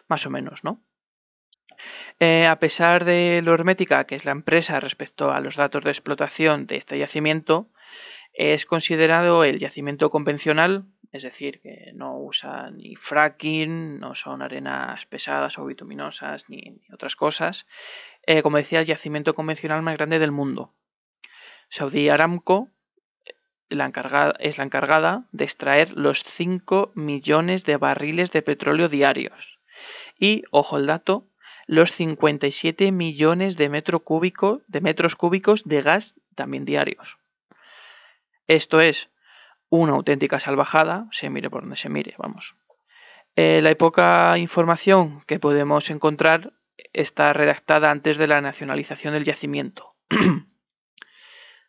más 0.08 0.26
o 0.26 0.30
menos, 0.30 0.64
¿no? 0.64 0.84
Eh, 2.20 2.48
a 2.48 2.60
pesar 2.60 3.06
de 3.06 3.42
lo 3.44 3.54
hermética 3.54 4.06
que 4.06 4.16
es 4.16 4.26
la 4.26 4.32
empresa 4.32 4.80
respecto 4.80 5.32
a 5.32 5.40
los 5.40 5.56
datos 5.56 5.84
de 5.84 5.92
explotación 5.92 6.68
de 6.68 6.78
este 6.78 6.98
yacimiento, 6.98 7.70
es 8.34 8.66
considerado 8.66 9.44
el 9.44 9.60
yacimiento 9.60 10.10
convencional, 10.10 10.86
es 11.12 11.24
decir, 11.24 11.60
que 11.62 11.92
no 11.96 12.18
usa 12.18 12.70
ni 12.72 12.96
fracking, 12.96 14.00
no 14.00 14.14
son 14.14 14.42
arenas 14.42 15.06
pesadas 15.08 15.58
o 15.58 15.66
bituminosas 15.66 16.50
ni, 16.50 16.82
otras 16.94 17.16
cosas. 17.16 17.66
Eh, 18.26 18.42
como 18.44 18.58
decía, 18.58 18.82
el 18.82 18.86
yacimiento 18.86 19.34
convencional 19.34 19.82
más 19.82 19.98
grande 19.98 20.20
del 20.20 20.32
mundo. 20.32 20.76
Saudi 21.70 22.10
Aramco 22.10 22.70
la 23.70 24.36
es 24.40 24.58
la 24.58 24.64
encargada 24.64 25.28
de 25.32 25.44
extraer 25.44 25.92
los 25.96 26.24
5 26.24 26.92
millones 26.96 27.64
de 27.64 27.78
barriles 27.78 28.32
de 28.32 28.42
petróleo 28.42 28.90
diarios. 28.90 29.60
Y, 30.20 30.44
ojo 30.52 30.78
el 30.78 30.88
dato, 30.88 31.29
los 31.70 31.92
57 31.92 32.92
millones 32.92 33.56
de, 33.56 33.70
metro 33.70 34.04
de 34.68 34.82
metros 34.82 35.16
cúbicos 35.16 35.64
de 35.66 35.84
gas 35.84 36.16
también 36.34 36.66
diarios. 36.66 37.20
Esto 38.48 38.82
es 38.82 39.12
una 39.70 39.94
auténtica 39.94 40.40
salvajada, 40.40 41.08
se 41.12 41.30
mire 41.30 41.52
por 41.52 41.62
donde 41.62 41.76
se 41.76 41.90
mire, 41.90 42.16
vamos. 42.18 42.56
Eh, 43.36 43.62
la 43.62 43.76
poca 43.76 44.36
información 44.40 45.22
que 45.28 45.38
podemos 45.38 45.92
encontrar 45.92 46.54
está 46.92 47.34
redactada 47.34 47.92
antes 47.92 48.18
de 48.18 48.26
la 48.26 48.42
nacionalización 48.42 49.14
del 49.14 49.26
yacimiento. 49.26 49.96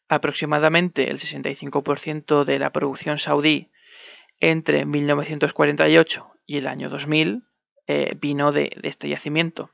Aproximadamente 0.08 1.10
el 1.10 1.18
65% 1.18 2.44
de 2.44 2.58
la 2.58 2.72
producción 2.72 3.18
saudí 3.18 3.70
entre 4.40 4.86
1948 4.86 6.32
y 6.46 6.56
el 6.56 6.68
año 6.68 6.88
2000 6.88 7.42
eh, 7.86 8.16
vino 8.18 8.50
de 8.50 8.74
este 8.82 9.06
yacimiento. 9.06 9.70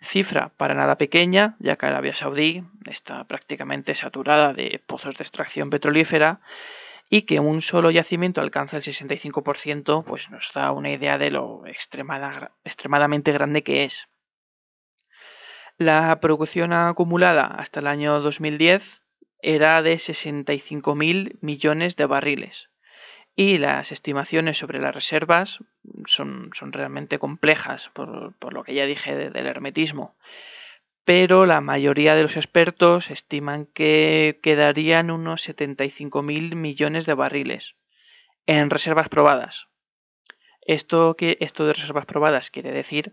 Cifra 0.00 0.52
para 0.56 0.74
nada 0.74 0.98
pequeña, 0.98 1.56
ya 1.58 1.76
que 1.76 1.86
Arabia 1.86 2.14
Saudí 2.14 2.64
está 2.88 3.24
prácticamente 3.24 3.94
saturada 3.94 4.52
de 4.52 4.82
pozos 4.86 5.14
de 5.16 5.22
extracción 5.24 5.70
petrolífera 5.70 6.40
y 7.08 7.22
que 7.22 7.40
un 7.40 7.62
solo 7.62 7.90
yacimiento 7.90 8.40
alcanza 8.40 8.76
el 8.76 8.82
65%, 8.82 10.04
pues 10.04 10.30
nos 10.30 10.52
da 10.52 10.72
una 10.72 10.90
idea 10.90 11.18
de 11.18 11.30
lo 11.30 11.64
extremadamente 11.66 13.32
grande 13.32 13.62
que 13.62 13.84
es. 13.84 14.08
La 15.78 16.18
producción 16.20 16.72
acumulada 16.72 17.46
hasta 17.46 17.80
el 17.80 17.86
año 17.86 18.20
2010 18.20 19.04
era 19.40 19.82
de 19.82 19.94
65.000 19.94 21.38
millones 21.40 21.96
de 21.96 22.06
barriles, 22.06 22.70
y 23.36 23.58
las 23.58 23.92
estimaciones 23.92 24.56
sobre 24.56 24.80
las 24.80 24.94
reservas 24.94 25.60
son, 26.06 26.50
son 26.54 26.72
realmente 26.72 27.18
complejas, 27.18 27.90
por, 27.92 28.34
lo 28.52 28.64
que 28.64 28.74
ya 28.74 28.86
dije 28.86 29.14
del 29.14 29.46
hermetismo. 29.46 30.16
Pero 31.04 31.44
la 31.44 31.60
mayoría 31.60 32.16
de 32.16 32.22
los 32.22 32.36
expertos 32.36 33.10
estiman 33.10 33.66
que 33.66 34.40
quedarían 34.42 35.10
unos 35.10 35.48
75.000 35.48 36.56
millones 36.56 37.04
de 37.04 37.14
barriles 37.14 37.76
en 38.46 38.70
reservas 38.70 39.10
probadas. 39.10 39.68
Esto, 40.62 41.14
esto 41.20 41.66
de 41.66 41.74
reservas 41.74 42.06
probadas 42.06 42.50
quiere 42.50 42.72
decir 42.72 43.12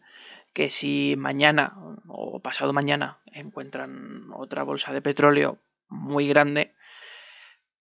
que 0.53 0.69
si 0.69 1.15
mañana 1.17 1.75
o 2.07 2.39
pasado 2.39 2.73
mañana 2.73 3.19
encuentran 3.25 4.27
otra 4.33 4.63
bolsa 4.63 4.93
de 4.93 5.01
petróleo 5.01 5.59
muy 5.89 6.27
grande, 6.27 6.73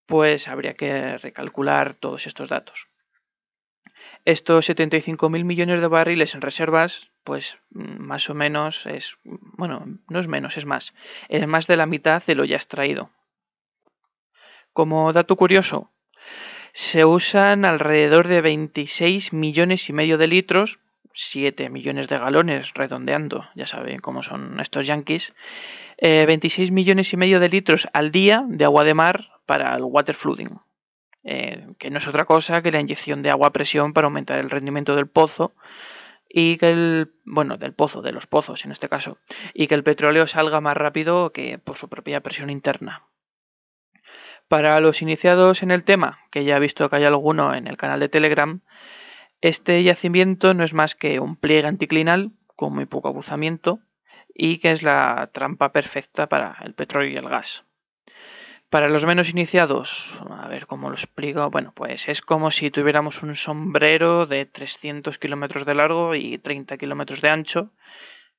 pues 0.06 0.48
habría 0.48 0.74
que 0.74 1.18
recalcular 1.18 1.94
todos 1.94 2.26
estos 2.26 2.48
datos. 2.48 2.88
Estos 4.24 4.68
75.000 4.68 5.44
millones 5.44 5.80
de 5.80 5.88
barriles 5.88 6.34
en 6.34 6.42
reservas, 6.42 7.10
pues 7.24 7.58
mm, 7.70 7.98
más 7.98 8.30
o 8.30 8.34
menos 8.34 8.86
es, 8.86 9.18
bueno, 9.24 9.84
no 10.08 10.20
es 10.20 10.28
menos, 10.28 10.56
es 10.56 10.66
más, 10.66 10.94
es 11.28 11.46
más 11.46 11.66
de 11.66 11.76
la 11.76 11.86
mitad 11.86 12.22
de 12.24 12.34
lo 12.34 12.44
ya 12.44 12.56
extraído. 12.56 13.10
Como 14.72 15.12
dato 15.12 15.36
curioso, 15.36 15.90
se 16.72 17.04
usan 17.04 17.64
alrededor 17.64 18.28
de 18.28 18.40
26 18.40 19.32
millones 19.32 19.88
y 19.88 19.92
medio 19.92 20.18
de 20.18 20.28
litros, 20.28 20.80
7 21.14 21.68
millones 21.70 22.08
de 22.08 22.18
galones 22.18 22.72
redondeando, 22.74 23.46
ya 23.54 23.66
saben 23.66 24.00
cómo 24.00 24.22
son 24.22 24.60
estos 24.60 24.86
yankees, 24.86 25.34
26 26.00 26.68
eh, 26.68 26.72
millones 26.72 27.12
y 27.12 27.16
medio 27.16 27.40
de 27.40 27.48
litros 27.48 27.88
al 27.92 28.10
día 28.10 28.44
de 28.48 28.64
agua 28.64 28.84
de 28.84 28.94
mar 28.94 29.30
para 29.46 29.74
el 29.74 29.82
water 29.82 30.14
flooding, 30.14 30.58
eh, 31.24 31.66
que 31.78 31.90
no 31.90 31.98
es 31.98 32.08
otra 32.08 32.24
cosa 32.24 32.62
que 32.62 32.72
la 32.72 32.80
inyección 32.80 33.22
de 33.22 33.30
agua 33.30 33.48
a 33.48 33.52
presión 33.52 33.92
para 33.92 34.06
aumentar 34.06 34.38
el 34.38 34.50
rendimiento 34.50 34.96
del 34.96 35.06
pozo 35.06 35.54
y 36.28 36.56
que 36.56 36.70
el, 36.70 37.12
bueno, 37.24 37.58
del 37.58 37.74
pozo, 37.74 38.00
de 38.00 38.12
los 38.12 38.26
pozos 38.26 38.64
en 38.64 38.72
este 38.72 38.88
caso, 38.88 39.18
y 39.52 39.66
que 39.66 39.74
el 39.74 39.84
petróleo 39.84 40.26
salga 40.26 40.60
más 40.60 40.76
rápido 40.76 41.32
que 41.32 41.58
por 41.58 41.76
su 41.76 41.88
propia 41.88 42.22
presión 42.22 42.48
interna. 42.48 43.04
Para 44.48 44.80
los 44.80 45.02
iniciados 45.02 45.62
en 45.62 45.70
el 45.70 45.84
tema, 45.84 46.20
que 46.30 46.44
ya 46.44 46.56
he 46.56 46.60
visto 46.60 46.88
que 46.88 46.96
hay 46.96 47.04
alguno 47.04 47.54
en 47.54 47.66
el 47.66 47.76
canal 47.76 48.00
de 48.00 48.08
Telegram, 48.08 48.60
este 49.42 49.82
yacimiento 49.82 50.54
no 50.54 50.62
es 50.62 50.72
más 50.72 50.94
que 50.94 51.18
un 51.18 51.34
pliegue 51.34 51.66
anticlinal 51.66 52.30
con 52.54 52.72
muy 52.74 52.86
poco 52.86 53.08
abuzamiento 53.08 53.80
y 54.32 54.58
que 54.58 54.70
es 54.70 54.84
la 54.84 55.30
trampa 55.32 55.72
perfecta 55.72 56.28
para 56.28 56.56
el 56.62 56.74
petróleo 56.74 57.10
y 57.10 57.16
el 57.16 57.28
gas. 57.28 57.64
Para 58.70 58.88
los 58.88 59.04
menos 59.04 59.28
iniciados, 59.30 60.18
a 60.30 60.46
ver 60.46 60.66
cómo 60.66 60.88
lo 60.88 60.94
explico, 60.94 61.50
bueno, 61.50 61.72
pues 61.74 62.08
es 62.08 62.22
como 62.22 62.52
si 62.52 62.70
tuviéramos 62.70 63.24
un 63.24 63.34
sombrero 63.34 64.26
de 64.26 64.46
300 64.46 65.18
kilómetros 65.18 65.66
de 65.66 65.74
largo 65.74 66.14
y 66.14 66.38
30 66.38 66.78
kilómetros 66.78 67.20
de 67.20 67.28
ancho, 67.28 67.72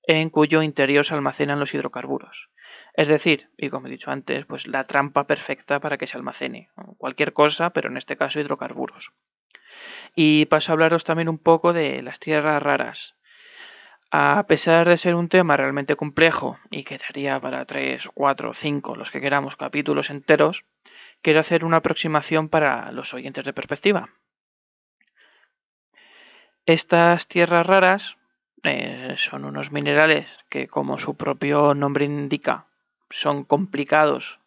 en 0.07 0.29
cuyo 0.29 0.63
interior 0.63 1.05
se 1.05 1.13
almacenan 1.13 1.59
los 1.59 1.73
hidrocarburos. 1.73 2.49
Es 2.93 3.09
decir, 3.09 3.49
y 3.57 3.69
como 3.69 3.87
he 3.87 3.91
dicho 3.91 4.09
antes, 4.09 4.45
pues 4.45 4.67
la 4.67 4.85
trampa 4.85 5.27
perfecta 5.27 5.81
para 5.81 5.97
que 5.97 6.07
se 6.07 6.15
almacene 6.15 6.71
cualquier 6.97 7.33
cosa, 7.33 7.71
pero 7.71 7.89
en 7.89 7.97
este 7.97 8.15
caso 8.15 8.39
hidrocarburos. 8.39 9.11
Y 10.15 10.45
paso 10.45 10.71
a 10.71 10.73
hablaros 10.73 11.03
también 11.03 11.29
un 11.29 11.37
poco 11.37 11.73
de 11.73 12.01
las 12.01 12.19
tierras 12.19 12.61
raras. 12.61 13.15
A 14.11 14.45
pesar 14.47 14.87
de 14.87 14.97
ser 14.97 15.15
un 15.15 15.27
tema 15.27 15.57
realmente 15.57 15.95
complejo 15.95 16.59
y 16.69 16.83
que 16.83 16.99
daría 16.99 17.39
para 17.39 17.65
3, 17.65 18.09
4, 18.13 18.53
5, 18.53 18.95
los 18.95 19.09
que 19.09 19.21
queramos, 19.21 19.55
capítulos 19.55 20.11
enteros, 20.11 20.65
quiero 21.23 21.39
hacer 21.39 21.65
una 21.65 21.77
aproximación 21.77 22.47
para 22.47 22.91
los 22.91 23.13
oyentes 23.15 23.43
de 23.45 23.53
perspectiva. 23.53 24.09
Estas 26.67 27.27
tierras 27.27 27.65
raras 27.65 28.17
eh, 28.63 29.15
son 29.17 29.45
unos 29.45 29.71
minerales 29.71 30.37
que, 30.47 30.67
como 30.67 30.99
su 30.99 31.17
propio 31.17 31.73
nombre 31.73 32.05
indica, 32.05 32.67
son 33.09 33.43
complicados 33.43 34.39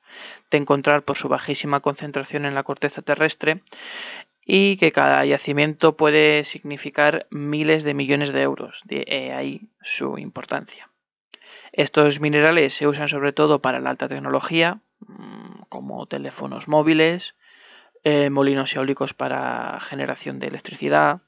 de 0.50 0.58
encontrar 0.58 1.02
por 1.02 1.16
su 1.16 1.28
bajísima 1.28 1.80
concentración 1.80 2.46
en 2.46 2.54
la 2.54 2.62
corteza 2.62 3.02
terrestre 3.02 3.62
y 4.48 4.76
que 4.76 4.92
cada 4.92 5.24
yacimiento 5.24 5.96
puede 5.96 6.44
significar 6.44 7.26
miles 7.30 7.82
de 7.82 7.94
millones 7.94 8.32
de 8.32 8.42
euros. 8.42 8.80
De 8.84 9.32
ahí 9.36 9.68
su 9.82 10.18
importancia. 10.18 10.88
Estos 11.72 12.20
minerales 12.20 12.72
se 12.72 12.86
usan 12.86 13.08
sobre 13.08 13.32
todo 13.32 13.60
para 13.60 13.80
la 13.80 13.90
alta 13.90 14.06
tecnología, 14.06 14.80
mm, 15.00 15.62
como 15.68 16.06
teléfonos 16.06 16.68
móviles, 16.68 17.34
eh, 18.04 18.30
molinos 18.30 18.74
eólicos 18.76 19.14
para 19.14 19.80
generación 19.80 20.38
de 20.38 20.46
electricidad, 20.46 21.22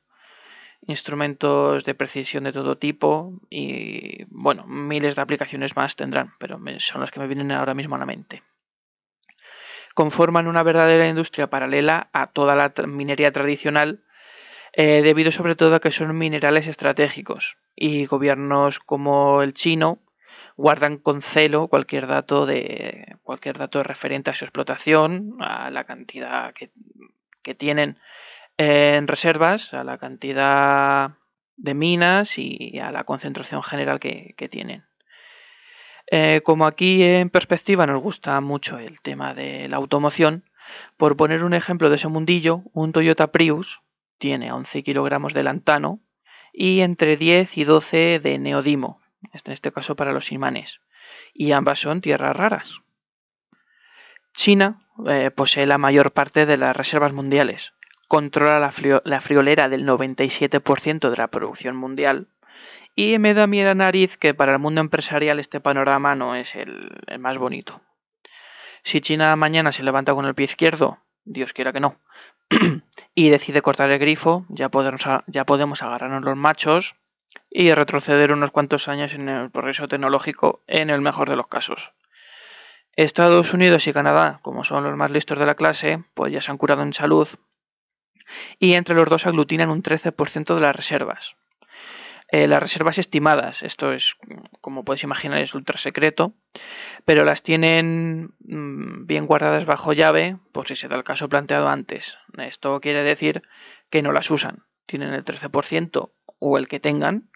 instrumentos 0.86 1.84
de 1.84 1.94
precisión 1.94 2.44
de 2.44 2.52
todo 2.52 2.78
tipo 2.78 3.40
y, 3.50 4.24
bueno, 4.28 4.64
miles 4.68 5.16
de 5.16 5.22
aplicaciones 5.22 5.74
más 5.74 5.96
tendrán, 5.96 6.34
pero 6.38 6.60
son 6.78 7.00
las 7.00 7.10
que 7.10 7.18
me 7.18 7.26
vienen 7.26 7.50
ahora 7.50 7.74
mismo 7.74 7.96
a 7.96 7.98
la 7.98 8.06
mente 8.06 8.44
conforman 9.98 10.46
una 10.46 10.62
verdadera 10.62 11.08
industria 11.08 11.50
paralela 11.50 12.08
a 12.12 12.28
toda 12.28 12.54
la 12.54 12.72
minería 12.86 13.32
tradicional, 13.32 14.04
eh, 14.72 15.02
debido 15.02 15.32
sobre 15.32 15.56
todo 15.56 15.74
a 15.74 15.80
que 15.80 15.90
son 15.90 16.16
minerales 16.16 16.68
estratégicos 16.68 17.58
y 17.74 18.06
gobiernos 18.06 18.78
como 18.78 19.42
el 19.42 19.54
chino 19.54 19.98
guardan 20.56 20.98
con 20.98 21.20
celo 21.20 21.66
cualquier 21.66 22.06
dato 22.06 22.46
de 22.46 23.16
cualquier 23.24 23.58
dato 23.58 23.82
referente 23.82 24.30
a 24.30 24.34
su 24.34 24.44
explotación, 24.44 25.34
a 25.40 25.68
la 25.72 25.82
cantidad 25.82 26.54
que, 26.54 26.70
tienen 27.56 27.98
en 28.56 29.08
reservas, 29.08 29.74
a 29.74 29.82
la 29.82 29.98
cantidad 29.98 31.14
de 31.56 31.74
minas 31.74 32.38
y 32.38 32.78
a 32.78 32.92
la 32.92 33.02
concentración 33.02 33.64
general 33.64 33.98
que 33.98 34.48
tienen. 34.48 34.87
Eh, 36.10 36.40
como 36.42 36.66
aquí 36.66 37.02
en 37.02 37.28
perspectiva 37.28 37.86
nos 37.86 38.02
gusta 38.02 38.40
mucho 38.40 38.78
el 38.78 39.00
tema 39.00 39.34
de 39.34 39.68
la 39.68 39.76
automoción, 39.76 40.44
por 40.96 41.16
poner 41.16 41.44
un 41.44 41.54
ejemplo 41.54 41.90
de 41.90 41.96
ese 41.96 42.08
mundillo, 42.08 42.62
un 42.72 42.92
Toyota 42.92 43.30
Prius 43.30 43.82
tiene 44.16 44.50
11 44.52 44.82
kilogramos 44.82 45.34
de 45.34 45.42
lantano 45.42 46.00
y 46.52 46.80
entre 46.80 47.16
10 47.16 47.58
y 47.58 47.64
12 47.64 48.20
de 48.20 48.38
neodimo, 48.38 49.00
en 49.32 49.52
este 49.52 49.70
caso 49.70 49.96
para 49.96 50.12
los 50.12 50.32
imanes, 50.32 50.80
y 51.34 51.52
ambas 51.52 51.80
son 51.80 52.00
tierras 52.00 52.34
raras. 52.34 52.80
China 54.32 54.86
eh, 55.06 55.30
posee 55.30 55.66
la 55.66 55.78
mayor 55.78 56.12
parte 56.12 56.46
de 56.46 56.56
las 56.56 56.76
reservas 56.76 57.12
mundiales, 57.12 57.74
controla 58.08 58.58
la, 58.58 59.02
la 59.04 59.20
friolera 59.20 59.68
del 59.68 59.86
97% 59.86 61.10
de 61.10 61.16
la 61.16 61.28
producción 61.28 61.76
mundial 61.76 62.28
y 63.00 63.16
me 63.20 63.32
da 63.32 63.46
miedo 63.46 63.70
a 63.70 63.76
nariz 63.76 64.16
que 64.16 64.34
para 64.34 64.54
el 64.54 64.58
mundo 64.58 64.80
empresarial 64.80 65.38
este 65.38 65.60
panorama 65.60 66.16
no 66.16 66.34
es 66.34 66.56
el, 66.56 66.80
más 67.20 67.38
bonito. 67.38 67.80
Si 68.82 69.00
China 69.00 69.36
mañana 69.36 69.70
se 69.70 69.84
levanta 69.84 70.14
con 70.14 70.24
el 70.24 70.34
pie 70.34 70.46
izquierdo, 70.46 70.98
Dios 71.24 71.52
quiera 71.52 71.72
que 71.72 71.78
no, 71.78 72.00
y 73.14 73.28
decide 73.28 73.62
cortar 73.62 73.88
el 73.92 74.00
grifo, 74.00 74.46
ya 74.48 74.68
podemos, 74.68 75.02
ya 75.28 75.46
podemos 75.46 75.80
agarrarnos 75.80 76.24
los 76.24 76.36
machos 76.36 76.96
y 77.48 77.72
retroceder 77.72 78.32
unos 78.32 78.50
cuantos 78.50 78.88
años 78.88 79.14
en 79.14 79.28
el 79.28 79.52
progreso 79.52 79.86
tecnológico 79.86 80.64
en 80.66 80.90
el 80.90 81.00
mejor 81.00 81.30
de 81.30 81.36
los 81.36 81.46
casos. 81.46 81.92
Estados 82.96 83.54
Unidos 83.54 83.86
y 83.86 83.92
Canadá, 83.92 84.40
como 84.42 84.64
son 84.64 84.82
los 84.82 84.96
más 84.96 85.12
listos 85.12 85.38
de 85.38 85.46
la 85.46 85.54
clase, 85.54 86.02
pues 86.14 86.32
ya 86.32 86.40
se 86.40 86.50
han 86.50 86.58
curado 86.58 86.82
en 86.82 86.92
salud 86.92 87.28
y 88.58 88.72
entre 88.72 88.96
los 88.96 89.08
dos 89.08 89.24
aglutinan 89.24 89.70
un 89.70 89.84
13% 89.84 90.52
de 90.56 90.60
las 90.60 90.74
reservas. 90.74 91.36
Eh, 92.30 92.46
las 92.46 92.60
reservas 92.60 92.98
estimadas, 92.98 93.62
esto 93.62 93.92
es, 93.92 94.16
como 94.60 94.84
podéis 94.84 95.04
imaginar, 95.04 95.40
es 95.40 95.54
ultra 95.54 95.78
secreto, 95.78 96.34
pero 97.06 97.24
las 97.24 97.42
tienen 97.42 98.34
mm, 98.40 99.06
bien 99.06 99.26
guardadas 99.26 99.64
bajo 99.64 99.94
llave, 99.94 100.36
por 100.52 100.68
si 100.68 100.76
se 100.76 100.88
da 100.88 100.96
el 100.96 101.04
caso 101.04 101.28
planteado 101.30 101.68
antes. 101.68 102.18
Esto 102.36 102.80
quiere 102.80 103.02
decir 103.02 103.42
que 103.88 104.02
no 104.02 104.12
las 104.12 104.30
usan, 104.30 104.66
tienen 104.84 105.14
el 105.14 105.24
13% 105.24 106.12
o 106.38 106.58
el 106.58 106.68
que 106.68 106.80
tengan 106.80 107.30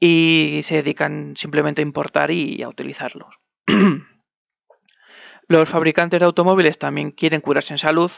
y 0.00 0.60
se 0.64 0.76
dedican 0.76 1.34
simplemente 1.36 1.80
a 1.80 1.84
importar 1.84 2.32
y 2.32 2.62
a 2.62 2.68
utilizarlos. 2.68 3.38
Los 5.46 5.68
fabricantes 5.68 6.18
de 6.20 6.26
automóviles 6.26 6.78
también 6.78 7.12
quieren 7.12 7.40
curarse 7.40 7.74
en 7.74 7.78
salud 7.78 8.10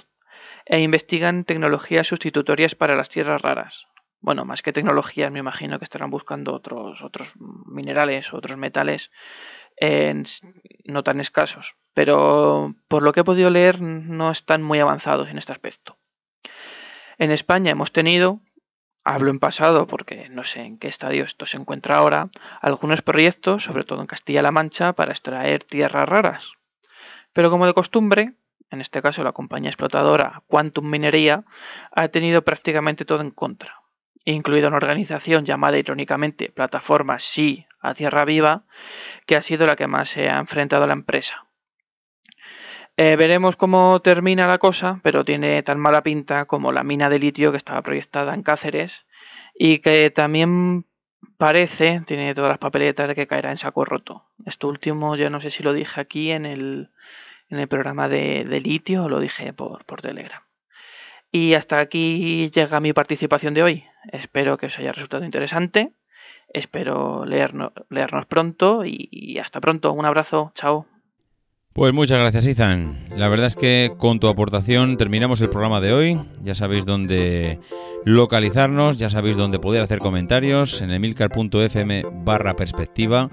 e 0.65 0.81
investigan 0.81 1.45
tecnologías 1.45 2.07
sustitutorias 2.07 2.75
para 2.75 2.95
las 2.95 3.09
tierras 3.09 3.43
raras, 3.43 3.89
bueno, 4.23 4.45
más 4.45 4.63
que 4.63 4.73
tecnologías, 4.73 5.33
me 5.33 5.41
imagino 5.41 5.79
que 5.79 5.85
estarán 5.85 6.11
buscando 6.11 6.55
otros, 6.55 7.03
otros 7.03 7.35
minerales, 7.67 8.33
otros 8.33 8.57
metales 8.57 9.11
no 10.85 11.03
tan 11.03 11.21
escasos. 11.21 11.77
Pero 11.93 12.75
por 12.87 13.03
lo 13.03 13.13
que 13.13 13.21
he 13.21 13.25
podido 13.25 13.51
leer, 13.51 13.83
no 13.83 14.31
están 14.31 14.63
muy 14.63 14.79
avanzados 14.79 15.29
en 15.29 15.39
este 15.39 15.53
aspecto. 15.53 15.99
En 17.19 17.33
España 17.33 17.73
hemos 17.73 17.91
tenido, 17.91 18.41
hablo 19.03 19.31
en 19.31 19.41
pasado 19.41 19.89
porque 19.89 20.29
no 20.31 20.45
sé 20.45 20.61
en 20.61 20.79
qué 20.79 20.87
estadio 20.87 21.25
esto 21.25 21.47
se 21.47 21.57
encuentra 21.57 21.97
ahora, 21.97 22.31
algunos 22.61 23.03
proyectos, 23.03 23.65
sobre 23.65 23.83
todo 23.83 24.01
en 24.01 24.07
Castilla-La 24.07 24.53
Mancha, 24.53 24.93
para 24.93 25.11
extraer 25.11 25.65
tierras 25.65 26.09
raras. 26.09 26.53
Pero 27.33 27.51
como 27.51 27.67
de 27.67 27.75
costumbre, 27.75 28.35
en 28.71 28.81
este 28.81 29.03
caso 29.03 29.25
la 29.25 29.33
compañía 29.33 29.71
explotadora 29.71 30.45
Quantum 30.47 30.89
Minería, 30.89 31.45
ha 31.91 32.07
tenido 32.09 32.43
prácticamente 32.43 33.05
todo 33.05 33.21
en 33.21 33.33
contra 33.33 33.82
incluida 34.25 34.69
una 34.69 34.77
organización 34.77 35.45
llamada 35.45 35.79
irónicamente 35.79 36.51
Plataforma 36.51 37.19
Sí 37.19 37.67
a 37.81 37.95
Tierra 37.95 38.25
Viva, 38.25 38.65
que 39.27 39.37
ha 39.37 39.43
sido 39.43 39.67
la 39.67 39.77
que 39.77 39.87
más 39.87 40.09
se 40.09 40.31
ha 40.31 40.39
enfrentado 40.39 40.85
a 40.85 40.87
la 40.87 40.93
empresa. 40.93 41.47
Eh, 42.97 43.17
veremos 43.17 43.57
cómo 43.57 44.01
termina 44.01 44.47
la 44.47 44.59
cosa, 44.59 45.01
pero 45.03 45.25
tiene 45.25 45.63
tan 45.63 45.81
mala 45.81 46.03
pinta 46.03 46.45
como 46.45 46.73
la 46.73 46.85
mina 46.85 47.09
de 47.09 47.19
litio 47.19 47.51
que 47.51 47.57
estaba 47.57 47.83
proyectada 47.83 48.35
en 48.35 48.43
Cáceres 48.43 49.07
y 49.55 49.79
que 49.79 50.11
también 50.11 50.87
parece, 51.39 52.03
tiene 52.07 52.35
todas 52.35 52.51
las 52.51 52.59
papeletas 52.59 53.09
de 53.09 53.15
que 53.15 53.27
caerá 53.27 53.51
en 53.51 53.57
saco 53.57 53.85
roto. 53.85 54.27
Esto 54.45 54.69
último 54.69 55.17
ya 55.17 55.31
no 55.31 55.41
sé 55.41 55.51
si 55.51 55.63
lo 55.63 55.73
dije 55.73 56.01
aquí 56.01 56.31
en 56.31 56.45
el, 56.45 56.91
en 57.49 57.59
el 57.59 57.69
programa 57.69 58.09
de, 58.09 58.45
litio 58.63 59.05
o 59.05 59.09
lo 59.09 59.21
dije 59.21 59.53
por, 59.53 59.85
por 59.85 60.03
Telegram. 60.03 60.43
Y 61.31 61.55
hasta 61.55 61.81
aquí 61.81 62.51
llega 62.51 62.81
mi 62.81 62.93
participación 62.93 63.55
de 63.55 63.63
hoy. 63.63 63.85
Espero 64.11 64.57
que 64.57 64.67
os 64.67 64.79
haya 64.79 64.93
resultado 64.93 65.25
interesante. 65.25 65.93
Espero 66.49 67.25
leernos, 67.25 67.73
leernos 67.89 68.27
pronto 68.27 68.85
y 68.85 69.39
hasta 69.39 69.61
pronto. 69.61 69.93
Un 69.93 70.05
abrazo. 70.05 70.53
Chao. 70.55 70.87
Pues 71.73 71.95
muchas 71.95 72.19
gracias, 72.19 72.47
Izan. 72.47 73.07
La 73.17 73.29
verdad 73.29 73.47
es 73.47 73.57
que 73.57 73.93
con 73.97 74.21
tu 74.21 74.29
aportación 74.29 74.99
terminamos 74.99 75.41
el 75.41 75.49
programa 75.49 75.81
de 75.81 75.95
hoy. 75.95 76.21
Ya 76.43 76.55
sabéis 76.55 76.85
dónde 76.85 77.61
localizarnos, 78.05 78.99
ya 78.99 79.09
sabéis 79.09 79.39
dónde 79.39 79.59
poder 79.59 79.83
hacer 79.83 79.99
comentarios 79.99 80.83
en 80.83 80.91
emilcar.fm 80.91 82.03
barra 82.13 82.57
perspectiva. 82.57 83.31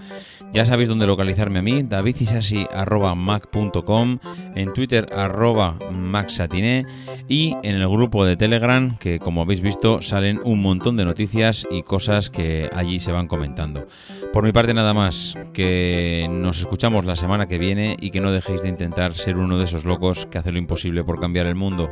Ya 0.52 0.66
sabéis 0.66 0.89
dónde 0.89 1.06
localizarme 1.06 1.60
a 1.60 1.62
mí, 1.62 1.84
davidisasi.mac.com, 1.84 4.18
en 4.56 4.74
Twitter 4.74 5.08
arroba 5.16 5.78
maxatiné 5.91 6.88
y 7.28 7.56
en 7.62 7.76
el 7.76 7.88
grupo 7.88 8.26
de 8.26 8.36
Telegram 8.36 8.97
que 8.97 9.20
como 9.20 9.43
habéis 9.43 9.62
visto 9.62 10.02
salen 10.02 10.39
un 10.43 10.60
montón 10.62 10.97
de 10.97 11.06
noticias 11.06 11.68
y 11.70 11.84
cosas 11.84 12.32
que 12.32 12.68
allí 12.74 13.00
se 13.00 13.12
van 13.12 13.28
comentando. 13.28 13.86
Por 14.34 14.43
mi 14.43 14.52
parte 14.52 14.74
nada 14.74 14.95
más, 14.95 15.38
que 15.54 16.26
nos 16.30 16.60
escuchamos 16.60 17.06
la 17.06 17.16
semana 17.16 17.47
que 17.47 17.60
viene 17.60 17.95
y 18.00 18.10
que 18.10 18.20
no 18.20 18.32
dejéis 18.32 18.64
de 18.64 18.70
intentar 18.70 19.14
ser 19.16 19.38
uno 19.38 19.60
de 19.60 19.66
esos 19.66 19.86
locos 19.86 20.26
que 20.26 20.39
hace 20.39 20.52
lo 20.52 20.58
imposible 20.58 21.04
por 21.04 21.20
cambiar 21.20 21.45
el 21.45 21.54
mundo. 21.56 21.91